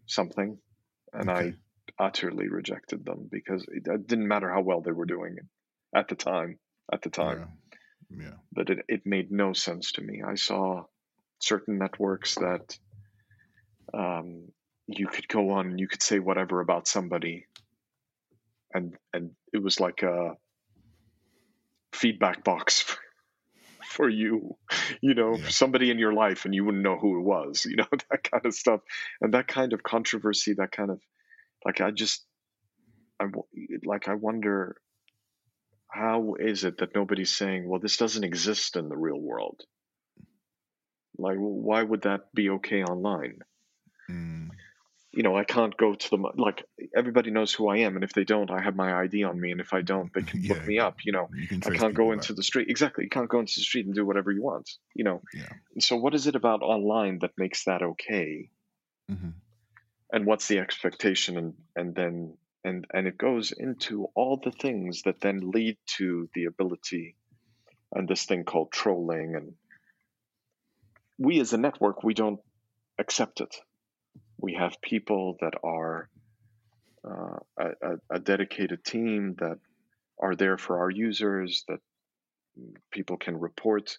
something, 0.05 0.57
and 1.13 1.29
okay. 1.29 1.53
I 1.99 2.05
utterly 2.05 2.47
rejected 2.47 3.05
them 3.05 3.29
because 3.31 3.65
it, 3.67 3.87
it, 3.87 4.07
didn't 4.07 4.27
matter 4.27 4.49
how 4.49 4.61
well 4.61 4.81
they 4.81 4.91
were 4.91 5.05
doing 5.05 5.37
at 5.95 6.07
the 6.07 6.15
time. 6.15 6.59
At 6.91 7.01
the 7.01 7.09
time, 7.09 7.47
yeah, 8.09 8.25
yeah. 8.25 8.33
but 8.51 8.69
it 8.69 8.79
it 8.89 9.05
made 9.05 9.31
no 9.31 9.53
sense 9.53 9.93
to 9.93 10.01
me. 10.01 10.21
I 10.25 10.35
saw 10.35 10.83
certain 11.39 11.77
networks 11.77 12.35
that 12.35 12.77
um, 13.93 14.49
you 14.87 15.07
could 15.07 15.27
go 15.27 15.51
on 15.51 15.67
and 15.67 15.79
you 15.79 15.87
could 15.87 16.03
say 16.03 16.19
whatever 16.19 16.59
about 16.59 16.87
somebody 16.87 17.45
and 18.73 18.95
and 19.13 19.31
it 19.53 19.61
was 19.61 19.79
like 19.79 20.03
a 20.03 20.35
feedback 21.93 22.43
box 22.43 22.97
for 23.93 24.09
you 24.09 24.57
you 25.01 25.13
know 25.13 25.37
yeah. 25.37 25.49
somebody 25.49 25.89
in 25.91 25.99
your 25.99 26.13
life 26.13 26.45
and 26.45 26.53
you 26.53 26.65
wouldn't 26.65 26.83
know 26.83 26.97
who 26.97 27.19
it 27.19 27.23
was 27.23 27.65
you 27.69 27.75
know 27.75 27.85
that 27.91 28.23
kind 28.29 28.45
of 28.45 28.53
stuff. 28.53 28.81
And 29.21 29.33
that 29.33 29.47
kind 29.47 29.73
of 29.73 29.83
controversy 29.83 30.53
that 30.57 30.71
kind 30.71 30.89
of 30.89 30.99
like 31.65 31.79
i 31.81 31.91
just 31.91 32.25
i 33.19 33.25
like 33.85 34.07
i 34.07 34.15
wonder 34.15 34.75
how 35.89 36.35
is 36.39 36.63
it 36.63 36.79
that 36.79 36.95
nobody's 36.95 37.33
saying 37.33 37.69
well 37.69 37.79
this 37.79 37.97
doesn't 37.97 38.23
exist 38.23 38.75
in 38.75 38.89
the 38.89 38.97
real 38.97 39.19
world. 39.19 39.61
Like 41.17 41.37
why 41.37 41.83
would 41.83 42.01
that 42.01 42.33
be 42.33 42.49
okay 42.49 42.83
online? 42.83 43.39
Mm 44.09 44.42
you 45.13 45.21
know, 45.21 45.37
I 45.37 45.43
can't 45.43 45.75
go 45.77 45.93
to 45.93 46.09
the 46.09 46.17
Like 46.35 46.65
everybody 46.95 47.29
knows 47.29 47.53
who 47.53 47.69
I 47.69 47.77
am, 47.77 47.95
and 47.95 48.03
if 48.03 48.13
they 48.13 48.23
don't, 48.23 48.49
I 48.49 48.61
have 48.61 48.75
my 48.75 49.01
ID 49.03 49.23
on 49.23 49.39
me, 49.39 49.51
and 49.51 49.61
if 49.61 49.73
I 49.73 49.81
don't, 49.81 50.11
they 50.13 50.23
can 50.23 50.41
yeah, 50.43 50.53
look 50.53 50.67
me 50.67 50.79
up. 50.79 50.97
You 51.05 51.11
know, 51.11 51.29
you 51.33 51.59
I 51.65 51.77
can't 51.77 51.93
go 51.93 52.11
into 52.11 52.33
the 52.33 52.43
street. 52.43 52.69
Exactly, 52.69 53.03
you 53.03 53.09
can't 53.09 53.29
go 53.29 53.39
into 53.39 53.53
the 53.55 53.61
street 53.61 53.85
and 53.85 53.93
do 53.93 54.05
whatever 54.05 54.31
you 54.31 54.41
want. 54.41 54.69
You 54.95 55.03
know, 55.03 55.21
yeah. 55.33 55.49
So 55.79 55.95
what 55.97 56.15
is 56.15 56.25
it 56.25 56.35
about 56.35 56.63
online 56.63 57.19
that 57.19 57.31
makes 57.37 57.65
that 57.65 57.83
okay? 57.83 58.49
Mm-hmm. 59.11 59.29
And 60.11 60.25
what's 60.25 60.47
the 60.47 60.59
expectation? 60.59 61.37
And 61.37 61.53
and 61.75 61.95
then 61.95 62.37
and 62.63 62.85
and 62.91 63.07
it 63.07 63.17
goes 63.17 63.51
into 63.51 64.07
all 64.15 64.41
the 64.43 64.51
things 64.51 65.03
that 65.03 65.21
then 65.21 65.51
lead 65.51 65.77
to 65.97 66.29
the 66.33 66.45
ability 66.45 67.15
and 67.93 68.07
this 68.07 68.25
thing 68.25 68.43
called 68.43 68.71
trolling 68.71 69.35
and 69.35 69.53
we 71.19 71.39
as 71.39 71.53
a 71.53 71.57
network 71.57 72.03
we 72.03 72.13
don't 72.13 72.39
accept 72.97 73.41
it. 73.41 73.55
We 74.37 74.53
have 74.53 74.81
people 74.81 75.37
that 75.41 75.53
are 75.63 76.09
uh, 77.09 77.39
a, 77.57 77.97
a, 78.09 78.19
dedicated 78.19 78.83
team 78.85 79.35
that 79.39 79.59
are 80.19 80.35
there 80.35 80.57
for 80.57 80.79
our 80.79 80.89
users 80.89 81.65
that 81.67 81.79
people 82.91 83.17
can 83.17 83.37
report 83.37 83.97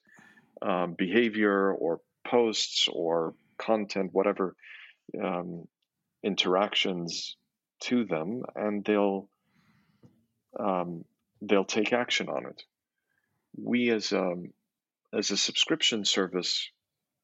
um, 0.63 0.95
behavior 0.95 1.73
or 1.73 2.01
posts 2.27 2.89
or 2.91 3.35
content, 3.59 4.11
whatever 4.13 4.57
um, 5.23 5.67
interactions 6.23 7.37
to 7.81 8.05
them, 8.05 8.43
and 8.55 8.85
they'll 8.85 9.29
um, 10.59 11.05
they'll 11.43 11.65
take 11.65 11.93
action 11.93 12.29
on 12.29 12.47
it. 12.47 12.63
We 13.57 13.91
as 13.91 14.13
a 14.13 14.23
um, 14.23 14.53
as 15.13 15.31
a 15.31 15.37
subscription 15.37 16.05
service, 16.05 16.71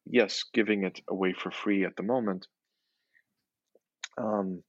yes, 0.04 0.44
giving 0.52 0.84
it 0.84 1.00
away 1.08 1.32
for 1.32 1.50
free 1.50 1.84
at 1.84 1.96
the 1.96 2.02
moment. 2.02 2.46
Um, 4.20 4.62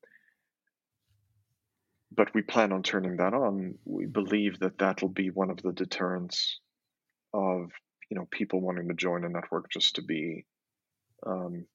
but 2.11 2.33
we 2.33 2.41
plan 2.41 2.71
on 2.71 2.83
turning 2.83 3.17
that 3.17 3.33
on. 3.33 3.75
We 3.85 4.05
believe 4.05 4.59
that 4.59 4.77
that'll 4.77 5.09
be 5.09 5.29
one 5.29 5.49
of 5.49 5.61
the 5.61 5.71
deterrents 5.71 6.59
of 7.33 7.71
you 8.09 8.17
know 8.17 8.27
people 8.29 8.61
wanting 8.61 8.89
to 8.89 8.93
join 8.93 9.23
a 9.23 9.29
network 9.29 9.69
just 9.69 9.95
to 9.95 10.01
be 10.01 10.45
um, 11.25 11.65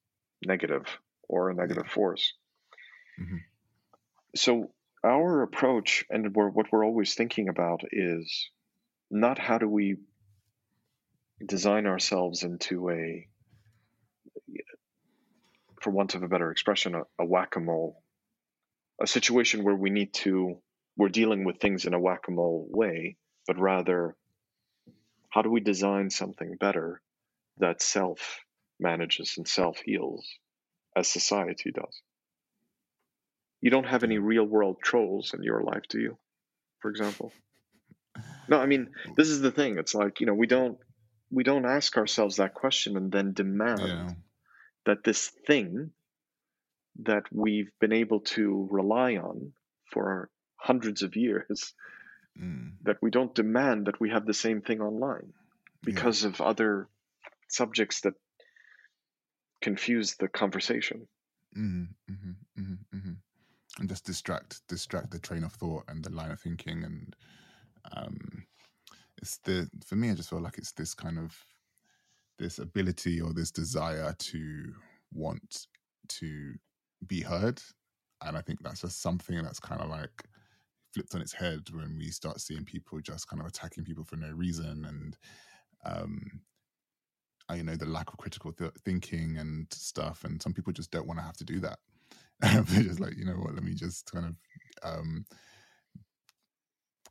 negative 0.45 0.85
or 1.27 1.49
a 1.49 1.55
negative 1.55 1.87
force. 1.87 2.33
Mm-hmm. 3.19 3.37
So 4.35 4.71
our 5.03 5.41
approach 5.41 6.05
and 6.09 6.35
we're, 6.35 6.49
what 6.49 6.67
we're 6.71 6.85
always 6.85 7.15
thinking 7.15 7.49
about 7.49 7.81
is 7.91 8.49
not 9.09 9.39
how 9.39 9.57
do 9.57 9.67
we 9.67 9.97
design 11.45 11.85
ourselves 11.85 12.43
into 12.43 12.89
a 12.89 13.27
for 15.87 15.91
want 15.91 16.15
of 16.15 16.23
a 16.23 16.27
better 16.27 16.51
expression 16.51 16.95
a, 16.95 17.03
a 17.17 17.25
whack-a-mole. 17.25 18.03
A 19.01 19.07
situation 19.07 19.63
where 19.63 19.73
we 19.73 19.89
need 19.89 20.13
to 20.15 20.57
we're 20.97 21.07
dealing 21.07 21.45
with 21.45 21.61
things 21.61 21.85
in 21.85 21.93
a 21.93 21.99
whack-a-mole 21.99 22.67
way 22.69 23.15
but 23.45 23.57
rather 23.57 24.17
how 25.29 25.43
do 25.43 25.49
we 25.49 25.61
design 25.61 26.09
something 26.09 26.57
better 26.59 27.01
that 27.59 27.81
self 27.81 28.39
manages 28.81 29.35
and 29.37 29.47
self 29.47 29.79
heals 29.79 30.27
as 30.93 31.07
society 31.07 31.71
does? 31.71 32.01
You 33.61 33.69
don't 33.69 33.87
have 33.87 34.03
any 34.03 34.17
real 34.17 34.43
world 34.43 34.79
trolls 34.83 35.33
in 35.33 35.41
your 35.41 35.63
life 35.63 35.83
do 35.87 36.01
you 36.01 36.17
for 36.81 36.91
example? 36.91 37.31
No 38.49 38.59
i 38.59 38.65
mean 38.65 38.89
this 39.15 39.29
is 39.29 39.39
the 39.39 39.51
thing. 39.51 39.77
It's 39.77 39.95
like 39.95 40.19
you 40.19 40.25
know 40.25 40.33
we 40.33 40.47
don't 40.47 40.79
we 41.31 41.45
don't 41.45 41.65
ask 41.65 41.95
ourselves 41.95 42.37
that 42.37 42.55
question 42.55 42.97
and 42.97 43.09
then 43.09 43.31
demand 43.31 43.79
yeah. 43.79 44.09
That 44.87 45.03
this 45.03 45.27
thing 45.45 45.91
that 47.03 47.23
we've 47.31 47.71
been 47.79 47.91
able 47.93 48.21
to 48.21 48.67
rely 48.71 49.17
on 49.17 49.51
for 49.91 50.29
hundreds 50.55 51.03
of 51.03 51.15
years 51.15 51.73
mm. 52.41 52.71
that 52.83 52.97
we 53.01 53.11
don't 53.11 53.35
demand 53.35 53.85
that 53.85 53.99
we 53.99 54.09
have 54.09 54.25
the 54.25 54.33
same 54.33 54.61
thing 54.61 54.81
online 54.81 55.33
because 55.83 56.23
yeah. 56.23 56.29
of 56.29 56.41
other 56.41 56.87
subjects 57.49 58.01
that 58.01 58.13
confuse 59.61 60.15
the 60.15 60.29
conversation 60.29 61.07
mm-hmm, 61.55 61.83
mm-hmm, 62.11 62.61
mm-hmm, 62.61 62.97
mm-hmm, 62.97 63.13
and 63.79 63.89
just 63.89 64.05
distract 64.05 64.61
distract 64.69 65.11
the 65.11 65.19
train 65.19 65.43
of 65.43 65.51
thought 65.51 65.83
and 65.89 66.03
the 66.03 66.09
line 66.09 66.31
of 66.31 66.39
thinking 66.39 66.83
and 66.83 67.15
um 67.95 68.45
it's 69.21 69.37
the 69.39 69.69
for 69.85 69.95
me 69.95 70.09
i 70.09 70.13
just 70.13 70.29
feel 70.29 70.41
like 70.41 70.57
it's 70.57 70.71
this 70.73 70.93
kind 70.93 71.19
of 71.19 71.35
this 72.37 72.59
ability 72.59 73.21
or 73.21 73.33
this 73.33 73.51
desire 73.51 74.13
to 74.17 74.73
want 75.13 75.67
to 76.09 76.53
be 77.07 77.21
heard. 77.21 77.61
And 78.23 78.37
I 78.37 78.41
think 78.41 78.61
that's 78.61 78.81
just 78.81 79.01
something 79.01 79.41
that's 79.43 79.59
kind 79.59 79.81
of 79.81 79.89
like 79.89 80.23
flipped 80.93 81.13
on 81.15 81.21
its 81.21 81.33
head 81.33 81.61
when 81.71 81.97
we 81.97 82.09
start 82.09 82.41
seeing 82.41 82.65
people 82.65 82.99
just 83.01 83.27
kind 83.27 83.41
of 83.41 83.47
attacking 83.47 83.83
people 83.83 84.03
for 84.03 84.15
no 84.15 84.31
reason 84.31 84.85
and 84.85 85.17
um 85.85 86.41
you 87.55 87.63
know 87.63 87.75
the 87.75 87.85
lack 87.85 88.09
of 88.09 88.17
critical 88.17 88.51
th- 88.51 88.71
thinking 88.83 89.37
and 89.37 89.67
stuff 89.71 90.23
and 90.23 90.41
some 90.41 90.53
people 90.53 90.73
just 90.73 90.91
don't 90.91 91.07
want 91.07 91.19
to 91.19 91.23
have 91.23 91.37
to 91.37 91.45
do 91.45 91.59
that 91.59 91.79
they're 92.67 92.83
just 92.83 92.99
like 92.99 93.15
you 93.15 93.25
know 93.25 93.33
what 93.33 93.53
let 93.53 93.63
me 93.63 93.73
just 93.73 94.11
kind 94.11 94.25
of 94.25 94.35
um 94.83 95.25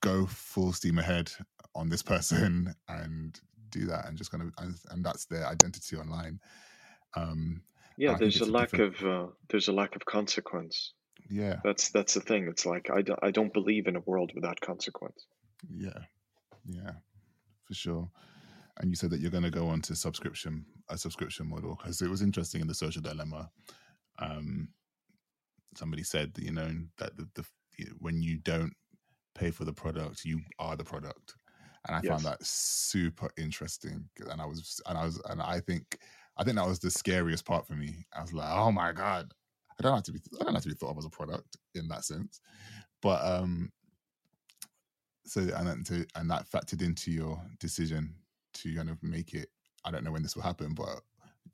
go 0.01 0.27
full 0.27 0.73
steam 0.73 0.99
ahead 0.99 1.31
on 1.75 1.89
this 1.89 2.03
person 2.03 2.75
and 2.89 3.41
do 3.71 3.87
that 3.87 4.07
and 4.07 4.17
just 4.17 4.31
kind 4.31 4.43
of 4.43 4.53
and, 4.59 4.75
and 4.91 5.05
that's 5.05 5.27
their 5.27 5.47
identity 5.47 5.97
online 5.97 6.39
um 7.17 7.63
yeah 7.97 8.17
there's 8.19 8.41
a 8.41 8.45
lack 8.45 8.71
different... 8.71 9.01
of 9.01 9.07
uh, 9.07 9.27
there's 9.49 9.69
a 9.69 9.73
lack 9.73 9.97
of 9.97 10.05
consequence. 10.05 10.93
Yeah. 11.31 11.57
That's 11.65 11.91
that's 11.91 12.15
the 12.15 12.21
thing 12.21 12.47
it's 12.49 12.67
like 12.67 12.91
I, 12.91 13.03
do, 13.03 13.17
I 13.23 13.31
don't 13.31 13.53
believe 13.53 13.87
in 13.87 13.97
a 13.97 14.01
world 14.01 14.33
without 14.35 14.61
consequence. 14.61 15.27
Yeah. 15.69 15.99
Yeah. 16.65 16.93
For 17.65 17.75
sure. 17.75 18.11
And 18.79 18.91
you 18.91 18.97
said 18.97 19.11
that 19.11 19.21
you're 19.21 19.31
going 19.31 19.43
to 19.43 19.51
go 19.51 19.69
on 19.69 19.81
to 19.83 19.97
subscription 19.97 20.65
a 20.89 20.97
subscription 20.97 21.49
model 21.49 21.77
because 21.77 22.01
it 22.01 22.09
was 22.11 22.23
interesting 22.23 22.61
in 22.61 22.69
the 22.69 22.75
social 22.75 23.03
dilemma 23.03 23.51
um 24.21 24.69
somebody 25.75 26.05
said 26.05 26.33
that 26.35 26.45
you 26.45 26.53
know 26.53 26.71
that 26.99 27.17
the, 27.17 27.29
the 27.35 27.45
when 27.99 28.23
you 28.23 28.39
don't 28.39 28.73
pay 29.35 29.51
for 29.51 29.65
the 29.65 29.73
product 29.73 30.25
you 30.25 30.41
are 30.61 30.77
the 30.77 30.85
product 30.85 31.35
and 31.87 31.97
i 31.97 32.01
yes. 32.03 32.11
found 32.11 32.25
that 32.25 32.45
super 32.45 33.31
interesting 33.37 34.09
and 34.31 34.41
i 34.41 34.47
was 34.47 34.81
and 34.87 34.99
i 34.99 35.05
was 35.05 35.21
and 35.29 35.41
i 35.41 35.61
think 35.61 35.99
I 36.37 36.45
think 36.45 36.57
that 36.57 36.67
was 36.67 36.79
the 36.79 36.91
scariest 36.91 37.45
part 37.45 37.67
for 37.67 37.75
me. 37.75 38.05
I 38.13 38.21
was 38.21 38.33
like, 38.33 38.51
oh 38.51 38.71
my 38.71 38.93
god, 38.93 39.33
I 39.79 39.83
don't 39.83 39.95
have 39.95 40.05
to 40.05 40.13
be 40.13 40.21
I 40.41 40.45
don't 40.45 40.55
have 40.55 40.63
to 40.65 40.69
be 40.69 40.75
thought 40.75 40.91
of 40.91 40.99
as 40.99 41.07
a 41.07 41.11
product 41.11 41.57
in 41.75 41.89
that 41.89 42.05
sense. 42.05 42.41
But 43.03 43.25
um, 43.25 43.73
so 45.25 45.41
and 45.41 45.87
to, 45.87 46.07
and 46.15 46.31
that 46.31 46.49
factored 46.51 46.83
into 46.83 47.11
your 47.11 47.41
decision 47.59 48.15
to 48.55 48.75
kind 48.75 48.91
of 48.91 49.03
make 49.03 49.35
it. 49.35 49.49
I 49.85 49.91
don't 49.91 50.05
know 50.05 50.13
when 50.13 50.23
this 50.23 50.35
will 50.35 50.43
happen, 50.43 50.75
but 50.75 51.01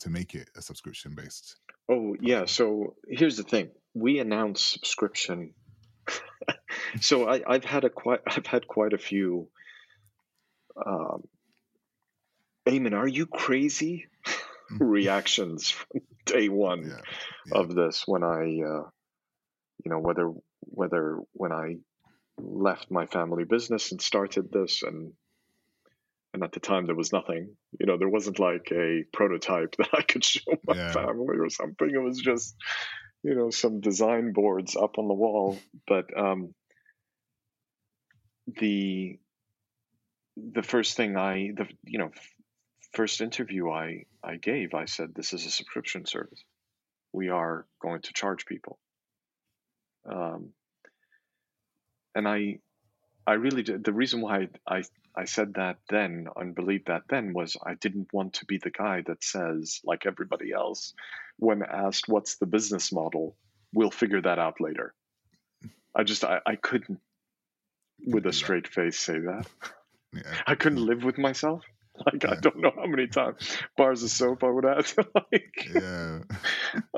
to 0.00 0.10
make 0.10 0.34
it 0.34 0.50
a 0.56 0.62
subscription 0.62 1.14
based. 1.14 1.56
Oh 1.88 2.16
yeah. 2.20 2.46
So 2.46 2.96
here's 3.08 3.36
the 3.36 3.44
thing: 3.44 3.70
we 3.94 4.18
announced 4.18 4.72
subscription. 4.72 5.54
so 7.00 7.28
I, 7.28 7.42
I've 7.46 7.64
had 7.64 7.84
a 7.84 7.90
quite 7.90 8.20
I've 8.26 8.46
had 8.46 8.66
quite 8.66 8.92
a 8.92 8.98
few. 8.98 9.48
Um, 10.76 11.24
Ayman, 12.66 12.94
are 12.96 13.08
you 13.08 13.26
crazy? 13.26 14.06
reactions 14.78 15.70
from 15.70 16.00
day 16.24 16.48
one 16.48 16.84
yeah, 16.84 16.96
yeah. 17.46 17.60
of 17.60 17.74
this 17.74 18.04
when 18.06 18.22
I, 18.22 18.40
uh, 18.40 18.88
you 19.84 19.90
know, 19.90 19.98
whether 19.98 20.32
whether 20.60 21.18
when 21.32 21.52
I 21.52 21.76
left 22.38 22.90
my 22.90 23.06
family 23.06 23.44
business 23.44 23.92
and 23.92 24.00
started 24.00 24.50
this 24.50 24.82
and 24.82 25.12
and 26.34 26.42
at 26.42 26.52
the 26.52 26.60
time 26.60 26.86
there 26.86 26.94
was 26.94 27.12
nothing 27.12 27.54
you 27.78 27.86
know 27.86 27.98
there 27.98 28.08
wasn't 28.08 28.38
like 28.38 28.72
a 28.72 29.04
prototype 29.12 29.76
that 29.78 29.88
i 29.92 30.02
could 30.02 30.24
show 30.24 30.52
my 30.66 30.74
yeah. 30.74 30.92
family 30.92 31.36
or 31.38 31.50
something 31.50 31.90
it 31.90 32.02
was 32.02 32.18
just 32.18 32.56
you 33.22 33.34
know 33.34 33.50
some 33.50 33.80
design 33.80 34.32
boards 34.32 34.76
up 34.76 34.98
on 34.98 35.08
the 35.08 35.14
wall 35.14 35.58
but 35.86 36.06
um 36.18 36.54
the 38.46 39.18
the 40.36 40.62
first 40.62 40.96
thing 40.96 41.16
i 41.16 41.50
the 41.56 41.66
you 41.84 41.98
know 41.98 42.10
first 42.92 43.20
interview 43.20 43.70
I, 43.70 44.04
I 44.22 44.36
gave, 44.36 44.74
I 44.74 44.84
said, 44.84 45.14
This 45.14 45.32
is 45.32 45.46
a 45.46 45.50
subscription 45.50 46.06
service. 46.06 46.42
We 47.12 47.28
are 47.28 47.66
going 47.80 48.02
to 48.02 48.12
charge 48.12 48.46
people. 48.46 48.78
Um, 50.10 50.50
and 52.14 52.28
I, 52.28 52.58
I 53.26 53.34
really 53.34 53.62
did. 53.62 53.84
The 53.84 53.92
reason 53.92 54.20
why 54.20 54.48
I, 54.66 54.82
I 55.16 55.24
said 55.24 55.54
that 55.54 55.78
then 55.88 56.28
and 56.36 56.54
believed 56.54 56.88
that 56.88 57.02
then 57.08 57.32
was 57.32 57.56
I 57.64 57.74
didn't 57.74 58.12
want 58.12 58.34
to 58.34 58.46
be 58.46 58.58
the 58.58 58.70
guy 58.70 59.02
that 59.06 59.22
says, 59.22 59.80
like 59.84 60.06
everybody 60.06 60.52
else, 60.52 60.94
when 61.38 61.62
asked, 61.62 62.08
What's 62.08 62.36
the 62.36 62.46
business 62.46 62.92
model? 62.92 63.36
We'll 63.74 63.90
figure 63.90 64.20
that 64.20 64.38
out 64.38 64.60
later. 64.60 64.94
I 65.94 66.04
just, 66.04 66.24
I, 66.24 66.40
I 66.44 66.56
couldn't, 66.56 67.00
with 68.06 68.26
a 68.26 68.32
straight 68.32 68.68
face, 68.68 68.98
say 68.98 69.18
that. 69.18 69.46
Yeah. 70.12 70.22
I 70.46 70.54
couldn't 70.54 70.84
live 70.84 71.04
with 71.04 71.18
myself. 71.18 71.62
Like 72.06 72.24
yeah. 72.24 72.30
I 72.32 72.34
don't 72.36 72.56
know 72.56 72.72
how 72.74 72.86
many 72.86 73.06
times 73.06 73.58
bars 73.76 74.02
of 74.02 74.10
soap 74.10 74.42
I 74.42 74.50
would 74.50 74.64
have 74.64 74.94
to 74.94 75.06
like 75.14 75.70
yeah. 75.74 76.20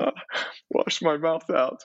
uh, 0.01 0.11
wash 0.71 1.01
my 1.01 1.17
mouth 1.17 1.49
out. 1.49 1.83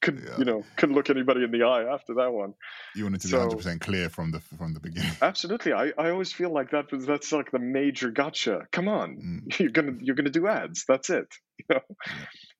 could 0.00 0.22
yeah. 0.24 0.38
you 0.38 0.44
know 0.44 0.62
couldn't 0.76 0.94
look 0.94 1.10
anybody 1.10 1.42
in 1.42 1.50
the 1.50 1.64
eye 1.64 1.92
after 1.92 2.14
that 2.14 2.32
one. 2.32 2.54
You 2.94 3.02
wanted 3.02 3.22
to 3.22 3.28
so, 3.28 3.36
be 3.36 3.40
hundred 3.40 3.56
percent 3.56 3.80
clear 3.80 4.08
from 4.08 4.30
the 4.30 4.40
from 4.56 4.74
the 4.74 4.80
beginning. 4.80 5.10
Absolutely, 5.20 5.72
I, 5.72 5.92
I 5.98 6.10
always 6.10 6.32
feel 6.32 6.50
like 6.50 6.70
that 6.70 6.92
was 6.92 7.04
that's 7.04 7.32
like 7.32 7.50
the 7.50 7.58
major 7.58 8.10
gotcha. 8.10 8.68
Come 8.70 8.86
on, 8.86 9.42
mm. 9.50 9.58
you're 9.58 9.70
gonna 9.70 9.96
you're 10.00 10.16
gonna 10.16 10.30
do 10.30 10.46
ads. 10.46 10.84
That's 10.86 11.10
it. 11.10 11.26
You 11.58 11.64
know, 11.74 11.96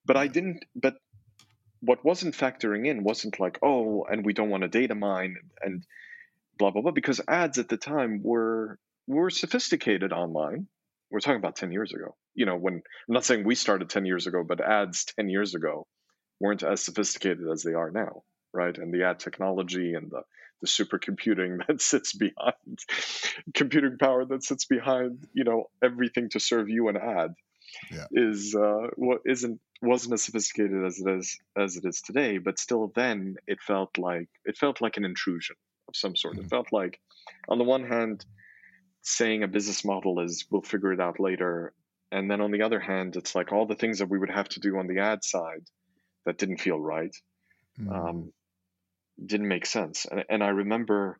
but 0.05 0.17
I 0.17 0.27
didn't. 0.27 0.65
But 0.75 0.97
what 1.81 2.05
wasn't 2.05 2.35
factoring 2.35 2.89
in 2.89 3.05
wasn't 3.05 3.39
like 3.39 3.61
oh, 3.63 4.05
and 4.11 4.27
we 4.27 4.33
don't 4.33 4.51
want 4.51 4.63
to 4.65 4.69
data 4.69 4.97
mine 4.97 5.37
and 5.63 5.85
blah 6.59 6.71
blah 6.71 6.83
blah 6.83 6.93
because 6.93 7.21
ads 7.29 7.59
at 7.59 7.69
the 7.69 7.77
time 7.77 8.23
were 8.23 8.79
were 9.07 9.31
sophisticated 9.31 10.13
online. 10.13 10.67
we're 11.11 11.21
talking 11.21 11.39
about 11.39 11.55
10 11.55 11.71
years 11.71 11.93
ago. 11.93 12.17
You 12.35 12.47
know, 12.47 12.57
when 12.57 12.75
I'm 12.75 13.15
not 13.15 13.25
saying 13.25 13.45
we 13.45 13.55
started 13.55 13.89
10 13.89 14.07
years 14.07 14.27
ago, 14.27 14.45
but 14.47 14.61
ads 14.61 15.05
10 15.17 15.29
years 15.29 15.55
ago 15.55 15.87
weren't 16.41 16.65
as 16.65 16.83
sophisticated 16.83 17.49
as 17.51 17.63
they 17.63 17.75
are 17.75 17.91
now, 17.91 18.23
right? 18.53 18.77
And 18.77 18.93
the 18.93 19.05
ad 19.05 19.21
technology 19.21 19.95
and 19.95 20.11
the, 20.11 20.23
the 20.61 20.67
supercomputing 20.67 21.65
that 21.69 21.81
sits 21.81 22.13
behind 22.13 22.81
computing 23.55 23.99
power 23.99 24.25
that 24.25 24.43
sits 24.43 24.65
behind, 24.65 25.27
you 25.33 25.45
know, 25.45 25.67
everything 25.83 26.29
to 26.31 26.41
serve 26.41 26.69
you 26.69 26.89
an 26.89 26.97
ad 26.97 27.35
yeah. 27.93 28.07
is 28.11 28.55
uh, 28.55 28.89
what 28.97 29.21
isn't 29.27 29.61
wasn't 29.83 30.15
as 30.15 30.23
sophisticated 30.23 30.85
as 30.85 30.99
it 30.99 31.09
is 31.09 31.39
as 31.57 31.77
it 31.77 31.85
is 31.85 32.01
today. 32.01 32.39
But 32.39 32.59
still, 32.59 32.91
then 32.95 33.37
it 33.47 33.61
felt 33.61 33.99
like 33.99 34.29
it 34.45 34.57
felt 34.57 34.81
like 34.81 34.97
an 34.97 35.05
intrusion 35.05 35.57
of 35.97 36.01
some 36.01 36.17
sort. 36.17 36.35
Mm-hmm. 36.35 36.47
It 36.47 36.51
felt 36.51 36.73
like, 36.73 37.01
on 37.49 37.59
the 37.59 37.65
one 37.65 37.85
hand, 37.87 38.25
saying 39.03 39.43
a 39.43 39.49
business 39.49 39.85
model 39.85 40.21
is 40.21 40.47
we'll 40.51 40.63
figure 40.63 40.93
it 40.93 41.01
out 41.01 41.21
later, 41.21 41.73
and 42.11 42.31
then 42.31 42.41
on 42.41 42.51
the 42.51 42.63
other 42.63 42.81
hand, 42.81 43.17
it's 43.17 43.35
like 43.35 43.53
all 43.53 43.67
the 43.67 43.75
things 43.75 43.99
that 43.99 44.09
we 44.09 44.19
would 44.19 44.31
have 44.31 44.49
to 44.51 44.61
do 44.61 44.79
on 44.79 44.87
the 44.87 45.01
ad 45.01 45.25
side 45.25 45.65
that 46.25 46.39
didn't 46.39 46.61
feel 46.61 46.79
right, 46.79 47.15
mm-hmm. 47.81 47.93
um, 47.93 48.33
didn't 49.25 49.49
make 49.49 49.67
sense. 49.67 50.07
And, 50.11 50.25
and 50.29 50.45
I 50.45 50.49
remember, 50.49 51.19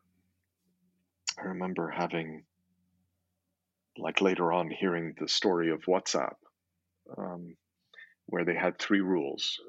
I 1.37 1.47
remember 1.47 1.89
having 1.89 2.43
like 3.97 4.21
later 4.21 4.51
on 4.53 4.69
hearing 4.69 5.15
the 5.19 5.27
story 5.27 5.71
of 5.71 5.81
WhatsApp, 5.85 6.35
um, 7.17 7.55
where 8.27 8.45
they 8.45 8.53
had 8.55 8.77
three 8.77 9.01
rules 9.01 9.59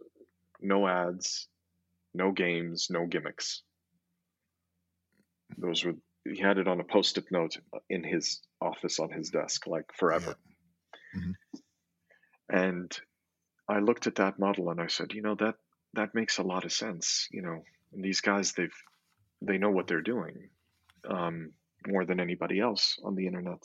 no 0.61 0.88
ads, 0.88 1.46
no 2.14 2.32
games, 2.32 2.88
no 2.90 3.06
gimmicks. 3.06 3.62
Those 5.57 5.84
were, 5.84 5.94
he 6.24 6.38
had 6.38 6.59
it 6.59 6.68
on 6.68 6.80
a 6.80 6.84
post 6.84 7.18
it 7.18 7.26
note 7.30 7.57
in 7.88 8.05
his 8.05 8.40
office 8.61 8.99
on 8.99 9.11
his 9.11 9.30
desk, 9.30 9.66
like 9.66 9.86
forever. 9.94 10.36
Yeah. 11.14 11.20
Mm-hmm. 11.20 11.57
And 12.51 13.01
I 13.68 13.80
looked 13.80 14.07
at 14.07 14.16
that 14.16 14.38
model 14.38 14.70
and 14.70 14.80
I 14.80 14.86
said, 14.86 15.12
you 15.12 15.22
know, 15.22 15.34
that, 15.36 15.57
that 15.94 16.14
makes 16.14 16.38
a 16.38 16.42
lot 16.42 16.64
of 16.64 16.72
sense. 16.72 17.28
You 17.30 17.42
know, 17.42 17.62
and 17.92 18.05
these 18.05 18.20
guys, 18.20 18.53
they've, 18.53 18.74
they 19.42 19.59
know 19.59 19.70
what 19.70 19.86
they're 19.86 20.03
doing 20.03 20.49
um, 21.09 21.53
more 21.86 22.05
than 22.05 22.20
anybody 22.20 22.61
else 22.61 22.99
on 23.05 23.14
the 23.14 23.26
internet 23.26 23.62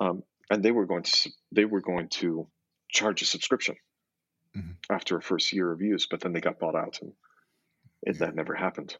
um, 0.00 0.22
and 0.50 0.62
they 0.62 0.70
were 0.70 0.86
going 0.86 1.02
to 1.02 1.30
they 1.52 1.64
were 1.64 1.80
going 1.80 2.08
to 2.08 2.46
charge 2.88 3.22
a 3.22 3.26
subscription 3.26 3.76
mm-hmm. 4.56 4.72
after 4.90 5.16
a 5.16 5.22
first 5.22 5.52
year 5.52 5.72
of 5.72 5.80
use, 5.80 6.06
but 6.10 6.20
then 6.20 6.32
they 6.32 6.40
got 6.40 6.58
bought 6.58 6.76
out, 6.76 6.98
and 7.02 7.12
it, 8.02 8.18
that 8.18 8.34
never 8.34 8.54
happened. 8.54 8.96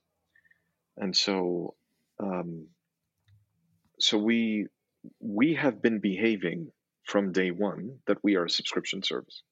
And 0.97 1.15
so, 1.17 1.75
um, 2.19 2.69
so 3.99 4.19
we 4.19 4.67
we 5.21 5.55
have 5.55 5.83
been 5.83 6.01
behaving 6.01 6.73
from 7.05 7.33
day 7.33 7.51
one 7.51 7.99
that 8.07 8.19
we 8.23 8.37
are 8.37 8.47
a 8.47 8.51
subscription 8.51 9.03
service, 9.03 9.43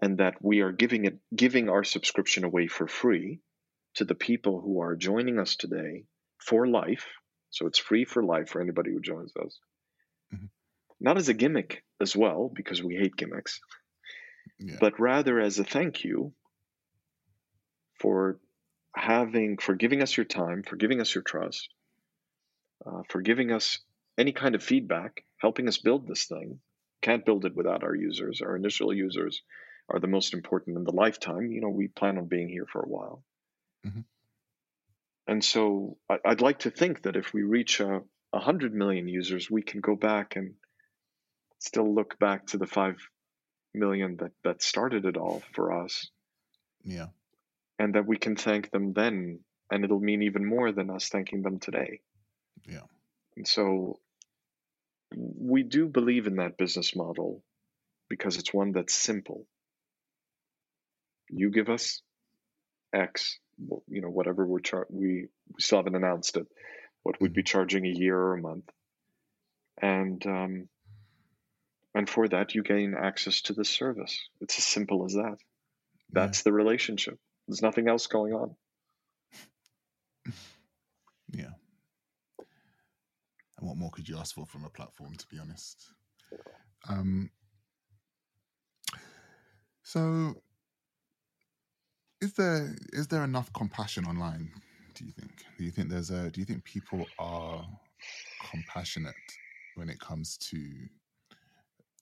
and 0.00 0.18
that 0.18 0.36
we 0.40 0.60
are 0.60 0.72
giving 0.72 1.04
it 1.04 1.18
giving 1.34 1.68
our 1.68 1.84
subscription 1.84 2.44
away 2.44 2.66
for 2.66 2.86
free 2.86 3.40
to 3.94 4.04
the 4.04 4.14
people 4.14 4.60
who 4.60 4.80
are 4.80 4.96
joining 4.96 5.38
us 5.38 5.56
today 5.56 6.04
for 6.38 6.66
life. 6.66 7.06
So 7.50 7.66
it's 7.66 7.78
free 7.78 8.04
for 8.04 8.24
life 8.24 8.48
for 8.48 8.62
anybody 8.62 8.92
who 8.92 9.00
joins 9.00 9.32
us 9.36 9.58
mm-hmm. 10.34 10.46
not 11.00 11.16
as 11.16 11.28
a 11.28 11.34
gimmick 11.34 11.84
as 12.00 12.16
well, 12.16 12.50
because 12.54 12.82
we 12.82 12.96
hate 12.96 13.16
gimmicks, 13.16 13.60
yeah. 14.58 14.76
but 14.80 14.98
rather 14.98 15.40
as 15.40 15.58
a 15.58 15.64
thank 15.64 16.04
you 16.04 16.32
for 18.00 18.38
having, 18.94 19.58
for 19.58 19.74
giving 19.74 20.02
us 20.02 20.16
your 20.16 20.26
time, 20.26 20.62
for 20.62 20.76
giving 20.76 21.00
us 21.00 21.14
your 21.14 21.22
trust, 21.22 21.68
uh, 22.86 23.02
for 23.08 23.20
giving 23.20 23.52
us 23.52 23.78
any 24.18 24.32
kind 24.32 24.54
of 24.54 24.62
feedback, 24.62 25.24
helping 25.38 25.68
us 25.68 25.78
build 25.78 26.06
this 26.06 26.24
thing. 26.24 26.60
Can't 27.00 27.24
build 27.24 27.44
it 27.44 27.56
without 27.56 27.82
our 27.82 27.94
users. 27.94 28.42
Our 28.42 28.56
initial 28.56 28.94
users 28.94 29.42
are 29.88 29.98
the 29.98 30.06
most 30.06 30.34
important 30.34 30.76
in 30.76 30.84
the 30.84 30.92
lifetime. 30.92 31.50
You 31.50 31.60
know, 31.60 31.68
we 31.68 31.88
plan 31.88 32.18
on 32.18 32.26
being 32.26 32.48
here 32.48 32.66
for 32.70 32.82
a 32.82 32.88
while. 32.88 33.24
Mm-hmm. 33.86 34.00
And 35.26 35.44
so 35.44 35.96
I, 36.08 36.18
would 36.26 36.40
like 36.40 36.60
to 36.60 36.70
think 36.70 37.02
that 37.02 37.16
if 37.16 37.32
we 37.32 37.42
reach 37.42 37.80
a, 37.80 38.02
100 38.32 38.74
million 38.74 39.08
users, 39.08 39.50
we 39.50 39.62
can 39.62 39.80
go 39.80 39.94
back 39.94 40.36
and 40.36 40.54
still 41.58 41.94
look 41.94 42.18
back 42.18 42.46
to 42.46 42.56
the 42.56 42.66
5 42.66 42.96
million 43.74 44.16
that, 44.16 44.32
that 44.42 44.62
started 44.62 45.04
it 45.04 45.16
all 45.16 45.42
for 45.52 45.84
us. 45.84 46.08
Yeah. 46.82 47.08
And 47.82 47.94
that 47.94 48.06
we 48.06 48.16
can 48.16 48.36
thank 48.36 48.70
them 48.70 48.92
then, 48.92 49.40
and 49.70 49.84
it'll 49.84 49.98
mean 49.98 50.22
even 50.22 50.44
more 50.44 50.70
than 50.70 50.90
us 50.90 51.08
thanking 51.08 51.42
them 51.42 51.58
today. 51.58 52.00
Yeah. 52.68 52.86
And 53.36 53.48
so 53.48 53.98
we 55.14 55.62
do 55.62 55.88
believe 55.88 56.26
in 56.26 56.36
that 56.36 56.56
business 56.56 56.94
model 56.94 57.42
because 58.08 58.36
it's 58.36 58.54
one 58.54 58.72
that's 58.72 58.94
simple. 58.94 59.46
You 61.28 61.50
give 61.50 61.68
us 61.68 62.02
X, 62.92 63.38
you 63.88 64.00
know, 64.00 64.10
whatever 64.10 64.46
we're 64.46 64.60
char- 64.60 64.86
we, 64.90 65.28
we 65.48 65.60
still 65.60 65.78
haven't 65.78 65.96
announced 65.96 66.36
it 66.36 66.46
what 67.02 67.20
we'd 67.20 67.32
be 67.32 67.42
charging 67.42 67.84
a 67.86 67.90
year 67.90 68.16
or 68.16 68.34
a 68.34 68.40
month. 68.40 68.70
And 69.80 70.24
um, 70.26 70.68
and 71.94 72.08
for 72.08 72.28
that 72.28 72.54
you 72.54 72.62
gain 72.62 72.94
access 72.94 73.42
to 73.42 73.52
the 73.52 73.64
service. 73.64 74.18
It's 74.40 74.58
as 74.58 74.64
simple 74.64 75.04
as 75.04 75.14
that. 75.14 75.36
That's 76.12 76.40
yeah. 76.40 76.42
the 76.44 76.52
relationship. 76.52 77.18
There's 77.46 77.62
nothing 77.62 77.88
else 77.88 78.06
going 78.06 78.32
on. 78.34 78.56
Yeah. 81.34 81.52
And 83.56 83.66
what 83.66 83.78
more 83.78 83.90
could 83.90 84.06
you 84.06 84.18
ask 84.18 84.34
for 84.34 84.44
from 84.44 84.66
a 84.66 84.68
platform, 84.68 85.14
to 85.14 85.26
be 85.28 85.38
honest? 85.38 85.82
Um, 86.90 87.30
so, 89.82 90.34
is 92.20 92.34
there 92.34 92.76
is 92.92 93.08
there 93.08 93.24
enough 93.24 93.50
compassion 93.54 94.04
online 94.04 94.50
do 94.94 95.04
you 95.04 95.12
think? 95.12 95.44
Do 95.58 95.64
you 95.64 95.70
think 95.70 95.88
there's 95.88 96.10
a 96.10 96.30
do 96.30 96.40
you 96.40 96.44
think 96.44 96.64
people 96.64 97.06
are 97.18 97.66
compassionate 98.50 99.14
when 99.74 99.88
it 99.88 99.98
comes 100.00 100.36
to 100.38 100.58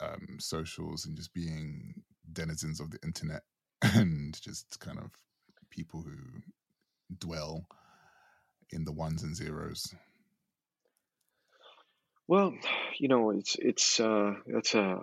um, 0.00 0.38
socials 0.38 1.06
and 1.06 1.16
just 1.16 1.32
being 1.32 2.02
denizens 2.32 2.80
of 2.80 2.90
the 2.90 2.98
internet 3.04 3.42
and 3.82 4.40
just 4.40 4.80
kind 4.80 4.98
of 4.98 5.10
people 5.70 6.02
who 6.02 6.16
dwell 7.18 7.64
in 8.70 8.84
the 8.84 8.92
ones 8.92 9.22
and 9.22 9.34
zeros? 9.34 9.94
Well, 12.28 12.54
you 12.98 13.08
know, 13.08 13.30
it's 13.30 13.56
it's 13.58 13.98
uh, 13.98 14.34
that's 14.46 14.74
a 14.74 14.98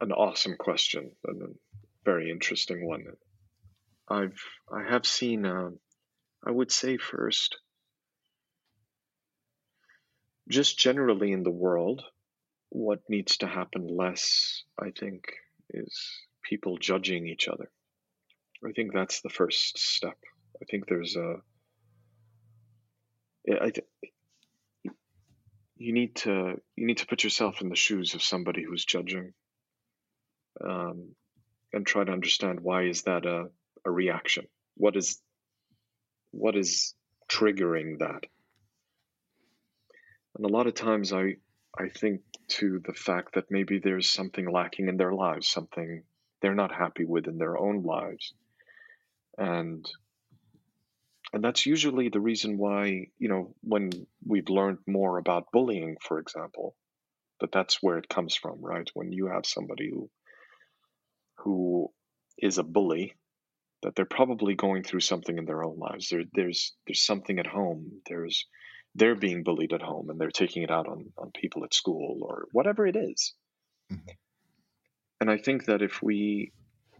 an 0.00 0.12
awesome 0.12 0.56
question 0.58 1.10
and 1.26 1.42
a 1.42 1.46
very 2.04 2.30
interesting 2.30 2.86
one. 2.86 3.04
I've 4.08 4.40
I 4.72 4.84
have 4.90 5.06
seen 5.06 5.44
uh, 5.44 5.70
I 6.46 6.50
would 6.50 6.72
say 6.72 6.96
first, 6.96 7.58
just 10.48 10.78
generally 10.78 11.32
in 11.32 11.42
the 11.42 11.50
world, 11.50 12.02
what 12.68 13.00
needs 13.08 13.38
to 13.38 13.46
happen 13.46 13.86
less, 13.86 14.64
I 14.78 14.90
think, 14.90 15.24
is 15.70 15.98
people 16.42 16.76
judging 16.76 17.26
each 17.28 17.48
other. 17.48 17.70
I 18.66 18.72
think 18.72 18.92
that's 18.92 19.20
the 19.20 19.28
first 19.28 19.78
step. 19.78 20.16
I 20.60 20.64
think 20.64 20.86
there's 20.88 21.16
a. 21.16 21.36
I 23.48 23.72
you 25.76 25.92
need 25.92 26.16
to 26.16 26.60
you 26.76 26.86
need 26.86 26.98
to 26.98 27.06
put 27.06 27.24
yourself 27.24 27.60
in 27.60 27.68
the 27.68 27.76
shoes 27.76 28.14
of 28.14 28.22
somebody 28.22 28.62
who's 28.62 28.84
judging, 28.84 29.34
um, 30.64 31.14
and 31.72 31.86
try 31.86 32.04
to 32.04 32.12
understand 32.12 32.60
why 32.60 32.84
is 32.84 33.02
that 33.02 33.26
a, 33.26 33.48
a 33.84 33.90
reaction? 33.90 34.46
What 34.76 34.96
is 34.96 35.20
what 36.30 36.56
is 36.56 36.94
triggering 37.28 37.98
that? 37.98 38.24
And 40.36 40.46
a 40.46 40.52
lot 40.52 40.66
of 40.66 40.74
times 40.74 41.12
I 41.12 41.36
I 41.78 41.88
think 41.88 42.22
to 42.48 42.80
the 42.84 42.94
fact 42.94 43.34
that 43.34 43.50
maybe 43.50 43.78
there's 43.78 44.08
something 44.08 44.50
lacking 44.50 44.88
in 44.88 44.96
their 44.96 45.12
lives, 45.12 45.48
something 45.48 46.02
they're 46.40 46.54
not 46.54 46.72
happy 46.72 47.04
with 47.04 47.26
in 47.26 47.38
their 47.38 47.58
own 47.58 47.82
lives. 47.82 48.32
And 49.38 49.88
and 51.32 51.42
that's 51.42 51.66
usually 51.66 52.10
the 52.10 52.20
reason 52.20 52.58
why, 52.58 53.08
you 53.18 53.28
know, 53.28 53.54
when 53.62 53.90
we've 54.24 54.48
learned 54.48 54.78
more 54.86 55.18
about 55.18 55.50
bullying, 55.52 55.96
for 56.00 56.20
example, 56.20 56.76
that 57.40 57.50
that's 57.50 57.82
where 57.82 57.98
it 57.98 58.08
comes 58.08 58.36
from, 58.36 58.60
right? 58.60 58.88
When 58.94 59.10
you 59.10 59.26
have 59.26 59.46
somebody 59.46 59.90
who 59.90 60.10
who 61.38 61.88
is 62.38 62.58
a 62.58 62.62
bully 62.62 63.14
that 63.82 63.94
they're 63.94 64.04
probably 64.06 64.54
going 64.54 64.82
through 64.82 65.00
something 65.00 65.36
in 65.36 65.44
their 65.44 65.62
own 65.62 65.78
lives. 65.78 66.08
There, 66.08 66.24
there's 66.32 66.72
there's 66.86 67.04
something 67.04 67.38
at 67.38 67.46
home. 67.46 68.00
There's 68.08 68.46
they're 68.94 69.16
being 69.16 69.42
bullied 69.42 69.72
at 69.72 69.82
home 69.82 70.08
and 70.10 70.20
they're 70.20 70.30
taking 70.30 70.62
it 70.62 70.70
out 70.70 70.88
on, 70.88 71.12
on 71.18 71.32
people 71.32 71.64
at 71.64 71.74
school 71.74 72.20
or 72.22 72.46
whatever 72.52 72.86
it 72.86 72.96
is. 72.96 73.34
Mm-hmm. 73.92 74.10
And 75.20 75.30
I 75.30 75.38
think 75.38 75.66
that 75.66 75.82
if 75.82 76.02
we, 76.02 76.52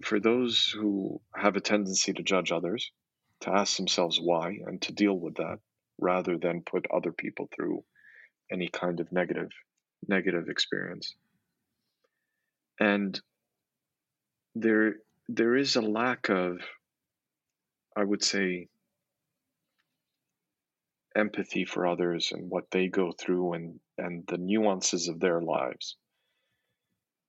for 0.02 0.20
those 0.20 0.68
who 0.68 1.20
have 1.34 1.56
a 1.56 1.60
tendency 1.60 2.12
to 2.12 2.22
judge 2.22 2.52
others, 2.52 2.90
to 3.40 3.50
ask 3.50 3.76
themselves 3.76 4.18
why 4.20 4.58
and 4.66 4.80
to 4.82 4.92
deal 4.92 5.18
with 5.18 5.36
that 5.36 5.58
rather 5.98 6.38
than 6.38 6.62
put 6.62 6.86
other 6.92 7.12
people 7.12 7.48
through 7.54 7.84
any 8.50 8.68
kind 8.68 9.00
of 9.00 9.12
negative 9.12 9.50
negative 10.06 10.48
experience. 10.48 11.14
And 12.78 13.18
there 14.54 14.96
there 15.28 15.56
is 15.56 15.76
a 15.76 15.82
lack 15.82 16.28
of 16.28 16.60
I 17.96 18.04
would 18.04 18.22
say 18.22 18.68
empathy 21.16 21.64
for 21.64 21.86
others 21.86 22.32
and 22.32 22.50
what 22.50 22.70
they 22.72 22.88
go 22.88 23.12
through 23.12 23.52
and, 23.52 23.80
and 23.96 24.24
the 24.26 24.36
nuances 24.36 25.06
of 25.06 25.20
their 25.20 25.40
lives 25.40 25.96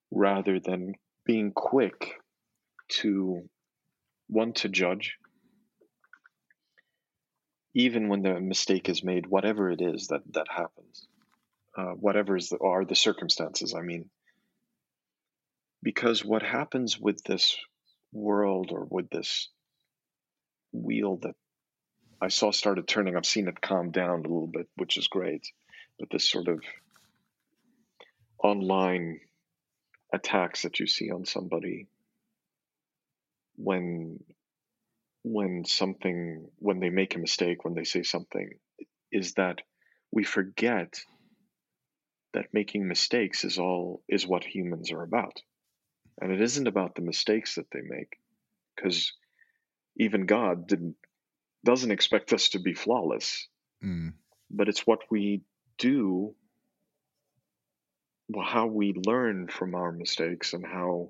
rather 0.10 0.60
than 0.60 0.94
being 1.24 1.52
quick 1.52 2.16
to 2.88 3.48
want 4.30 4.58
to 4.58 4.70
judge 4.70 5.18
even 7.74 8.08
when 8.08 8.22
the 8.22 8.40
mistake 8.40 8.88
is 8.88 9.04
made 9.04 9.28
whatever 9.28 9.70
it 9.70 9.82
is 9.82 10.08
that 10.08 10.22
that 10.34 10.48
happens 10.50 11.08
uh, 11.78 11.92
whatever 11.92 12.36
is 12.38 12.50
the, 12.50 12.58
are 12.60 12.86
the 12.86 12.96
circumstances 12.96 13.76
i 13.78 13.82
mean 13.82 14.10
because 15.84 16.26
what 16.26 16.42
happens 16.42 17.00
with 17.00 17.24
this 17.24 17.58
world 18.12 18.72
or 18.72 18.88
with 18.90 19.10
this 19.10 19.50
wheel 20.72 21.18
that 21.18 21.36
I 22.22 22.30
saw 22.30 22.52
started 22.52 22.88
turning. 22.88 23.16
I've 23.16 23.26
seen 23.26 23.48
it 23.48 23.62
calm 23.62 23.92
down 23.92 24.20
a 24.20 24.22
little 24.22 24.48
bit, 24.48 24.68
which 24.76 24.98
is 24.98 25.08
great. 25.08 25.46
But 26.00 26.10
this 26.10 26.30
sort 26.30 26.48
of 26.48 26.62
online 28.42 29.20
attacks 30.14 30.64
that 30.64 30.80
you 30.80 30.88
see 30.88 31.12
on 31.12 31.26
somebody 31.26 31.88
when 33.56 34.20
when 35.24 35.66
something 35.66 36.48
when 36.58 36.80
they 36.80 36.90
make 36.90 37.16
a 37.16 37.20
mistake 37.20 37.66
when 37.66 37.74
they 37.74 37.84
say 37.84 38.04
something 38.04 38.50
is 39.12 39.34
that 39.34 39.62
we 40.12 40.24
forget 40.24 41.00
that 42.34 42.54
making 42.54 42.88
mistakes 42.88 43.44
is 43.44 43.58
all 43.58 44.04
is 44.08 44.28
what 44.28 44.44
humans 44.44 44.92
are 44.92 45.04
about 45.04 45.42
and 46.22 46.32
it 46.32 46.42
isn't 46.42 46.68
about 46.68 46.96
the 46.96 47.02
mistakes 47.02 47.56
that 47.56 47.70
they 47.72 47.82
make 47.82 48.18
because 48.76 49.14
even 49.98 50.26
god 50.26 50.68
didn't 50.68 50.96
doesn't 51.66 51.92
expect 51.92 52.32
us 52.32 52.50
to 52.50 52.60
be 52.60 52.74
flawless, 52.74 53.48
mm. 53.84 54.14
but 54.50 54.70
it's 54.70 54.88
what 54.88 55.00
we 55.10 55.42
do, 55.78 56.34
how 58.42 58.68
we 58.68 58.94
learn 58.94 59.48
from 59.48 59.76
our 59.76 59.92
mistakes, 59.92 60.54
and 60.54 60.64
how 60.66 61.10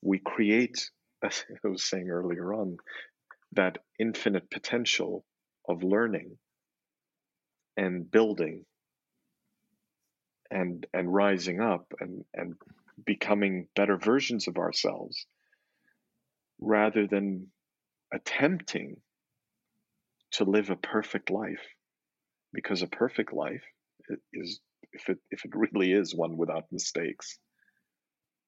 we 0.00 0.18
create, 0.18 0.90
as 1.24 1.44
I 1.64 1.68
was 1.68 1.84
saying 1.84 2.08
earlier 2.08 2.52
on, 2.54 2.76
that 3.52 3.78
infinite 3.98 4.50
potential 4.50 5.24
of 5.68 5.82
learning 5.82 6.38
and 7.76 8.10
building 8.10 8.64
and 10.50 10.86
and 10.92 11.12
rising 11.12 11.60
up 11.60 11.92
and 12.00 12.24
and 12.34 12.54
becoming 13.06 13.66
better 13.76 13.96
versions 13.96 14.48
of 14.48 14.58
ourselves 14.58 15.26
rather 16.60 17.06
than 17.06 17.46
attempting 18.12 18.96
to 20.32 20.44
live 20.44 20.70
a 20.70 20.76
perfect 20.76 21.30
life 21.30 21.66
because 22.52 22.82
a 22.82 22.86
perfect 22.86 23.32
life 23.32 23.62
is 24.32 24.60
if 24.92 25.08
it 25.08 25.18
if 25.30 25.44
it 25.44 25.52
really 25.54 25.92
is 25.92 26.14
one 26.14 26.36
without 26.36 26.64
mistakes 26.72 27.38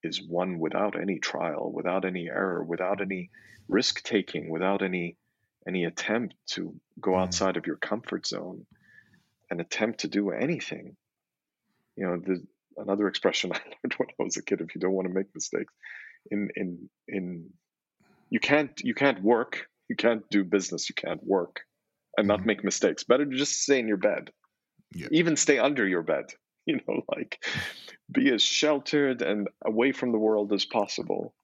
is 0.02 0.22
one 0.22 0.58
without 0.58 1.00
any 1.00 1.18
trial 1.18 1.70
without 1.72 2.04
any 2.04 2.28
error 2.28 2.62
without 2.62 3.00
any 3.00 3.30
risk 3.68 4.02
taking 4.02 4.50
without 4.50 4.82
any 4.82 5.16
any 5.66 5.84
attempt 5.84 6.34
to 6.46 6.74
go 7.00 7.12
mm. 7.12 7.22
outside 7.22 7.56
of 7.56 7.66
your 7.66 7.76
comfort 7.76 8.26
zone 8.26 8.66
and 9.50 9.60
attempt 9.60 10.00
to 10.00 10.08
do 10.08 10.30
anything 10.30 10.96
you 11.96 12.06
know 12.06 12.16
the 12.18 12.44
another 12.76 13.06
expression 13.06 13.52
i 13.54 13.56
learned 13.56 13.94
when 13.96 14.08
i 14.20 14.22
was 14.22 14.36
a 14.36 14.42
kid 14.42 14.60
if 14.60 14.74
you 14.74 14.80
don't 14.80 14.92
want 14.92 15.06
to 15.06 15.14
make 15.14 15.26
mistakes 15.34 15.72
in 16.30 16.48
in 16.56 16.88
in 17.08 17.50
you 18.30 18.40
can't 18.40 18.80
you 18.82 18.94
can't 18.94 19.22
work 19.22 19.66
you 19.88 19.96
can't 19.96 20.28
do 20.30 20.42
business 20.42 20.88
you 20.88 20.94
can't 20.94 21.22
work 21.24 21.60
and 22.16 22.28
not 22.28 22.40
mm-hmm. 22.40 22.48
make 22.48 22.64
mistakes. 22.64 23.04
Better 23.04 23.24
to 23.24 23.36
just 23.36 23.62
stay 23.62 23.78
in 23.78 23.88
your 23.88 23.96
bed. 23.96 24.30
Yeah. 24.94 25.08
Even 25.10 25.36
stay 25.36 25.58
under 25.58 25.86
your 25.86 26.02
bed. 26.02 26.26
You 26.66 26.78
know, 26.86 27.02
like 27.12 27.44
be 28.08 28.32
as 28.32 28.40
sheltered 28.40 29.20
and 29.20 29.48
away 29.64 29.90
from 29.90 30.12
the 30.12 30.18
world 30.18 30.52
as 30.52 30.64
possible. 30.64 31.34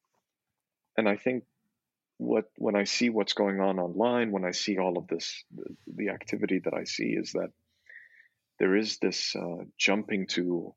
And 0.97 1.09
I 1.09 1.16
think 1.16 1.43
what 2.19 2.45
when 2.57 2.77
I 2.77 2.85
see 2.85 3.11
what's 3.11 3.33
going 3.33 3.59
on 3.59 3.81
online, 3.81 4.31
when 4.31 4.45
I 4.45 4.53
see 4.53 4.79
all 4.79 4.97
of 4.97 5.09
this, 5.09 5.43
the, 5.53 5.64
the 5.93 6.09
activity 6.11 6.61
that 6.61 6.73
I 6.73 6.85
see 6.85 7.16
is 7.19 7.33
that 7.33 7.51
there 8.61 8.77
is 8.77 8.99
this 8.99 9.35
uh, 9.35 9.64
jumping 9.77 10.29
to 10.29 10.73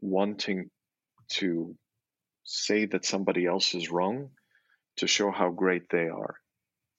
wanting 0.00 0.70
to 1.34 1.76
say 2.42 2.86
that 2.86 3.04
somebody 3.04 3.46
else 3.46 3.74
is 3.76 3.88
wrong 3.88 4.30
to 4.96 5.06
show 5.06 5.30
how 5.30 5.50
great 5.50 5.88
they 5.90 6.08
are, 6.08 6.34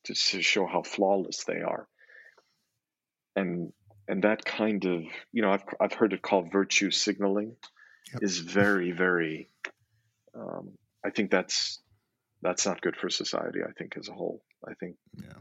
to 0.05 0.15
show 0.15 0.65
how 0.65 0.84
flawless 0.84 1.43
they 1.43 1.59
are 1.59 1.86
and 3.36 3.72
and 4.07 4.23
that 4.23 4.43
kind 4.45 4.85
of 4.85 5.03
you 5.31 5.41
know 5.41 5.51
I've 5.51 5.63
I've 5.79 5.93
heard 5.93 6.13
it 6.13 6.21
called 6.21 6.51
virtue 6.51 6.91
signaling 6.91 7.55
yep. 8.13 8.23
is 8.23 8.39
very 8.39 8.91
very 8.91 9.47
um, 10.35 10.71
I 11.05 11.09
think 11.09 11.31
that's 11.31 11.79
that's 12.41 12.65
not 12.65 12.81
good 12.81 12.95
for 12.95 13.09
society 13.09 13.59
I 13.67 13.71
think 13.71 13.97
as 13.97 14.09
a 14.09 14.13
whole. 14.13 14.41
I 14.67 14.73
think 14.75 14.95
yeah. 15.15 15.33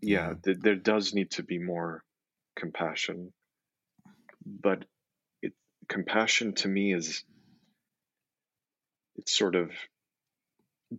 Yeah, 0.00 0.28
yeah. 0.28 0.34
Th- 0.44 0.58
there 0.60 0.76
does 0.76 1.14
need 1.14 1.30
to 1.32 1.42
be 1.42 1.58
more 1.58 2.04
compassion. 2.56 3.32
But 4.44 4.84
it 5.42 5.52
compassion 5.88 6.54
to 6.56 6.68
me 6.68 6.92
is 6.92 7.24
it's 9.16 9.36
sort 9.36 9.54
of 9.54 9.70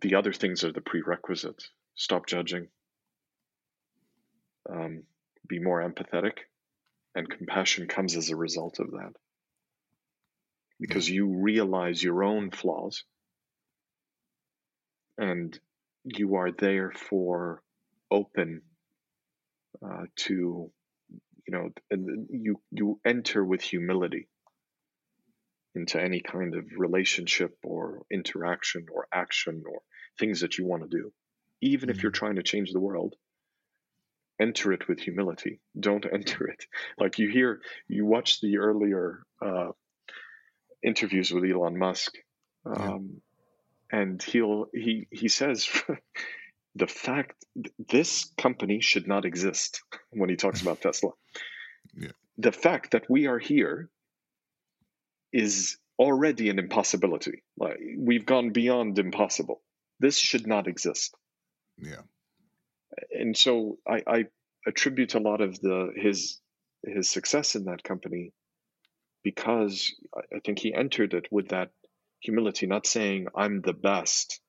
the 0.01 0.15
other 0.15 0.33
things 0.33 0.63
are 0.63 0.71
the 0.71 0.81
prerequisite 0.81 1.63
stop 1.95 2.27
judging. 2.27 2.67
Um, 4.67 5.03
be 5.47 5.59
more 5.59 5.87
empathetic, 5.87 6.39
and 7.15 7.29
compassion 7.29 7.87
comes 7.87 8.15
as 8.15 8.29
a 8.29 8.35
result 8.35 8.79
of 8.79 8.91
that. 8.91 9.13
Because 10.79 11.09
you 11.09 11.41
realize 11.41 12.03
your 12.03 12.23
own 12.23 12.51
flaws 12.51 13.05
and 15.17 15.57
you 16.03 16.35
are 16.35 16.51
therefore 16.51 17.63
open 18.11 18.61
uh, 19.83 20.03
to 20.15 20.71
you 21.47 21.51
know 21.51 21.69
you 22.29 22.61
you 22.71 22.99
enter 23.05 23.43
with 23.43 23.61
humility 23.61 24.27
into 25.73 26.01
any 26.01 26.21
kind 26.21 26.55
of 26.55 26.65
relationship 26.77 27.57
or 27.63 28.03
interaction 28.11 28.85
or 28.93 29.07
action 29.13 29.63
or 29.69 29.81
things 30.19 30.41
that 30.41 30.57
you 30.57 30.65
want 30.65 30.83
to 30.83 30.97
do 30.97 31.11
even 31.61 31.89
mm-hmm. 31.89 31.97
if 31.97 32.03
you're 32.03 32.11
mm-hmm. 32.11 32.17
trying 32.17 32.35
to 32.35 32.43
change 32.43 32.71
the 32.71 32.79
world 32.79 33.15
enter 34.39 34.73
it 34.73 34.87
with 34.87 34.99
humility. 34.99 35.59
Don't 35.79 36.05
enter 36.11 36.47
it 36.47 36.65
like 36.99 37.19
you 37.19 37.29
hear. 37.29 37.61
You 37.87 38.05
watch 38.05 38.41
the 38.41 38.57
earlier 38.57 39.23
uh, 39.41 39.71
interviews 40.83 41.31
with 41.31 41.49
Elon 41.49 41.77
Musk, 41.77 42.13
um, 42.65 43.21
yeah. 43.91 43.99
and 43.99 44.21
he'll 44.21 44.67
he 44.73 45.07
he 45.11 45.27
says. 45.27 45.67
the 46.77 46.87
fact 46.87 47.45
this 47.87 48.33
company 48.37 48.81
should 48.81 49.07
not 49.07 49.23
exist 49.23 49.81
when 50.09 50.29
he 50.29 50.35
talks 50.35 50.61
about 50.61 50.81
Tesla. 50.81 51.11
Yeah. 51.95 52.11
The 52.37 52.51
fact 52.51 52.91
that 52.91 53.09
we 53.09 53.27
are 53.27 53.39
here 53.39 53.89
is 55.31 55.77
already 55.97 56.49
an 56.49 56.59
impossibility. 56.59 57.43
Like 57.57 57.79
we've 57.97 58.25
gone 58.25 58.49
beyond 58.49 58.99
impossible. 58.99 59.61
This 60.01 60.17
should 60.17 60.47
not 60.47 60.67
exist. 60.67 61.15
Yeah 61.77 62.01
and 63.11 63.35
so 63.35 63.77
I, 63.87 64.03
I 64.07 64.25
attribute 64.67 65.15
a 65.15 65.19
lot 65.19 65.41
of 65.41 65.59
the 65.59 65.91
his 65.95 66.39
his 66.85 67.09
success 67.09 67.55
in 67.55 67.65
that 67.65 67.83
company 67.83 68.31
because 69.23 69.93
I 70.15 70.39
think 70.45 70.59
he 70.59 70.73
entered 70.73 71.13
it 71.13 71.27
with 71.31 71.49
that 71.49 71.71
humility, 72.21 72.67
not 72.67 72.85
saying 72.85 73.27
I'm 73.35 73.61
the 73.61 73.73
best, 73.73 74.39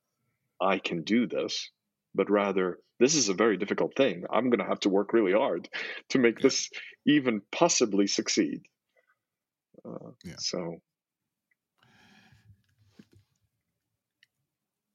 I 0.60 0.78
can 0.78 1.02
do 1.02 1.26
this, 1.26 1.70
but 2.14 2.30
rather 2.30 2.78
this 2.98 3.14
is 3.14 3.28
a 3.28 3.34
very 3.34 3.56
difficult 3.56 3.94
thing. 3.96 4.24
I'm 4.30 4.50
going 4.50 4.60
to 4.60 4.66
have 4.66 4.80
to 4.80 4.88
work 4.88 5.12
really 5.12 5.32
hard 5.32 5.68
to 6.10 6.18
make 6.18 6.40
this 6.40 6.70
even 7.06 7.42
possibly 7.52 8.06
succeed. 8.06 8.62
Uh, 9.84 10.10
yeah. 10.24 10.34
So, 10.38 10.76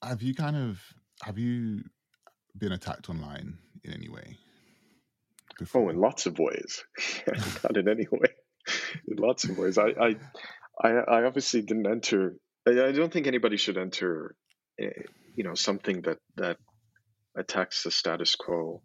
have 0.03 0.21
you 0.21 0.33
kind 0.33 0.55
of 0.55 0.79
have 1.23 1.37
you 1.37 1.83
been 2.57 2.71
attacked 2.71 3.09
online 3.09 3.57
in 3.83 3.93
any 3.93 4.09
way? 4.09 4.37
Before? 5.57 5.83
Oh, 5.83 5.89
in 5.89 5.99
lots 5.99 6.25
of 6.25 6.39
ways. 6.39 6.83
Not 7.63 7.77
in 7.77 7.87
any 7.87 8.07
way. 8.11 8.29
in 9.07 9.17
lots 9.17 9.43
of 9.43 9.57
ways. 9.57 9.77
I, 9.77 10.15
I, 10.81 10.89
I, 10.89 11.23
obviously 11.23 11.61
didn't 11.61 11.87
enter. 11.87 12.35
I, 12.67 12.91
don't 12.91 13.11
think 13.11 13.27
anybody 13.27 13.57
should 13.57 13.77
enter. 13.77 14.35
Uh, 14.81 14.87
you 15.35 15.43
know, 15.43 15.53
something 15.53 16.01
that 16.01 16.17
that 16.35 16.57
attacks 17.35 17.83
the 17.83 17.91
status 17.91 18.35
quo 18.35 18.81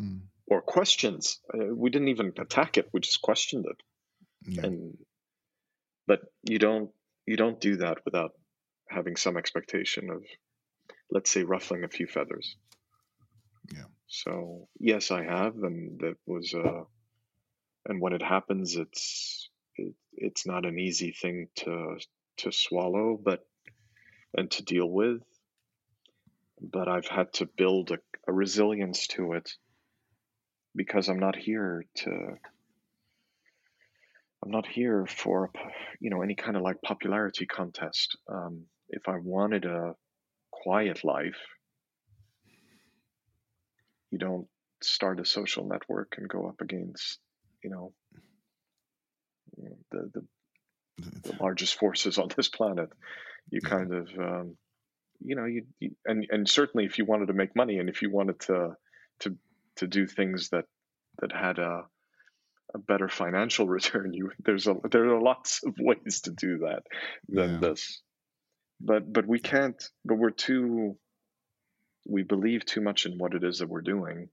mm. 0.00 0.20
or 0.46 0.62
questions. 0.62 1.40
Uh, 1.52 1.74
we 1.74 1.90
didn't 1.90 2.08
even 2.08 2.32
attack 2.38 2.78
it. 2.78 2.88
We 2.92 3.00
just 3.00 3.22
questioned 3.22 3.66
it. 3.66 4.56
Yeah. 4.56 4.66
And 4.66 4.98
but 6.06 6.20
you 6.48 6.58
don't 6.58 6.90
you 7.26 7.36
don't 7.36 7.60
do 7.60 7.76
that 7.76 7.98
without 8.04 8.32
having 8.88 9.16
some 9.16 9.36
expectation 9.36 10.10
of 10.10 10.24
let's 11.10 11.30
say 11.30 11.42
ruffling 11.42 11.84
a 11.84 11.88
few 11.88 12.06
feathers 12.06 12.56
yeah. 13.72 13.84
So 14.06 14.68
yes 14.78 15.10
i 15.10 15.22
have 15.22 15.54
and 15.62 16.00
that 16.00 16.16
was 16.26 16.54
uh 16.54 16.84
and 17.86 18.00
when 18.00 18.12
it 18.12 18.22
happens 18.22 18.76
it's 18.76 19.48
it, 19.76 19.94
it's 20.14 20.46
not 20.46 20.66
an 20.66 20.78
easy 20.78 21.12
thing 21.12 21.48
to 21.56 21.96
to 22.38 22.52
swallow 22.52 23.18
but 23.22 23.40
and 24.36 24.50
to 24.52 24.62
deal 24.62 24.88
with. 24.88 25.22
But 26.60 26.88
i've 26.88 27.08
had 27.08 27.32
to 27.34 27.46
build 27.46 27.90
a, 27.90 27.98
a 28.28 28.32
resilience 28.32 29.06
to 29.08 29.32
it 29.34 29.50
because 30.76 31.08
i'm 31.08 31.18
not 31.18 31.36
here 31.36 31.84
to 31.96 32.10
i'm 34.44 34.50
not 34.50 34.66
here 34.66 35.06
for 35.06 35.50
you 36.00 36.10
know 36.10 36.22
any 36.22 36.34
kind 36.34 36.56
of 36.56 36.62
like 36.62 36.82
popularity 36.82 37.46
contest. 37.46 38.16
Um, 38.28 38.66
if 38.88 39.08
i 39.08 39.16
wanted 39.18 39.64
a 39.64 39.94
quiet 40.50 41.04
life 41.04 41.40
you 44.10 44.18
don't 44.18 44.46
start 44.82 45.20
a 45.20 45.24
social 45.24 45.66
network 45.66 46.14
and 46.18 46.28
go 46.28 46.48
up 46.48 46.60
against 46.60 47.18
you 47.62 47.70
know 47.70 47.92
the 49.90 50.10
the, 50.14 50.22
the 51.22 51.36
largest 51.40 51.78
forces 51.78 52.18
on 52.18 52.28
this 52.36 52.48
planet. 52.48 52.90
You 53.50 53.60
kind 53.60 53.92
of 53.92 54.08
um, 54.18 54.56
you 55.20 55.36
know 55.36 55.44
you, 55.44 55.64
you, 55.78 55.90
and 56.06 56.26
and 56.30 56.48
certainly 56.48 56.84
if 56.84 56.98
you 56.98 57.04
wanted 57.04 57.26
to 57.26 57.34
make 57.34 57.56
money 57.56 57.78
and 57.78 57.88
if 57.88 58.02
you 58.02 58.10
wanted 58.10 58.40
to 58.40 58.70
to 59.20 59.36
to 59.76 59.86
do 59.86 60.06
things 60.06 60.50
that 60.50 60.64
that 61.20 61.32
had 61.32 61.58
a 61.58 61.82
a 62.74 62.78
better 62.78 63.08
financial 63.08 63.66
return 63.76 64.12
you 64.12 64.30
there's 64.44 64.66
a 64.66 64.76
there 64.90 65.08
are 65.14 65.20
lots 65.20 65.60
of 65.64 65.74
ways 65.78 66.20
to 66.22 66.30
do 66.30 66.58
that 66.58 66.82
than 67.28 67.54
yeah. 67.54 67.58
this. 67.58 68.02
But 68.80 69.12
but 69.12 69.26
we 69.26 69.40
can't 69.40 69.82
but 70.04 70.16
we're 70.16 70.30
too 70.30 70.96
we 72.06 72.22
believe 72.22 72.64
too 72.64 72.80
much 72.80 73.06
in 73.06 73.18
what 73.18 73.34
it 73.34 73.44
is 73.44 73.58
that 73.58 73.68
we're 73.68 73.80
doing 73.80 74.28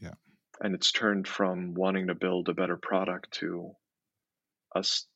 yeah 0.00 0.14
and 0.60 0.74
it's 0.74 0.92
turned 0.92 1.26
from 1.26 1.74
wanting 1.74 2.06
to 2.06 2.14
build 2.14 2.48
a 2.48 2.54
better 2.54 2.76
product 2.76 3.32
to 3.32 3.72
us 4.74 5.06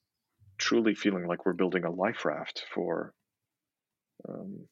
truly 0.58 0.94
feeling 0.94 1.26
like 1.26 1.44
we're 1.44 1.52
building 1.52 1.84
a 1.84 1.90
life 1.90 2.24
raft 2.24 2.64
for 2.74 3.12
um, 4.28 4.66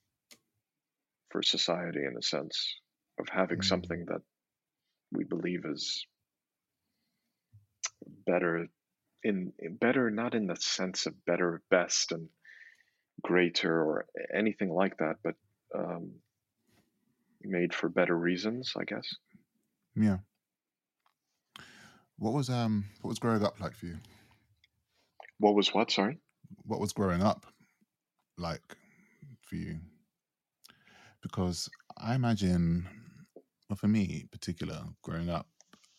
for 1.30 1.43
society 1.43 2.01
in 2.05 2.16
a 2.18 2.22
sense 2.22 2.76
of 3.18 3.28
having 3.28 3.59
mm-hmm. 3.59 3.68
something 3.68 4.05
that 4.07 4.22
we 5.12 5.24
believe 5.24 5.64
is 5.64 6.07
better 8.26 8.66
in 9.22 9.53
better 9.80 10.11
not 10.11 10.35
in 10.35 10.47
the 10.47 10.57
sense 10.57 11.07
of 11.07 11.24
better 11.24 11.62
best 11.70 12.12
and 12.12 12.28
greater 13.22 13.72
or 13.72 14.07
anything 14.35 14.70
like 14.70 14.97
that 14.99 15.16
but 15.22 15.35
um, 15.74 16.12
made 17.45 17.74
for 17.74 17.88
better 17.88 18.16
reasons 18.16 18.72
i 18.78 18.84
guess 18.84 19.14
yeah 19.95 20.18
what 22.16 22.32
was 22.32 22.49
um 22.49 22.84
what 23.03 23.09
was 23.09 23.18
growing 23.18 23.45
up 23.45 23.61
like 23.61 23.74
for 23.74 23.86
you 23.86 23.97
what 25.38 25.55
was 25.55 25.74
what? 25.74 25.90
Sorry. 25.90 26.18
What 26.64 26.80
was 26.80 26.92
growing 26.92 27.22
up 27.22 27.47
like 28.38 28.62
for 29.42 29.57
you? 29.57 29.76
Because 31.22 31.68
I 31.97 32.14
imagine, 32.14 32.86
well, 33.68 33.76
for 33.76 33.88
me, 33.88 34.20
in 34.22 34.28
particular, 34.28 34.80
growing 35.03 35.30
up 35.30 35.49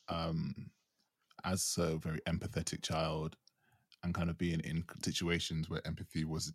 um, 0.08 0.72
as 1.44 1.76
a 1.78 1.98
very 1.98 2.22
empathetic 2.28 2.84
child 2.84 3.36
and 4.04 4.14
kind 4.14 4.30
of 4.30 4.38
being 4.38 4.60
in 4.62 4.84
situations 5.04 5.70
where 5.70 5.86
empathy 5.86 6.26
was 6.26 6.54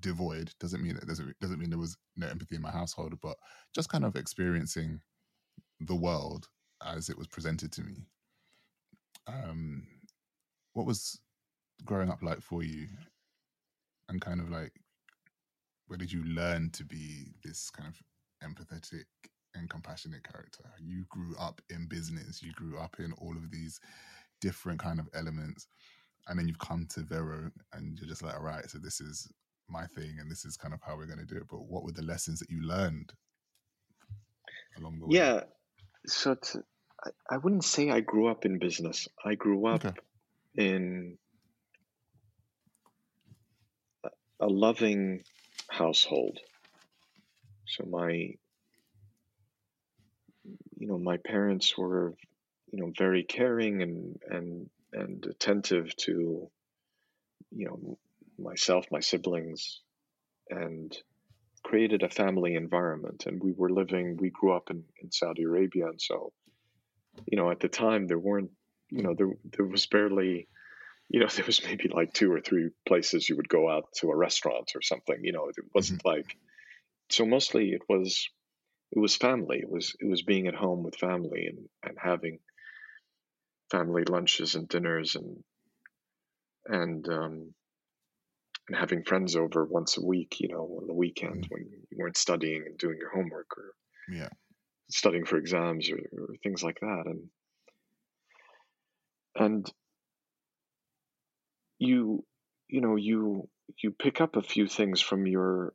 devoid 0.00 0.52
doesn't 0.58 0.82
mean 0.82 0.94
that 0.94 1.06
doesn't 1.06 1.38
doesn't 1.40 1.58
mean 1.58 1.70
there 1.70 1.78
was 1.78 1.96
no 2.16 2.26
empathy 2.26 2.56
in 2.56 2.62
my 2.62 2.70
household, 2.70 3.14
but 3.20 3.36
just 3.74 3.88
kind 3.88 4.04
of 4.04 4.16
experiencing 4.16 5.00
the 5.80 5.96
world 5.96 6.48
as 6.84 7.08
it 7.08 7.18
was 7.18 7.28
presented 7.28 7.72
to 7.72 7.82
me. 7.82 8.06
Um, 9.26 9.86
what 10.72 10.86
was 10.86 11.20
growing 11.84 12.10
up 12.10 12.22
like 12.22 12.40
for 12.40 12.62
you? 12.62 12.88
And 14.08 14.20
kind 14.20 14.40
of 14.40 14.50
like, 14.50 14.72
where 15.86 15.96
did 15.96 16.12
you 16.12 16.24
learn 16.24 16.70
to 16.70 16.84
be 16.84 17.34
this 17.44 17.70
kind 17.70 17.88
of 17.88 18.00
empathetic 18.46 19.04
and 19.54 19.70
compassionate 19.70 20.24
character? 20.24 20.64
You 20.80 21.04
grew 21.08 21.34
up 21.38 21.60
in 21.70 21.86
business, 21.86 22.42
you 22.42 22.52
grew 22.52 22.78
up 22.78 22.96
in 22.98 23.12
all 23.12 23.36
of 23.36 23.50
these 23.50 23.80
different 24.40 24.80
kind 24.80 24.98
of 24.98 25.08
elements. 25.14 25.66
And 26.28 26.38
then 26.38 26.46
you've 26.46 26.58
come 26.58 26.86
to 26.90 27.00
Vero 27.00 27.50
and 27.72 27.98
you're 27.98 28.08
just 28.08 28.22
like, 28.22 28.34
all 28.34 28.42
right, 28.42 28.68
so 28.68 28.78
this 28.78 29.00
is 29.00 29.28
my 29.72 29.86
thing 29.86 30.18
and 30.20 30.30
this 30.30 30.44
is 30.44 30.56
kind 30.56 30.74
of 30.74 30.80
how 30.86 30.96
we're 30.96 31.06
going 31.06 31.18
to 31.18 31.24
do 31.24 31.36
it. 31.36 31.48
But 31.50 31.64
what 31.64 31.82
were 31.82 31.92
the 31.92 32.02
lessons 32.02 32.38
that 32.40 32.50
you 32.50 32.62
learned 32.62 33.12
along 34.78 34.98
the 34.98 35.06
way? 35.06 35.16
Yeah. 35.16 35.40
So 36.06 36.34
to, 36.34 36.62
I, 37.04 37.10
I 37.30 37.36
wouldn't 37.38 37.64
say 37.64 37.90
I 37.90 38.00
grew 38.00 38.28
up 38.28 38.44
in 38.44 38.58
business. 38.58 39.08
I 39.24 39.34
grew 39.34 39.66
up 39.66 39.84
okay. 39.84 39.96
in 40.56 41.18
a 44.40 44.46
loving 44.46 45.22
household. 45.68 46.38
So 47.66 47.84
my, 47.88 48.10
you 50.78 50.86
know, 50.88 50.98
my 50.98 51.16
parents 51.16 51.78
were, 51.78 52.14
you 52.70 52.80
know, 52.80 52.92
very 52.96 53.22
caring 53.22 53.82
and 53.82 54.18
and 54.28 54.68
and 54.92 55.24
attentive 55.26 55.94
to, 55.96 56.50
you 57.50 57.66
know, 57.66 57.98
myself, 58.38 58.86
my 58.90 59.00
siblings, 59.00 59.80
and 60.50 60.96
created 61.64 62.02
a 62.02 62.08
family 62.08 62.54
environment. 62.54 63.24
And 63.26 63.42
we 63.42 63.52
were 63.52 63.70
living, 63.70 64.16
we 64.16 64.30
grew 64.30 64.52
up 64.52 64.70
in, 64.70 64.84
in 65.02 65.10
Saudi 65.10 65.42
Arabia, 65.42 65.86
and 65.86 66.00
so, 66.00 66.32
you 67.26 67.36
know, 67.36 67.50
at 67.50 67.60
the 67.60 67.68
time 67.68 68.06
there 68.06 68.18
weren't, 68.18 68.50
you 68.90 69.02
know, 69.02 69.14
there 69.14 69.30
there 69.56 69.66
was 69.66 69.86
barely 69.86 70.48
you 71.12 71.20
know, 71.20 71.26
there 71.36 71.44
was 71.46 71.62
maybe 71.62 71.88
like 71.88 72.12
two 72.12 72.32
or 72.32 72.40
three 72.40 72.70
places 72.86 73.28
you 73.28 73.36
would 73.36 73.48
go 73.48 73.70
out 73.70 73.84
to 74.00 74.10
a 74.10 74.16
restaurant 74.16 74.72
or 74.74 74.82
something. 74.82 75.18
You 75.22 75.32
know, 75.32 75.48
it 75.48 75.56
wasn't 75.72 76.00
mm-hmm. 76.00 76.16
like 76.16 76.36
so. 77.10 77.24
Mostly, 77.24 77.70
it 77.70 77.82
was 77.88 78.28
it 78.90 78.98
was 78.98 79.14
family. 79.14 79.58
It 79.58 79.70
was 79.70 79.94
it 80.00 80.06
was 80.08 80.22
being 80.22 80.48
at 80.48 80.54
home 80.54 80.82
with 80.82 80.96
family 80.96 81.46
and 81.46 81.68
and 81.84 81.96
having 82.02 82.38
family 83.70 84.04
lunches 84.04 84.54
and 84.54 84.68
dinners 84.68 85.16
and 85.16 85.44
and 86.66 87.08
um, 87.08 87.54
and 88.68 88.76
having 88.76 89.04
friends 89.04 89.36
over 89.36 89.64
once 89.64 89.98
a 89.98 90.04
week. 90.04 90.36
You 90.40 90.48
know, 90.48 90.78
on 90.80 90.86
the 90.86 90.94
weekend 90.94 91.44
mm-hmm. 91.44 91.54
when 91.54 91.66
you 91.90 91.98
weren't 91.98 92.16
studying 92.16 92.64
and 92.66 92.78
doing 92.78 92.96
your 92.98 93.10
homework 93.10 93.56
or 93.56 93.74
yeah 94.08 94.28
studying 94.90 95.24
for 95.24 95.36
exams 95.38 95.90
or, 95.90 95.96
or 95.96 96.34
things 96.42 96.62
like 96.62 96.78
that 96.80 97.04
and 97.06 97.28
and 99.34 99.72
you 101.78 102.24
you 102.68 102.80
know 102.80 102.96
you 102.96 103.48
you 103.82 103.90
pick 103.90 104.20
up 104.20 104.36
a 104.36 104.42
few 104.42 104.66
things 104.66 105.00
from 105.00 105.26
your 105.26 105.72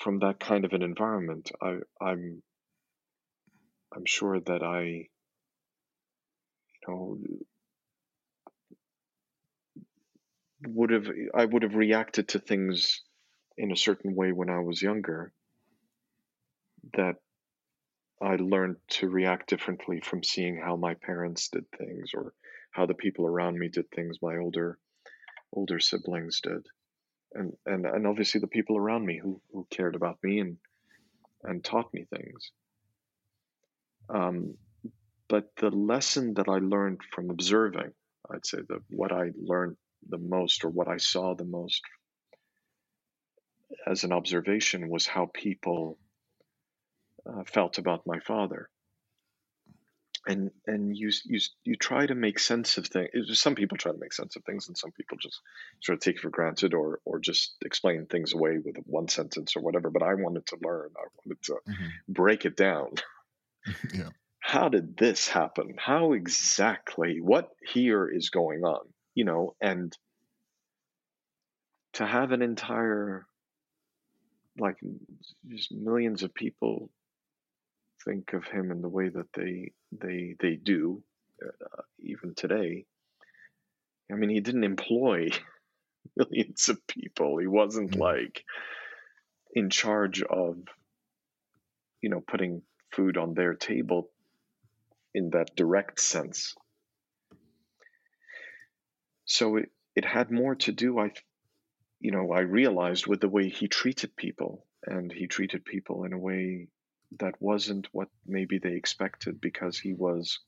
from 0.00 0.18
that 0.20 0.38
kind 0.38 0.64
of 0.64 0.72
an 0.72 0.82
environment 0.82 1.50
i 1.62 1.76
i'm 2.00 2.42
i'm 3.94 4.04
sure 4.04 4.38
that 4.40 4.62
i 4.62 4.82
you 4.82 5.08
know 6.86 7.18
would 10.68 10.90
have 10.90 11.06
i 11.34 11.44
would 11.44 11.62
have 11.62 11.74
reacted 11.74 12.28
to 12.28 12.38
things 12.38 13.02
in 13.56 13.72
a 13.72 13.76
certain 13.76 14.14
way 14.14 14.32
when 14.32 14.50
i 14.50 14.58
was 14.58 14.82
younger 14.82 15.32
that 16.94 17.16
i 18.22 18.36
learned 18.36 18.76
to 18.88 19.08
react 19.08 19.48
differently 19.48 20.00
from 20.00 20.22
seeing 20.22 20.56
how 20.56 20.76
my 20.76 20.94
parents 20.94 21.48
did 21.48 21.64
things 21.78 22.10
or 22.14 22.32
how 22.70 22.86
the 22.86 22.94
people 22.94 23.26
around 23.26 23.58
me 23.58 23.68
did 23.68 23.90
things 23.90 24.18
my 24.22 24.36
older 24.36 24.78
older 25.52 25.80
siblings 25.80 26.40
did, 26.40 26.66
and 27.34 27.52
and 27.66 27.86
and 27.86 28.06
obviously 28.06 28.40
the 28.40 28.46
people 28.46 28.76
around 28.76 29.04
me 29.04 29.18
who 29.18 29.40
who 29.52 29.66
cared 29.70 29.94
about 29.94 30.18
me 30.22 30.40
and 30.40 30.56
and 31.42 31.64
taught 31.64 31.92
me 31.92 32.06
things. 32.14 32.50
Um, 34.08 34.56
but 35.28 35.50
the 35.56 35.70
lesson 35.70 36.34
that 36.34 36.48
I 36.48 36.58
learned 36.58 37.00
from 37.12 37.30
observing, 37.30 37.92
I'd 38.30 38.46
say 38.46 38.58
that 38.68 38.82
what 38.90 39.12
I 39.12 39.32
learned 39.36 39.76
the 40.08 40.18
most 40.18 40.64
or 40.64 40.68
what 40.68 40.88
I 40.88 40.96
saw 40.96 41.34
the 41.34 41.44
most 41.44 41.82
as 43.86 44.04
an 44.04 44.12
observation 44.12 44.88
was 44.88 45.06
how 45.06 45.30
people 45.32 45.98
uh, 47.28 47.42
felt 47.44 47.78
about 47.78 48.06
my 48.06 48.20
father 48.20 48.70
and 50.26 50.50
and 50.66 50.96
you 50.96 51.10
you 51.24 51.38
you 51.64 51.76
try 51.76 52.04
to 52.04 52.14
make 52.14 52.38
sense 52.38 52.78
of 52.78 52.86
things. 52.86 53.10
Some 53.40 53.54
people 53.54 53.78
try 53.78 53.92
to 53.92 53.98
make 53.98 54.12
sense 54.12 54.36
of 54.36 54.44
things, 54.44 54.68
and 54.68 54.76
some 54.76 54.90
people 54.90 55.16
just 55.20 55.40
sort 55.82 55.96
of 55.96 56.00
take 56.00 56.16
it 56.16 56.22
for 56.22 56.30
granted, 56.30 56.74
or 56.74 57.00
or 57.04 57.20
just 57.20 57.54
explain 57.64 58.06
things 58.06 58.34
away 58.34 58.58
with 58.62 58.76
one 58.84 59.08
sentence 59.08 59.56
or 59.56 59.60
whatever. 59.60 59.90
But 59.90 60.02
I 60.02 60.14
wanted 60.14 60.46
to 60.46 60.58
learn. 60.62 60.90
I 60.96 61.06
wanted 61.24 61.42
to 61.44 61.52
mm-hmm. 61.52 62.12
break 62.12 62.44
it 62.44 62.56
down. 62.56 62.90
yeah. 63.94 64.10
How 64.40 64.68
did 64.68 64.96
this 64.96 65.28
happen? 65.28 65.74
How 65.76 66.12
exactly? 66.12 67.20
What 67.20 67.48
here 67.72 68.08
is 68.08 68.30
going 68.30 68.62
on? 68.62 68.86
You 69.16 69.24
know, 69.24 69.56
and 69.60 69.96
to 71.94 72.06
have 72.06 72.30
an 72.32 72.42
entire 72.42 73.26
like 74.58 74.76
just 75.48 75.72
millions 75.72 76.22
of 76.22 76.34
people 76.34 76.90
think 78.04 78.32
of 78.32 78.44
him 78.44 78.70
in 78.70 78.82
the 78.82 78.88
way 78.88 79.08
that 79.08 79.32
they 79.34 79.72
they 79.92 80.36
they 80.40 80.56
do 80.56 81.02
uh, 81.42 81.82
even 81.98 82.34
today 82.34 82.84
i 84.10 84.14
mean 84.14 84.30
he 84.30 84.40
didn't 84.40 84.64
employ 84.64 85.28
millions 86.16 86.68
of 86.68 86.86
people 86.86 87.38
he 87.38 87.46
wasn't 87.46 87.90
mm-hmm. 87.90 88.00
like 88.00 88.44
in 89.52 89.70
charge 89.70 90.22
of 90.22 90.56
you 92.02 92.10
know 92.10 92.20
putting 92.20 92.62
food 92.92 93.16
on 93.16 93.34
their 93.34 93.54
table 93.54 94.10
in 95.14 95.30
that 95.30 95.56
direct 95.56 95.98
sense 95.98 96.54
so 99.26 99.56
it, 99.56 99.70
it 99.94 100.04
had 100.04 100.30
more 100.30 100.54
to 100.54 100.72
do 100.72 100.98
i 100.98 101.12
you 102.00 102.10
know, 102.10 102.32
I 102.32 102.40
realized 102.40 103.06
with 103.06 103.20
the 103.20 103.28
way 103.28 103.48
he 103.48 103.68
treated 103.68 104.16
people, 104.16 104.66
and 104.86 105.10
he 105.10 105.26
treated 105.26 105.64
people 105.64 106.04
in 106.04 106.12
a 106.12 106.18
way 106.18 106.68
that 107.18 107.40
wasn't 107.40 107.88
what 107.92 108.08
maybe 108.26 108.58
they 108.58 108.72
expected 108.72 109.40
because 109.40 109.78
he 109.78 109.94
was 109.94 110.40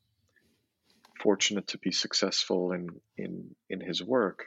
fortunate 1.20 1.68
to 1.68 1.79
be 1.79 1.91
successful 1.91 2.72
in 2.72 2.89
in 3.16 3.55
in 3.68 3.81
his 3.81 4.03
work. 4.03 4.47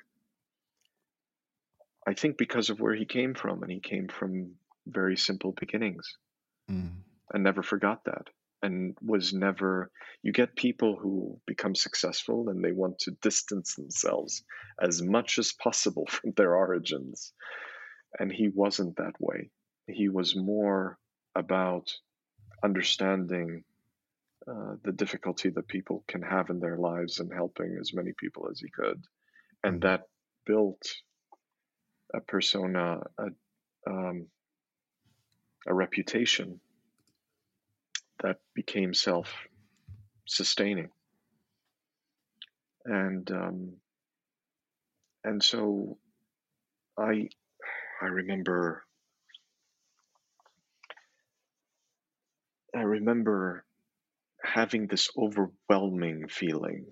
I 2.08 2.14
think 2.14 2.38
because 2.38 2.70
of 2.70 2.80
where 2.80 2.96
he 2.96 3.06
came 3.06 3.34
from, 3.34 3.64
and 3.64 3.72
he 3.72 3.80
came 3.80 4.08
from 4.08 4.54
very 4.88 5.18
simple 5.18 5.54
beginnings, 5.60 6.18
mm. 6.70 6.92
and 7.34 7.44
never 7.44 7.64
forgot 7.64 8.06
that 8.06 8.28
and 8.62 8.96
was 9.02 9.34
never 9.34 9.92
you 10.24 10.32
get 10.32 10.56
people 10.56 10.96
who 10.96 11.40
become 11.48 11.74
successful 11.74 12.50
and 12.50 12.64
they 12.64 12.72
want 12.72 13.00
to 13.00 13.12
distance 13.22 13.76
themselves 13.76 14.44
as 14.80 15.02
much 15.02 15.40
as 15.40 15.54
possible 15.54 16.06
from 16.10 16.32
their 16.36 16.56
origins. 16.56 17.34
And 18.20 18.32
he 18.32 18.50
wasn't 18.50 18.98
that 18.98 19.14
way. 19.20 19.50
He 19.88 20.10
was 20.10 20.36
more 20.36 20.98
about 21.36 21.92
understanding 22.64 23.64
uh, 24.48 24.76
the 24.84 24.92
difficulty 24.92 25.50
that 25.50 25.68
people 25.68 26.04
can 26.08 26.22
have 26.22 26.50
in 26.50 26.60
their 26.60 26.78
lives 26.78 27.20
and 27.20 27.32
helping 27.34 27.78
as 27.80 27.94
many 27.94 28.12
people 28.20 28.48
as 28.52 28.60
he 28.60 28.70
could. 28.70 29.02
And 29.64 29.82
mm-hmm. 29.82 29.88
that 29.88 30.02
built 30.46 30.82
a 32.14 32.20
persona 32.20 33.02
a, 33.18 33.28
um, 33.90 34.28
a 35.66 35.74
reputation 35.74 36.60
that 38.22 38.38
became 38.54 38.94
self 38.94 39.34
sustaining. 40.26 40.90
And 42.86 43.30
um, 43.32 43.74
and 45.24 45.44
so 45.44 45.98
I 46.98 47.30
I 48.02 48.06
remember 48.06 48.84
I 52.76 52.82
remember 52.82 53.66
having 54.44 54.88
this 54.88 55.10
overwhelming 55.18 56.28
feeling 56.28 56.86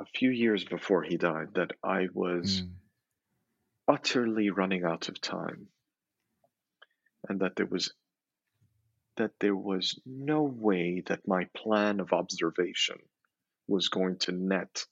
a 0.00 0.04
few 0.14 0.30
years 0.30 0.64
before 0.64 1.02
he 1.02 1.16
died 1.16 1.48
that 1.54 1.72
I 1.84 2.08
was 2.14 2.62
mm. 2.62 2.70
utterly 3.86 4.50
running 4.50 4.84
out 4.84 5.08
of 5.08 5.20
time 5.20 5.66
and 7.28 7.40
that 7.40 7.56
there 7.56 7.66
was 7.66 7.92
that 9.16 9.32
there 9.40 9.56
was 9.56 9.98
no 10.06 10.42
way 10.42 11.02
that 11.06 11.28
my 11.28 11.44
plan 11.56 12.00
of 12.00 12.12
observation 12.12 12.96
was 13.68 13.88
going 13.88 14.18
to 14.18 14.32
net 14.32 14.84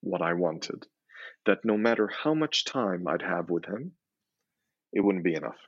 what 0.00 0.22
I 0.22 0.34
wanted. 0.34 0.86
That 1.46 1.64
no 1.64 1.76
matter 1.76 2.08
how 2.08 2.34
much 2.34 2.64
time 2.64 3.06
I'd 3.08 3.22
have 3.22 3.50
with 3.50 3.66
him, 3.66 3.92
it 4.92 5.00
wouldn't 5.00 5.24
be 5.24 5.34
enough. 5.34 5.58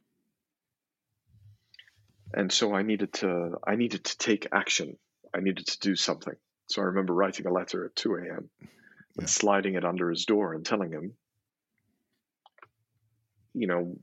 And 2.32 2.52
so 2.52 2.74
I 2.74 2.82
needed 2.82 3.12
to 3.14 3.56
I 3.66 3.76
needed 3.76 4.04
to 4.04 4.18
take 4.18 4.48
action. 4.52 4.98
I 5.34 5.40
needed 5.40 5.66
to 5.66 5.78
do 5.80 5.96
something. 5.96 6.34
So 6.68 6.82
I 6.82 6.86
remember 6.86 7.14
writing 7.14 7.46
a 7.46 7.52
letter 7.52 7.84
at 7.84 7.96
2 7.96 8.14
a.m. 8.16 8.50
Yeah. 8.60 8.68
and 9.18 9.30
sliding 9.30 9.74
it 9.74 9.84
under 9.84 10.10
his 10.10 10.24
door 10.24 10.54
and 10.54 10.64
telling 10.64 10.90
him, 10.90 11.14
you 13.54 13.66
know, 13.66 13.96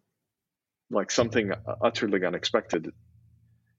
like 0.90 1.12
something 1.12 1.52
utterly 1.82 2.24
unexpected 2.26 2.92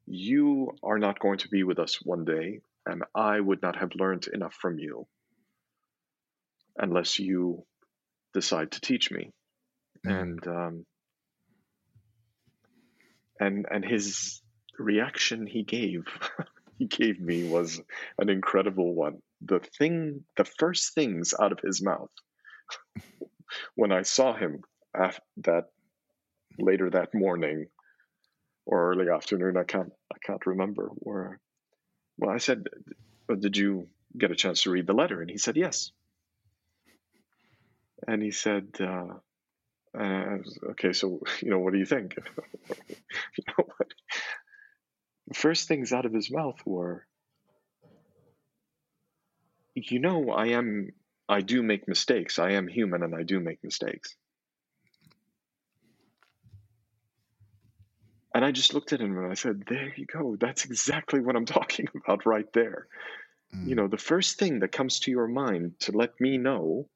you 0.07 0.73
are 0.83 0.99
not 0.99 1.19
going 1.19 1.39
to 1.39 1.49
be 1.49 1.65
with 1.65 1.79
us 1.79 1.99
one 2.03 2.25
day, 2.25 2.61
and 2.87 3.03
I 3.15 3.41
would 3.41 3.63
not 3.63 3.77
have 3.77 3.95
learned 3.95 4.29
enough 4.33 4.55
from 4.55 4.79
you 4.79 5.07
unless 6.77 7.19
you 7.19 7.65
decide 8.33 8.73
to 8.73 8.81
teach 8.81 9.11
me. 9.11 9.33
Mm. 10.07 10.21
And 10.21 10.49
um, 10.49 10.87
and 13.41 13.67
and 13.71 13.85
his 13.85 14.43
reaction 14.79 15.47
he 15.47 15.63
gave 15.63 16.05
he 16.79 16.87
gave 16.87 17.21
me 17.21 17.49
was 17.49 17.81
an 18.19 18.29
incredible 18.29 18.95
one. 18.95 19.19
The 19.41 19.61
thing, 19.61 20.25
the 20.37 20.45
first 20.45 20.95
things 20.95 21.35
out 21.39 21.53
of 21.53 21.61
his 21.61 21.83
mouth 21.83 22.11
when 23.75 23.93
I 23.93 24.03
saw 24.03 24.35
him 24.35 24.63
after 24.97 25.23
that 25.39 25.65
later 26.59 26.91
that 26.91 27.15
morning 27.15 27.67
or 28.67 28.91
early 28.93 29.11
afternoon. 29.11 29.57
I 29.57 29.65
can't 29.65 29.93
I 30.13 30.19
can't 30.25 30.47
remember 30.47 30.89
where. 30.95 31.41
Well, 32.19 32.31
I 32.31 32.39
said, 32.39 32.65
"Did 33.29 33.57
you 33.57 33.89
get 34.17 34.31
a 34.31 34.37
chance 34.37 34.63
to 34.63 34.71
read 34.71 34.87
the 34.87 34.93
letter?" 34.95 35.21
And 35.21 35.31
he 35.31 35.39
said, 35.39 35.57
"Yes." 35.57 35.91
And 38.07 38.23
he 38.23 38.31
said, 38.31 38.69
uh, 38.81 39.15
was, 39.95 40.59
"Okay, 40.71 40.93
so 40.93 41.21
you 41.41 41.51
know, 41.51 41.59
what 41.59 41.73
do 41.73 41.79
you 41.79 41.87
think?" 41.87 42.17
you 43.37 43.45
know 43.49 43.65
what? 43.77 43.95
First 45.33 45.69
things 45.69 45.93
out 45.93 46.07
of 46.07 46.13
his 46.13 46.31
mouth 46.31 46.61
were, 46.67 47.07
"You 49.75 49.99
know, 49.99 50.31
I 50.31 50.49
am. 50.49 50.91
I 51.29 51.41
do 51.41 51.63
make 51.63 51.89
mistakes. 51.89 52.39
I 52.39 52.53
am 52.53 52.69
human, 52.69 53.03
and 53.03 53.15
I 53.15 53.23
do 53.23 53.41
make 53.41 53.65
mistakes." 53.65 54.17
And 58.35 58.45
I 58.45 58.51
just 58.51 58.75
looked 58.75 58.93
at 58.93 59.01
him 59.01 59.17
and 59.17 59.31
I 59.31 59.35
said, 59.35 59.63
There 59.69 59.93
you 59.97 60.07
go. 60.07 60.37
That's 60.39 60.65
exactly 60.65 61.21
what 61.21 61.37
I'm 61.37 61.47
talking 61.59 61.87
about 61.95 62.27
right 62.27 62.53
there. 62.53 62.89
Mm. 63.55 63.69
You 63.69 63.75
know, 63.77 63.89
the 63.89 63.97
first 63.97 64.39
thing 64.39 64.59
that 64.61 64.73
comes 64.73 65.01
to 65.01 65.11
your 65.11 65.29
mind 65.29 65.75
to 65.81 65.93
let 65.93 66.21
me 66.21 66.37
know 66.37 66.89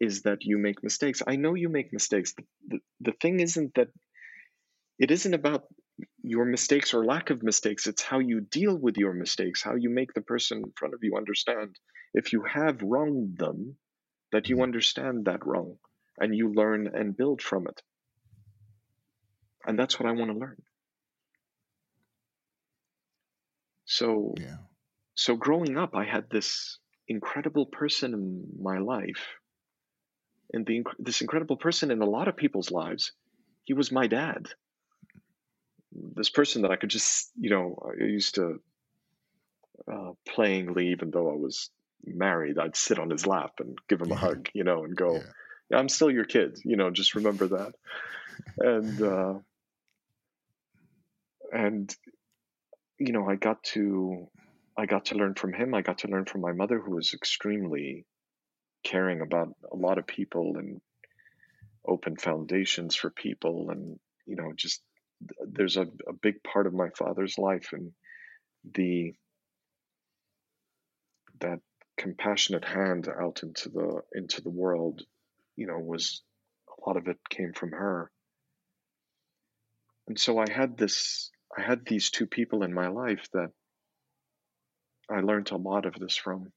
is 0.00 0.22
that 0.22 0.44
you 0.44 0.58
make 0.58 0.82
mistakes. 0.82 1.22
I 1.26 1.36
know 1.36 1.54
you 1.54 1.68
make 1.68 1.92
mistakes. 1.92 2.34
The, 2.34 2.42
the, 2.68 2.78
the 3.00 3.16
thing 3.20 3.40
isn't 3.40 3.74
that 3.76 3.88
it 4.98 5.10
isn't 5.12 5.34
about 5.34 5.64
your 6.22 6.44
mistakes 6.44 6.92
or 6.92 7.04
lack 7.04 7.30
of 7.30 7.44
mistakes. 7.44 7.86
It's 7.86 8.02
how 8.02 8.18
you 8.18 8.40
deal 8.40 8.76
with 8.76 8.96
your 8.96 9.12
mistakes, 9.12 9.62
how 9.62 9.76
you 9.76 9.90
make 9.90 10.12
the 10.12 10.20
person 10.20 10.58
in 10.58 10.72
front 10.76 10.94
of 10.94 11.00
you 11.02 11.16
understand 11.16 11.76
if 12.14 12.32
you 12.32 12.42
have 12.42 12.82
wronged 12.82 13.38
them, 13.38 13.76
that 14.32 14.48
you 14.48 14.56
mm. 14.56 14.62
understand 14.64 15.26
that 15.26 15.46
wrong 15.46 15.76
and 16.18 16.34
you 16.34 16.52
learn 16.52 16.88
and 16.88 17.16
build 17.16 17.40
from 17.40 17.68
it. 17.68 17.80
And 19.66 19.78
that's 19.78 19.98
what 19.98 20.08
I 20.08 20.12
want 20.12 20.30
to 20.30 20.38
learn. 20.38 20.56
So, 23.86 24.34
yeah. 24.38 24.56
so 25.14 25.36
growing 25.36 25.76
up, 25.76 25.94
I 25.94 26.04
had 26.04 26.28
this 26.30 26.78
incredible 27.08 27.66
person 27.66 28.14
in 28.14 28.46
my 28.60 28.78
life, 28.78 29.26
and 30.52 30.66
the 30.66 30.84
this 30.98 31.20
incredible 31.20 31.56
person 31.56 31.90
in 31.90 32.00
a 32.02 32.06
lot 32.06 32.28
of 32.28 32.36
people's 32.36 32.70
lives. 32.70 33.12
He 33.64 33.72
was 33.72 33.92
my 33.92 34.06
dad. 34.06 34.48
This 35.92 36.28
person 36.28 36.62
that 36.62 36.70
I 36.70 36.76
could 36.76 36.90
just, 36.90 37.30
you 37.38 37.50
know, 37.50 37.78
I 37.86 38.04
used 38.04 38.34
to 38.34 38.60
uh, 39.90 40.12
playingly, 40.28 40.86
even 40.92 41.10
though 41.10 41.30
I 41.30 41.36
was 41.36 41.70
married, 42.04 42.58
I'd 42.58 42.76
sit 42.76 42.98
on 42.98 43.10
his 43.10 43.26
lap 43.26 43.52
and 43.60 43.78
give 43.88 44.00
him 44.00 44.12
a 44.12 44.16
hug, 44.16 44.48
you 44.54 44.64
know, 44.64 44.84
and 44.84 44.96
go, 44.96 45.14
yeah. 45.14 45.22
yeah 45.70 45.78
"I'm 45.78 45.88
still 45.88 46.10
your 46.10 46.24
kid," 46.24 46.58
you 46.64 46.76
know, 46.76 46.90
just 46.90 47.14
remember 47.14 47.46
that. 47.48 47.74
and 48.58 49.02
uh, 49.02 49.34
and 51.54 51.94
you 52.98 53.12
know 53.12 53.28
i 53.28 53.36
got 53.36 53.62
to 53.62 54.28
i 54.76 54.86
got 54.86 55.06
to 55.06 55.14
learn 55.14 55.34
from 55.34 55.52
him. 55.52 55.74
I 55.74 55.82
got 55.82 55.98
to 55.98 56.08
learn 56.08 56.24
from 56.24 56.40
my 56.40 56.52
mother 56.52 56.78
who 56.80 56.96
was 56.96 57.14
extremely 57.14 58.06
caring 58.82 59.20
about 59.20 59.48
a 59.72 59.76
lot 59.76 59.98
of 59.98 60.06
people 60.06 60.56
and 60.56 60.80
open 61.86 62.16
foundations 62.16 62.94
for 62.96 63.10
people. 63.10 63.70
And 63.70 63.98
you 64.26 64.36
know 64.36 64.52
just 64.56 64.82
there's 65.46 65.76
a, 65.76 65.86
a 66.08 66.12
big 66.12 66.42
part 66.42 66.66
of 66.66 66.74
my 66.74 66.88
father's 66.98 67.38
life 67.38 67.70
and 67.72 67.92
the 68.74 69.12
that 71.40 71.60
compassionate 71.96 72.64
hand 72.64 73.08
out 73.08 73.42
into 73.42 73.68
the 73.68 74.00
into 74.14 74.42
the 74.42 74.50
world 74.50 75.02
you 75.56 75.66
know 75.66 75.78
was 75.78 76.22
a 76.68 76.88
lot 76.88 76.96
of 76.96 77.06
it 77.06 77.18
came 77.30 77.52
from 77.52 77.72
her. 77.72 78.10
And 80.08 80.18
so 80.18 80.38
i 80.38 80.50
had 80.50 80.76
this 80.76 81.30
I 81.56 81.62
had 81.62 81.84
these 81.84 82.10
two 82.12 82.28
people 82.28 82.62
in 82.62 82.72
my 82.72 82.86
life 82.86 83.28
that 83.32 83.52
I 85.08 85.20
learned 85.20 85.50
a 85.50 85.56
lot 85.56 85.86
of 85.86 85.94
this 85.94 86.14
from. 86.14 86.52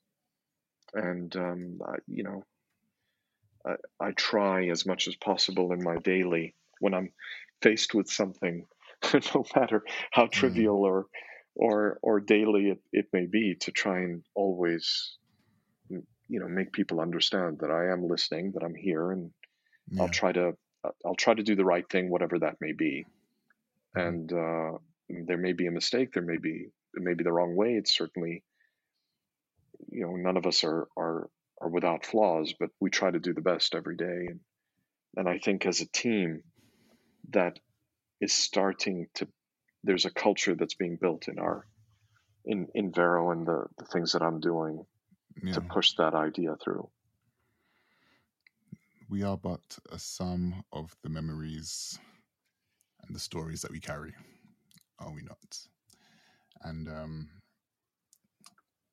And, 0.93 1.35
um, 1.35 1.81
I, 1.85 1.97
you 2.07 2.23
know, 2.23 2.43
I, 3.65 3.75
I 3.99 4.11
try 4.11 4.67
as 4.67 4.85
much 4.85 5.07
as 5.07 5.15
possible 5.15 5.71
in 5.73 5.83
my 5.83 5.97
daily 5.97 6.55
when 6.79 6.93
I'm 6.93 7.13
faced 7.61 7.93
with 7.93 8.07
something, 8.09 8.67
no 9.35 9.43
matter 9.55 9.83
how 10.11 10.27
Mm. 10.35 10.67
trivial 10.67 10.83
or 10.83 11.07
or 11.55 11.99
or 12.03 12.19
daily 12.19 12.69
it, 12.69 12.79
it 12.91 13.07
may 13.13 13.25
be, 13.25 13.55
to 13.61 13.71
try 13.71 13.99
and 13.99 14.23
always 14.35 15.17
mm, 15.91 16.05
you 16.29 16.39
know 16.41 16.49
make 16.49 16.73
people 16.73 17.01
understand 17.01 17.59
that 17.61 17.71
I 17.71 17.91
am 17.91 18.07
listening, 18.07 18.53
that 18.53 18.63
I'm 18.63 18.75
here, 18.75 19.11
and 19.11 19.33
Yeah. 19.91 19.99
I'll 19.99 20.09
try 20.09 20.31
to 20.33 20.53
I'll 21.05 21.15
try 21.15 21.35
to 21.35 21.43
do 21.43 21.55
the 21.55 21.65
right 21.65 21.89
thing, 21.89 22.09
whatever 22.11 22.39
that 22.39 22.57
may 22.61 22.73
be. 22.73 23.07
Mhm. 23.93 24.17
And 24.17 24.31
uh, 24.33 24.79
there 25.09 25.37
may 25.37 25.53
be 25.53 25.67
a 25.67 25.71
mistake, 25.71 26.13
there 26.13 26.23
may 26.23 26.37
be 26.37 26.69
it 26.95 27.01
may 27.01 27.13
be 27.13 27.23
the 27.23 27.31
wrong 27.31 27.55
way. 27.55 27.73
It's 27.75 27.95
certainly 27.95 28.43
you 29.89 30.01
know 30.01 30.15
none 30.15 30.37
of 30.37 30.45
us 30.45 30.63
are 30.63 30.87
are 30.97 31.29
are 31.61 31.69
without 31.69 32.05
flaws, 32.05 32.53
but 32.59 32.69
we 32.79 32.89
try 32.89 33.09
to 33.11 33.19
do 33.19 33.33
the 33.33 33.41
best 33.41 33.75
every 33.75 33.95
day. 33.95 34.27
And 34.29 34.39
and 35.15 35.29
I 35.29 35.39
think 35.39 35.65
as 35.65 35.81
a 35.81 35.87
team, 35.87 36.43
that 37.31 37.59
is 38.21 38.33
starting 38.33 39.07
to 39.15 39.27
there's 39.83 40.05
a 40.05 40.11
culture 40.11 40.55
that's 40.55 40.75
being 40.75 40.97
built 40.99 41.27
in 41.27 41.39
our 41.39 41.65
in 42.45 42.67
in 42.75 42.91
Vero 42.91 43.31
and 43.31 43.45
the 43.45 43.65
the 43.77 43.85
things 43.85 44.13
that 44.13 44.21
I'm 44.21 44.39
doing 44.39 44.85
Yeah. 45.43 45.53
to 45.53 45.61
push 45.61 45.93
that 45.97 46.15
idea 46.15 46.55
through. 46.63 46.89
We 49.09 49.23
are 49.23 49.37
but 49.37 49.79
a 49.91 49.99
sum 49.99 50.63
of 50.71 50.95
the 51.01 51.09
memories 51.09 51.97
and 53.05 53.15
the 53.15 53.19
stories 53.19 53.61
that 53.61 53.71
we 53.71 53.79
carry, 53.79 54.13
are 54.99 55.11
we 55.11 55.21
not? 55.21 55.57
And 56.63 56.87
um, 56.87 57.29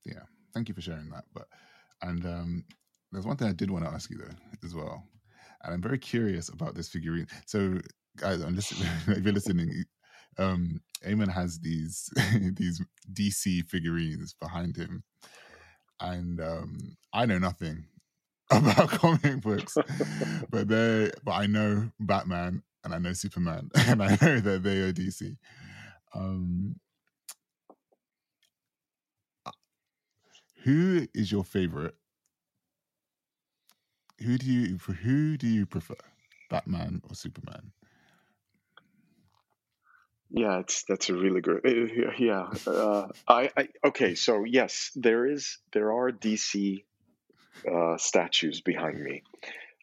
yeah, 0.04 0.22
thank 0.52 0.68
you 0.68 0.74
for 0.74 0.80
sharing 0.80 1.10
that. 1.10 1.24
But 1.34 1.46
and 2.02 2.24
um, 2.26 2.64
there's 3.12 3.26
one 3.26 3.36
thing 3.36 3.48
I 3.48 3.52
did 3.52 3.70
want 3.70 3.84
to 3.84 3.90
ask 3.90 4.10
you 4.10 4.18
though 4.18 4.34
as 4.64 4.74
well, 4.74 5.04
and 5.62 5.74
I'm 5.74 5.82
very 5.82 5.98
curious 5.98 6.48
about 6.48 6.74
this 6.74 6.88
figurine. 6.88 7.26
So, 7.46 7.78
guys, 8.16 8.42
I'm 8.42 8.54
listening. 8.54 8.90
if 9.08 9.24
you're 9.24 9.32
listening, 9.32 9.84
um, 10.38 10.80
Ayman 11.06 11.32
has 11.32 11.58
these 11.60 12.10
these 12.56 12.82
DC 13.12 13.68
figurines 13.68 14.34
behind 14.40 14.76
him, 14.76 15.02
and 16.00 16.40
um, 16.40 16.96
I 17.12 17.26
know 17.26 17.38
nothing 17.38 17.86
about 18.50 18.90
comic 18.90 19.40
books, 19.40 19.76
but 20.50 20.68
they 20.68 21.10
but 21.24 21.32
I 21.32 21.46
know 21.46 21.90
Batman 21.98 22.62
and 22.84 22.94
I 22.94 22.98
know 22.98 23.12
Superman, 23.14 23.70
and 23.74 24.02
I 24.02 24.10
know 24.20 24.40
that 24.40 24.62
they 24.62 24.80
are 24.80 24.92
DC. 24.92 25.36
Um, 26.14 26.76
who 30.62 31.06
is 31.14 31.30
your 31.30 31.44
favorite? 31.44 31.94
Who 34.20 34.38
do 34.38 34.46
you 34.46 34.78
who 34.78 35.36
do 35.36 35.46
you 35.46 35.66
prefer, 35.66 35.96
Batman 36.48 37.02
or 37.08 37.14
Superman? 37.14 37.72
Yeah, 40.30 40.60
it's 40.60 40.84
that's 40.84 41.08
a 41.10 41.14
really 41.14 41.40
good. 41.40 41.60
uh, 41.66 42.10
Yeah, 42.18 42.48
uh, 42.66 43.08
I, 43.28 43.50
I 43.56 43.68
okay. 43.86 44.14
So 44.14 44.44
yes, 44.44 44.90
there 44.96 45.26
is 45.26 45.58
there 45.72 45.92
are 45.92 46.10
DC 46.10 46.84
uh, 47.70 47.96
statues 47.98 48.60
behind 48.60 49.02
me. 49.02 49.22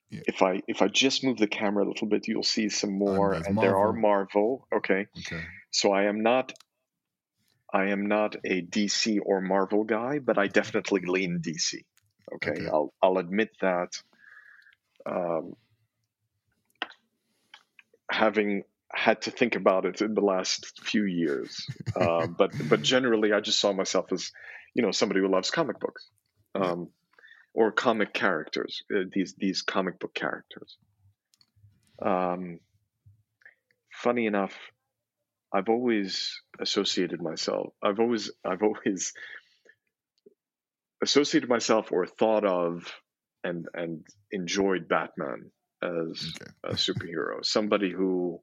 Yeah. 0.09 0.21
If 0.27 0.41
I 0.41 0.61
if 0.67 0.81
I 0.81 0.87
just 0.87 1.23
move 1.23 1.37
the 1.37 1.47
camera 1.47 1.85
a 1.85 1.87
little 1.87 2.07
bit, 2.07 2.27
you'll 2.27 2.43
see 2.43 2.69
some 2.69 2.97
more, 2.97 3.33
there's 3.33 3.47
and 3.47 3.57
there 3.57 3.77
are 3.77 3.93
Marvel. 3.93 4.01
Marvel. 4.01 4.67
Okay, 4.75 5.07
Okay, 5.19 5.43
so 5.71 5.91
I 5.91 6.03
am 6.03 6.21
not 6.21 6.53
I 7.73 7.85
am 7.85 8.05
not 8.05 8.35
a 8.43 8.61
DC 8.61 9.19
or 9.23 9.39
Marvel 9.39 9.83
guy, 9.85 10.19
but 10.19 10.37
I 10.37 10.47
definitely 10.47 11.01
lean 11.05 11.39
DC. 11.41 11.83
Okay, 12.35 12.51
Okay. 12.51 12.67
I'll 12.67 12.93
I'll 13.01 13.17
admit 13.17 13.49
that. 13.61 13.93
Um, 15.05 15.53
having 18.11 18.63
had 18.93 19.21
to 19.21 19.31
think 19.31 19.55
about 19.55 19.85
it 19.85 20.01
in 20.01 20.13
the 20.13 20.21
last 20.21 20.79
few 20.81 21.05
years, 21.05 21.65
uh, 21.95 22.27
but 22.27 22.51
but 22.69 22.81
generally, 22.81 23.31
I 23.31 23.39
just 23.39 23.59
saw 23.59 23.71
myself 23.71 24.11
as 24.11 24.31
you 24.73 24.83
know 24.83 24.91
somebody 24.91 25.21
who 25.21 25.29
loves 25.29 25.49
comic 25.49 25.79
books, 25.79 26.09
um, 26.55 26.89
or 27.53 27.71
comic 27.71 28.13
characters. 28.13 28.83
Uh, 28.93 29.03
these 29.11 29.33
these 29.35 29.61
comic 29.61 29.97
book 29.99 30.13
characters. 30.13 30.77
Um, 32.01 32.59
funny 33.91 34.25
enough, 34.25 34.57
I've 35.53 35.69
always 35.69 36.41
associated 36.59 37.21
myself. 37.21 37.73
I've 37.83 37.99
always 37.99 38.31
I've 38.45 38.63
always 38.63 39.13
associated 41.03 41.49
myself 41.49 41.91
or 41.91 42.05
thought 42.05 42.45
of 42.45 42.91
and 43.43 43.67
and 43.73 44.05
enjoyed 44.31 44.87
Batman 44.87 45.51
as 45.83 46.33
okay, 46.41 46.51
a 46.63 46.73
superhero, 46.73 47.43
somebody 47.43 47.91
who 47.91 48.41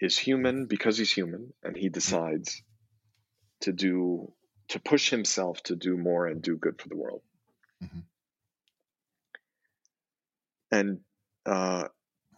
is 0.00 0.18
human 0.18 0.66
because 0.66 0.98
he's 0.98 1.12
human 1.12 1.52
and 1.62 1.76
he 1.76 1.88
decides 1.88 2.62
to 3.60 3.72
do 3.72 4.32
to 4.68 4.80
push 4.80 5.10
himself 5.10 5.62
to 5.64 5.76
do 5.76 5.96
more 5.96 6.26
and 6.26 6.42
do 6.42 6.56
good 6.56 6.80
for 6.80 6.88
the 6.88 6.96
world. 6.96 7.22
Mhm. 7.82 8.02
And 10.72 11.00
uh, 11.46 11.88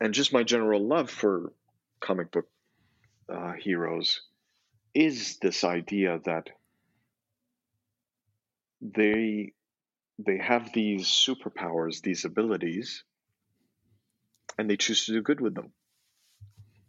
and 0.01 0.15
just 0.15 0.33
my 0.33 0.43
general 0.43 0.87
love 0.87 1.11
for 1.11 1.53
comic 2.01 2.31
book 2.33 2.47
uh, 3.29 3.53
heroes 3.53 4.21
is 4.95 5.39
this 5.39 5.65
idea 5.65 6.21
that 6.25 6.49
they 8.81 9.53
they 10.19 10.39
have 10.39 10.73
these 10.73 11.07
superpowers, 11.07 12.03
these 12.03 12.25
abilities, 12.25 13.05
and 14.59 14.69
they 14.69 14.77
choose 14.77 15.07
to 15.07 15.13
do 15.13 15.23
good 15.23 15.41
with 15.41 15.55
them. 15.55 15.73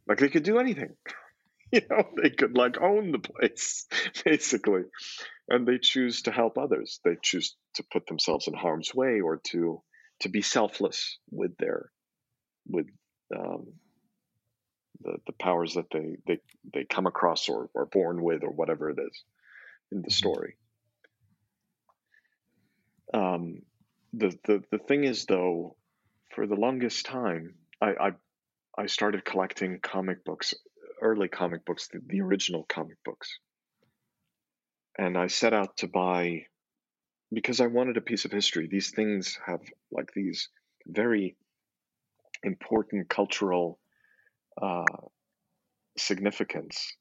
Like 0.08 0.20
they 0.20 0.30
could 0.30 0.44
do 0.44 0.60
anything. 0.60 0.96
You 1.72 1.82
know, 1.90 2.04
they 2.22 2.30
could 2.30 2.56
like 2.56 2.80
own 2.80 3.12
the 3.12 3.18
place, 3.18 3.88
basically. 4.26 4.84
And 5.50 5.68
they 5.68 5.80
choose 5.80 6.22
to 6.22 6.32
help 6.32 6.60
others. 6.60 7.00
They 7.04 7.16
choose 7.20 7.56
to 7.74 7.84
put 7.92 8.06
themselves 8.06 8.48
in 8.48 8.54
harm's 8.54 8.94
way 8.94 9.22
or 9.22 9.42
to 9.50 9.82
to 10.20 10.30
be 10.30 10.44
selfless 10.44 11.18
with 11.32 11.58
their 11.58 11.90
with 12.68 12.86
um, 13.36 13.74
the 15.02 15.18
the 15.28 15.34
powers 15.34 15.74
that 15.76 15.90
they 15.92 16.18
they 16.28 16.40
they 16.74 16.86
come 16.86 17.08
across 17.08 17.50
or 17.50 17.70
are 17.76 17.86
born 17.86 18.22
with 18.22 18.44
or 18.44 18.52
whatever 18.52 18.90
it 18.90 19.00
is 19.00 19.24
in 19.92 20.02
the 20.02 20.12
Mhm. 20.12 20.12
story. 20.12 20.58
Um, 23.14 23.62
the 24.14 24.38
the 24.46 24.64
the 24.72 24.80
thing 24.80 25.04
is 25.04 25.26
though, 25.26 25.78
for 26.36 26.48
the 26.48 26.56
longest 26.56 27.06
time, 27.06 27.56
I 27.82 27.92
I, 28.08 28.12
I 28.78 28.86
started 28.88 29.26
collecting 29.26 29.80
comic 29.82 30.24
books, 30.26 30.54
early 31.02 31.28
comic 31.30 31.66
books, 31.66 31.88
the, 31.90 32.02
the 32.06 32.22
original 32.22 32.64
comic 32.64 32.98
books, 33.06 33.40
and 34.98 35.18
I 35.18 35.28
set 35.28 35.54
out 35.54 35.78
to 35.78 35.88
buy 35.88 36.48
because 37.34 37.60
I 37.62 37.68
wanted 37.68 37.98
a 37.98 38.02
piece 38.02 38.26
of 38.26 38.32
history. 38.32 38.68
These 38.68 38.92
things 38.92 39.40
have 39.46 39.62
like 39.92 40.12
these 40.14 40.50
very 40.88 41.38
important 42.44 43.10
cultural 43.10 43.80
uh, 44.62 44.84
significance, 45.98 46.94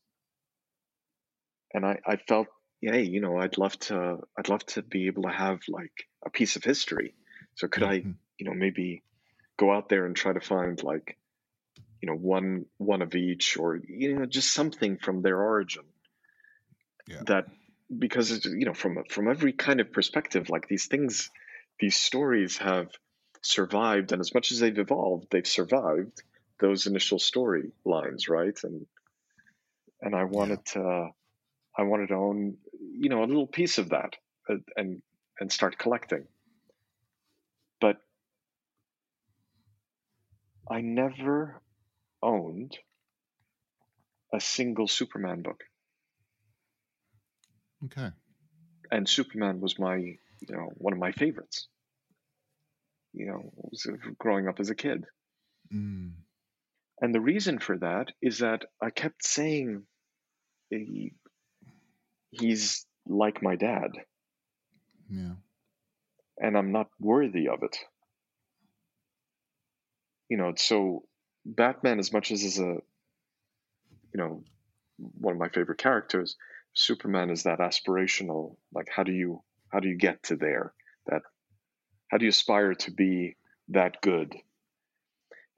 and 1.73 1.85
I 1.85 1.99
I 2.07 2.17
felt 2.17 2.49
hey 2.81 3.03
you 3.03 3.21
know 3.21 3.39
I'd 3.39 3.59
love 3.59 3.79
to 3.81 4.19
I'd 4.39 4.49
love 4.49 4.65
to 4.67 4.83
be 4.83 5.07
able 5.07 5.25
to 5.25 5.31
have 5.31 5.61
like 5.69 6.09
a 6.25 6.31
piece 6.31 6.57
of 6.57 6.65
history. 6.65 7.15
So 7.55 7.69
could 7.69 7.83
I 7.83 8.05
Mhm. 8.05 8.17
you 8.39 8.47
know 8.47 8.55
maybe 8.55 9.03
go 9.59 9.73
out 9.73 9.89
there 9.89 10.07
and 10.07 10.17
try 10.17 10.33
to 10.33 10.41
find 10.41 10.83
like 10.83 11.19
you 12.03 12.09
know 12.09 12.17
one 12.17 12.67
one 12.79 13.03
of 13.03 13.15
each 13.15 13.57
or 13.57 13.77
you 13.77 14.17
know 14.19 14.27
just 14.27 14.53
something 14.53 14.99
from 14.99 15.23
their 15.23 15.41
origin 15.41 15.85
Yeah. 17.07 17.23
that 17.27 17.47
because 17.99 18.31
it's, 18.31 18.47
you 18.47 18.65
know 18.67 18.75
from 18.75 19.05
from 19.11 19.29
every 19.29 19.53
kind 19.53 19.81
of 19.81 19.93
perspective 19.93 20.49
like 20.51 20.69
these 20.69 20.87
things 20.87 21.31
these 21.81 21.97
stories 21.97 22.59
have 22.59 22.89
survived 23.43 24.13
and 24.13 24.21
as 24.21 24.35
much 24.35 24.53
as 24.53 24.61
they've 24.61 24.79
evolved 24.79 25.27
they've 25.31 25.47
survived 25.47 26.23
those 26.63 26.87
initial 26.87 27.21
story 27.21 27.73
lines 27.85 28.29
right 28.29 28.59
and 28.65 28.87
and 30.01 30.15
I 30.15 30.25
wanted 30.25 30.65
to 30.75 31.11
I 31.79 31.83
wanted 31.83 32.09
to 32.09 32.15
own 32.15 32.59
you 32.81 33.11
know 33.11 33.25
a 33.25 33.27
little 33.27 33.47
piece 33.49 33.79
of 33.79 33.91
that 33.91 34.17
uh, 34.51 34.57
and 34.77 35.03
and 35.41 35.53
start 35.53 35.79
collecting 35.79 36.29
but 37.81 37.99
I 40.69 40.81
never 40.81 41.63
owned 42.23 42.79
a 44.33 44.41
single 44.41 44.89
Superman 44.89 45.43
book 45.43 45.63
Okay. 47.85 48.13
and 48.93 49.09
Superman 49.09 49.61
was 49.61 49.79
my, 49.79 49.97
you 49.97 50.19
know, 50.51 50.71
one 50.77 50.93
of 50.93 50.99
my 50.99 51.13
favorites. 51.13 51.69
You 53.15 53.27
know, 53.27 53.53
growing 54.19 54.49
up 54.49 54.61
as 54.61 54.71
a 54.71 54.75
kid, 54.75 55.07
Mm. 55.73 56.22
And 57.03 57.15
the 57.15 57.21
reason 57.21 57.59
for 57.59 57.77
that 57.79 58.13
is 58.23 58.39
that 58.39 58.65
I 58.81 58.89
kept 58.91 59.25
saying 59.27 59.83
he, 60.71 61.13
he's 62.31 62.87
like 63.07 63.43
my 63.43 63.57
dad, 63.57 63.91
Yeah. 65.11 65.35
and 66.39 66.57
I'm 66.57 66.73
not 66.73 66.89
worthy 66.99 67.49
of 67.49 67.63
it. 67.63 67.77
you 70.29 70.39
know, 70.39 70.55
so 70.57 71.03
Batman, 71.45 71.99
as 71.99 72.13
much 72.13 72.31
as 72.33 72.43
is 72.43 72.59
a, 72.59 72.63
you 72.63 72.81
know, 74.15 74.45
one 74.97 75.35
of 75.35 75.39
my 75.41 75.51
favorite 75.51 75.79
characters, 75.79 76.37
Superman 76.73 77.29
is 77.31 77.43
that 77.43 77.59
aspirational. 77.59 78.57
Like, 78.73 78.89
how 78.95 79.03
do 79.03 79.13
you 79.13 79.43
how 79.71 79.81
do 79.81 79.89
you 79.89 79.97
get 79.99 80.23
to 80.25 80.37
there? 80.37 80.73
That 81.07 81.23
how 82.11 82.19
do 82.19 82.25
you 82.25 82.31
aspire 82.31 82.75
to 82.75 82.91
be 82.91 83.37
that 83.69 84.01
good? 84.01 84.35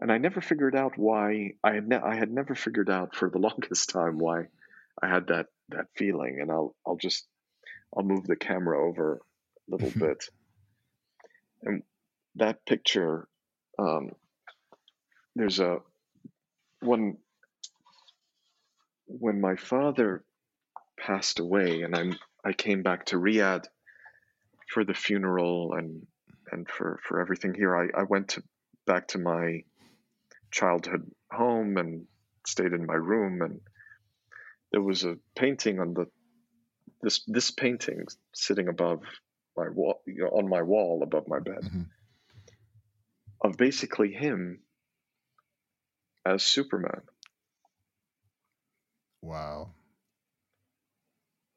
And 0.00 0.10
I 0.10 0.18
never 0.18 0.40
figured 0.40 0.74
out 0.74 0.98
why 0.98 1.52
I 1.62 1.74
had 1.74 1.88
ne- 1.88 1.96
I 1.96 2.16
had 2.16 2.30
never 2.30 2.54
figured 2.54 2.90
out 2.90 3.14
for 3.14 3.30
the 3.30 3.38
longest 3.46 3.90
time 3.90 4.18
why 4.18 4.48
I 5.00 5.08
had 5.08 5.28
that 5.28 5.46
that 5.70 5.86
feeling. 5.96 6.38
And 6.40 6.50
I'll 6.50 6.74
I'll 6.86 6.96
just 6.96 7.26
I'll 7.96 8.04
move 8.04 8.26
the 8.26 8.36
camera 8.36 8.86
over 8.86 9.20
a 9.68 9.70
little 9.70 9.90
bit. 9.98 10.24
And 11.62 11.82
that 12.36 12.66
picture, 12.66 13.28
um, 13.78 14.10
there's 15.36 15.60
a 15.60 15.78
one 16.80 17.16
when 19.06 19.40
my 19.40 19.56
father 19.56 20.24
passed 20.98 21.38
away, 21.38 21.82
and 21.82 21.94
I'm 21.94 22.18
I 22.44 22.52
came 22.52 22.82
back 22.82 23.06
to 23.06 23.16
Riyadh 23.16 23.66
for 24.70 24.84
the 24.84 24.94
funeral 24.94 25.74
and 25.74 26.06
and 26.50 26.68
for 26.68 27.00
for 27.06 27.20
everything 27.20 27.54
here. 27.54 27.76
I, 27.76 28.00
I 28.00 28.02
went 28.02 28.28
to, 28.30 28.42
back 28.86 29.08
to 29.08 29.18
my 29.18 29.62
childhood 30.54 31.02
home 31.32 31.76
and 31.76 32.06
stayed 32.46 32.72
in 32.72 32.86
my 32.86 32.94
room, 32.94 33.42
and 33.42 33.60
there 34.70 34.82
was 34.90 35.04
a 35.04 35.16
painting 35.34 35.80
on 35.80 35.94
the 35.94 36.06
this 37.02 37.24
this 37.26 37.50
painting 37.50 38.06
sitting 38.34 38.68
above 38.68 39.00
my 39.56 39.68
wall 39.68 40.00
you 40.06 40.22
know, 40.22 40.28
on 40.38 40.48
my 40.48 40.62
wall 40.62 41.02
above 41.02 41.26
my 41.28 41.40
bed 41.40 41.62
Mm-hmm. 41.64 41.82
of 43.46 43.56
basically 43.56 44.12
him 44.12 44.60
as 46.24 46.42
Superman. 46.42 47.02
Wow. 49.22 49.70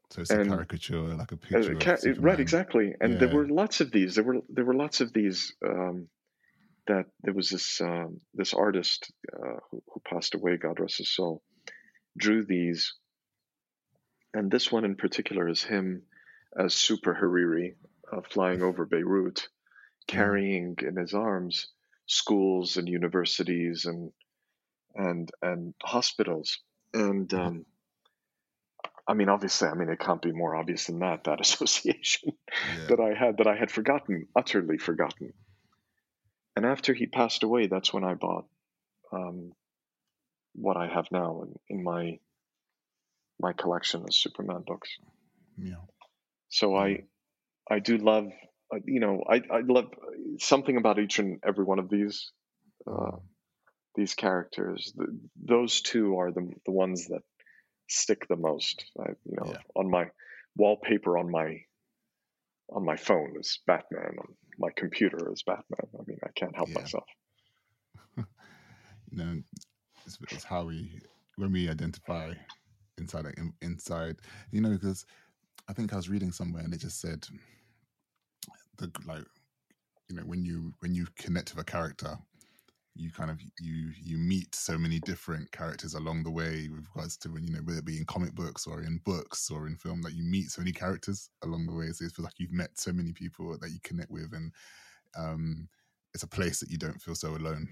So 0.10 0.22
it's 0.22 0.32
a 0.32 0.44
caricature, 0.44 1.02
like 1.22 1.32
a 1.32 1.38
picture. 1.38 1.76
ca- 1.76 1.98
right, 2.20 2.40
exactly. 2.40 2.94
And 3.00 3.20
there 3.20 3.30
were 3.38 3.48
lots 3.48 3.82
of 3.82 3.92
these. 3.92 4.16
There 4.16 4.24
were 4.24 4.40
there 4.50 4.66
were 4.66 4.74
lots 4.86 5.02
of 5.02 5.14
these. 5.14 5.54
Um, 5.72 6.08
that 6.88 7.06
there 7.24 7.34
was 7.34 7.50
this 7.50 7.82
um, 7.82 8.22
this 8.34 8.54
artist 8.54 9.12
uh, 9.34 9.60
who, 9.70 9.84
who 9.94 10.02
passed 10.10 10.36
away, 10.36 10.58
God 10.58 10.80
rest 10.80 10.98
his 10.98 11.10
soul, 11.14 11.42
drew 12.18 12.46
these, 12.46 12.94
and 14.34 14.52
this 14.52 14.72
one 14.72 14.86
in 14.86 14.96
particular 14.96 15.48
is 15.48 15.64
him 15.64 16.04
as 16.58 16.74
Super 16.74 17.14
Hariri 17.14 17.76
uh, 18.12 18.22
flying 18.22 18.62
over 18.62 18.86
Beirut, 18.86 19.48
carrying 20.08 20.76
in 20.82 20.96
his 20.96 21.14
arms 21.14 21.68
schools 22.08 22.78
and 22.78 22.88
universities 22.88 23.86
and 23.86 24.12
and 24.96 25.30
and 25.42 25.74
hospitals. 25.84 26.60
And 26.94 27.32
um, 27.34 27.66
I 29.08 29.14
mean, 29.14 29.30
obviously, 29.30 29.68
I 29.68 29.74
mean, 29.74 29.90
it 29.90 30.00
can't 30.00 30.22
be 30.22 30.32
more 30.32 30.56
obvious 30.56 30.86
than 30.88 31.00
that. 31.00 31.26
That 31.26 31.42
association 31.46 32.34
Yeah. 32.78 32.88
that 32.90 33.00
I 33.00 33.14
had 33.14 33.38
that 33.38 33.48
I 33.48 33.56
had 33.56 33.72
forgotten, 33.72 34.28
utterly 34.36 34.78
forgotten. 34.78 35.34
And 36.58 36.66
after 36.66 36.92
he 36.92 37.06
passed 37.06 37.44
away, 37.44 37.68
that's 37.68 37.94
when 37.94 38.04
I 38.04 38.16
bought 38.16 38.48
um, 39.14 39.52
what 40.56 40.76
I 40.76 40.88
have 40.88 41.06
now 41.12 41.44
in, 41.44 41.54
in 41.70 41.84
my 41.84 42.18
my 43.40 43.54
collection 43.54 44.02
of 44.02 44.12
Superman 44.12 44.64
books. 44.66 44.90
yeah. 45.56 45.76
So 46.50 46.76
I 46.76 47.04
I 47.70 47.78
do 47.78 47.98
love 47.98 48.32
uh, 48.74 48.80
you 48.86 49.00
know 49.00 49.24
I 49.30 49.36
I 49.52 49.60
love 49.68 49.92
something 50.40 50.78
about 50.78 50.98
each 50.98 51.20
and 51.20 51.40
every 51.48 51.64
one 51.64 51.78
of 51.78 51.90
these 51.92 52.32
uh, 52.88 53.18
these 53.94 54.16
characters. 54.16 54.92
The, 54.96 55.16
those 55.40 55.82
two 55.82 56.18
are 56.18 56.32
the 56.32 56.52
the 56.66 56.72
ones 56.72 57.08
that 57.10 57.22
stick 57.88 58.28
the 58.28 58.36
most. 58.36 58.84
I, 59.00 59.10
you 59.26 59.36
know, 59.38 59.52
Yeah. 59.52 59.62
on 59.76 59.92
my 59.92 60.10
wallpaper 60.56 61.20
on 61.20 61.30
my 61.30 61.66
on 62.72 62.84
my 62.84 62.98
phone 62.98 63.36
is 63.40 63.60
Batman. 63.68 64.18
My 64.58 64.70
computer 64.76 65.32
is 65.32 65.44
Batman. 65.44 65.88
I 65.94 66.04
mean, 66.08 66.20
I 66.24 66.30
can't 66.36 66.56
help 66.56 66.70
Yeah. 66.70 66.82
myself. 66.82 67.06
you 68.18 69.18
know, 69.18 69.42
it's, 70.06 70.18
it's 70.32 70.44
how 70.44 70.66
we 70.66 71.00
when 71.36 71.52
we 71.52 71.70
identify 71.70 72.34
inside 72.98 73.26
inside, 73.62 74.18
you 74.52 74.62
know, 74.62 74.72
because 74.72 75.06
I 75.68 75.74
think 75.74 75.94
I 75.94 75.98
was 75.98 76.10
reading 76.10 76.32
somewhere 76.32 76.64
and 76.64 76.74
it 76.74 76.80
just 76.80 77.00
said 77.00 77.28
the 78.78 78.92
like, 79.06 79.26
you 80.10 80.16
know, 80.16 80.24
when 80.24 80.44
you 80.44 80.74
when 80.80 80.96
you 80.96 81.08
connect 81.18 81.54
with 81.54 81.62
a 81.62 81.66
character, 81.66 82.18
you 83.00 83.12
kind 83.12 83.30
of 83.32 83.40
you 83.60 83.92
you 84.02 84.18
meet 84.18 84.54
so 84.56 84.78
many 84.78 85.00
different 85.00 85.52
characters 85.52 85.94
along 85.94 86.24
the 86.24 86.32
way 86.32 86.68
with 86.70 86.86
regards 86.94 87.18
to 87.18 87.30
when 87.30 87.44
you 87.44 87.54
know 87.54 87.60
whether 87.64 87.80
it 87.80 87.86
be 87.86 87.98
in 87.98 88.06
comic 88.06 88.34
books 88.36 88.68
or 88.68 88.82
in 88.82 89.00
books 89.06 89.50
or 89.52 89.68
in 89.68 89.76
film 89.76 90.02
that 90.02 90.14
you 90.14 90.24
meet 90.24 90.50
so 90.50 90.62
many 90.62 90.72
characters 90.72 91.30
along 91.44 91.66
the 91.66 91.74
way. 91.74 91.88
So 91.88 92.06
it 92.06 92.12
feels 92.12 92.26
like 92.26 92.40
you've 92.40 92.52
met 92.52 92.72
so 92.80 92.92
many 92.92 93.14
people 93.14 93.58
that 93.60 93.70
you 93.72 93.80
connect 93.84 94.12
with 94.12 94.34
and 94.34 94.52
um 95.18 95.68
it's 96.14 96.24
a 96.24 96.28
place 96.28 96.60
that 96.60 96.72
you 96.72 96.78
don't 96.78 97.02
feel 97.02 97.16
so 97.16 97.36
alone 97.36 97.68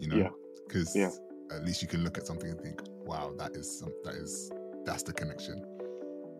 you 0.00 0.08
know? 0.08 0.34
Because 0.66 0.96
Yeah. 0.96 1.10
at 1.52 1.64
least 1.64 1.82
you 1.82 1.88
can 1.88 2.02
look 2.02 2.18
at 2.18 2.26
something 2.26 2.50
and 2.50 2.60
think 2.60 2.80
wow 3.06 3.32
that 3.38 3.54
is 3.54 3.78
some 3.78 3.92
that 4.04 4.14
is 4.14 4.50
that's 4.84 5.02
the 5.02 5.12
connection 5.12 5.60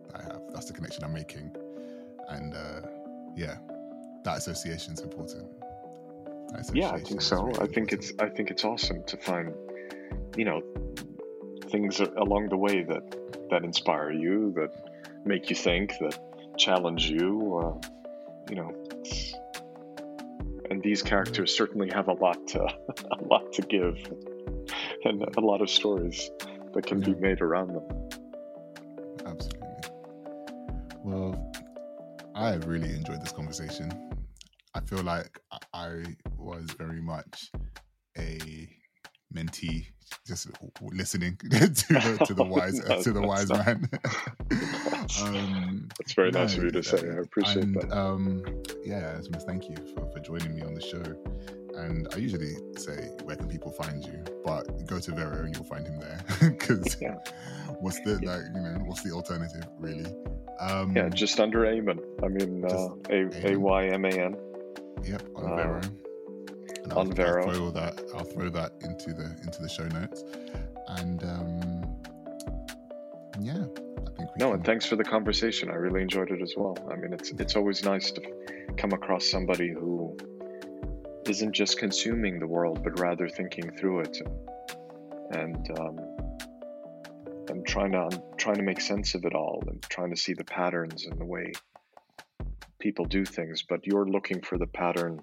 that 0.07 0.19
i 0.19 0.23
have. 0.23 0.41
That's 0.51 0.65
the 0.65 0.73
connection 0.73 1.03
i'm 1.03 1.13
making. 1.13 1.51
And 2.29 2.53
uh 2.53 2.81
yeah 3.35 3.57
that 4.23 4.37
association 4.37 4.93
is 4.93 5.01
important 5.01 5.47
Yeah, 6.73 6.91
I 6.91 6.99
think 6.99 7.21
so. 7.21 7.43
really 7.43 7.59
I 7.59 7.67
think 7.67 7.93
it's 7.93 8.13
I 8.19 8.29
think 8.29 8.51
it's 8.51 8.63
awesome 8.63 9.03
to 9.05 9.17
find, 9.17 9.53
you 10.37 10.45
know, 10.45 10.61
things 11.69 11.99
along 11.99 12.49
the 12.49 12.57
way 12.57 12.83
that 12.83 13.49
that 13.49 13.63
inspire 13.63 14.11
you, 14.11 14.53
that 14.55 14.71
make 15.25 15.49
you 15.49 15.55
think, 15.55 15.93
that 15.99 16.17
challenge 16.57 17.09
you. 17.09 17.57
Uh, 17.57 17.87
you 18.49 18.55
know, 18.55 18.71
and 20.69 20.81
these 20.83 21.01
characters 21.01 21.55
certainly 21.55 21.89
have 21.93 22.07
a 22.07 22.13
lot 22.13 22.47
to 22.49 22.61
a 22.63 23.23
lot 23.25 23.53
to 23.53 23.61
give, 23.63 23.97
and 25.05 25.23
a 25.37 25.41
lot 25.41 25.61
of 25.61 25.69
stories 25.69 26.29
that 26.73 26.85
can 26.85 26.99
be 26.99 27.13
made 27.15 27.41
around 27.41 27.69
them. 27.69 28.09
Absolutely. 29.25 29.59
Well, 31.03 31.51
I 32.35 32.49
have 32.49 32.65
really 32.65 32.89
enjoyed 32.89 33.21
this 33.21 33.31
conversation. 33.31 33.91
I 34.75 34.79
feel 34.81 35.03
like 35.03 35.39
I- 35.73 36.15
was 36.37 36.65
very 36.77 37.01
much 37.01 37.51
a 38.17 38.69
mentee, 39.33 39.87
just 40.27 40.47
listening 40.81 41.37
to 41.37 41.47
the 41.49 42.23
to 42.27 42.33
the 42.33 42.43
wise 42.43 42.79
No, 42.87 43.01
to 43.01 43.11
the 43.11 43.21
wise 43.31 43.49
not- 43.49 43.65
man. 43.65 43.89
That's- 44.49 45.21
um, 45.21 45.89
That's 45.99 46.13
very 46.13 46.31
nice 46.31 46.57
of 46.57 46.63
you 46.63 46.71
to 46.71 46.83
say. 46.83 46.97
I 47.09 47.19
appreciate 47.21 47.65
and, 47.65 47.75
that. 47.75 47.91
Um, 47.91 48.43
yeah, 48.83 49.19
thank 49.45 49.69
you 49.69 49.75
for, 49.93 50.09
for 50.11 50.19
joining 50.19 50.55
me 50.55 50.61
on 50.61 50.73
the 50.73 50.81
show. 50.81 51.03
And 51.75 52.07
I 52.13 52.17
usually 52.17 52.53
say, 52.77 53.09
where 53.23 53.35
can 53.35 53.47
people 53.47 53.71
find 53.71 54.03
you? 54.05 54.23
But 54.45 54.85
go 54.85 54.99
to 54.99 55.11
Vero 55.11 55.43
and 55.43 55.55
you'll 55.55 55.65
find 55.65 55.85
him 55.87 55.99
there. 55.99 56.19
Because 56.41 56.97
Yeah. 57.01 57.15
what's 57.79 57.99
the 58.01 58.13
like? 58.23 58.43
You 58.53 58.61
know, 58.61 58.79
what's 58.85 59.01
the 59.03 59.11
alternative 59.11 59.65
really? 59.79 60.05
Um, 60.59 60.95
Yeah, 60.95 61.09
just 61.09 61.39
under 61.39 61.61
Ayman. 61.61 61.99
I 62.23 62.27
mean, 62.27 62.63
uh, 62.63 62.89
A 63.47 63.55
Y 63.57 63.85
M 63.87 64.05
A 64.05 64.09
N. 64.09 64.35
Yep, 65.03 65.23
on 65.35 65.45
Uh, 65.51 65.55
Vero. 65.55 65.81
And 66.83 66.93
on 66.93 67.11
Vero. 67.13 67.45
I'll 67.47 67.53
throw 67.53 67.71
that. 67.71 68.01
I'll 68.15 68.25
throw 68.25 68.49
that 68.49 68.73
into 68.81 69.13
the 69.13 69.35
into 69.43 69.61
the 69.61 69.69
show 69.69 69.87
notes. 69.87 70.23
And 70.87 71.23
um, 71.23 71.95
yeah, 73.39 73.53
I 73.53 74.09
think 74.17 74.29
we 74.29 74.37
No, 74.39 74.47
can, 74.47 74.53
and 74.55 74.65
thanks 74.65 74.85
for 74.85 74.95
the 74.95 75.03
conversation. 75.03 75.69
I 75.69 75.75
really 75.75 76.01
enjoyed 76.01 76.29
it 76.31 76.41
as 76.41 76.53
well. 76.57 76.77
I 76.91 76.95
mean, 76.95 77.13
it's 77.13 77.31
it's 77.31 77.55
always 77.55 77.83
nice 77.83 78.11
to 78.11 78.21
come 78.77 78.91
across 78.91 79.25
somebody 79.25 79.69
who 79.71 80.17
isn't 81.25 81.53
just 81.53 81.77
consuming 81.77 82.39
the 82.39 82.47
world, 82.47 82.83
but 82.83 82.99
rather 82.99 83.29
thinking 83.29 83.71
through 83.77 84.01
it 84.01 84.17
and 85.31 85.79
um, 85.79 85.99
and 87.49 87.65
trying 87.65 87.91
to 87.93 88.21
trying 88.37 88.57
to 88.57 88.63
make 88.63 88.81
sense 88.81 89.15
of 89.15 89.23
it 89.25 89.33
all 89.33 89.63
and 89.67 89.81
trying 89.83 90.09
to 90.09 90.17
see 90.17 90.33
the 90.33 90.43
patterns 90.43 91.05
and 91.05 91.17
the 91.19 91.25
way 91.25 91.51
people 92.83 93.05
do 93.05 93.23
things. 93.25 93.63
But 93.67 93.87
you're 93.87 94.05
looking 94.05 94.41
for 94.41 94.57
the 94.57 94.67
pattern 94.67 95.21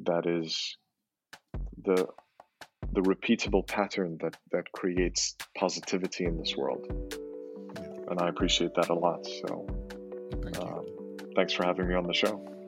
that 0.00 0.26
is 0.26 0.76
the 1.84 2.08
the 2.92 3.02
repeatable 3.02 3.66
pattern 3.66 4.18
that 4.22 4.36
that 4.50 4.72
creates 4.72 5.36
positivity 5.56 6.24
in 6.24 6.38
this 6.38 6.56
world 6.56 6.86
Yeah, 6.88 8.10
and 8.10 8.20
I 8.20 8.28
appreciate 8.28 8.74
that 8.74 8.88
a 8.88 8.94
lot. 8.94 9.24
So, 9.26 9.66
thank 10.42 10.58
um, 10.58 10.86
thanks 11.36 11.52
for 11.52 11.64
having 11.64 11.86
me 11.86 11.94
on 11.94 12.06
the 12.06 12.14
show. 12.14 12.59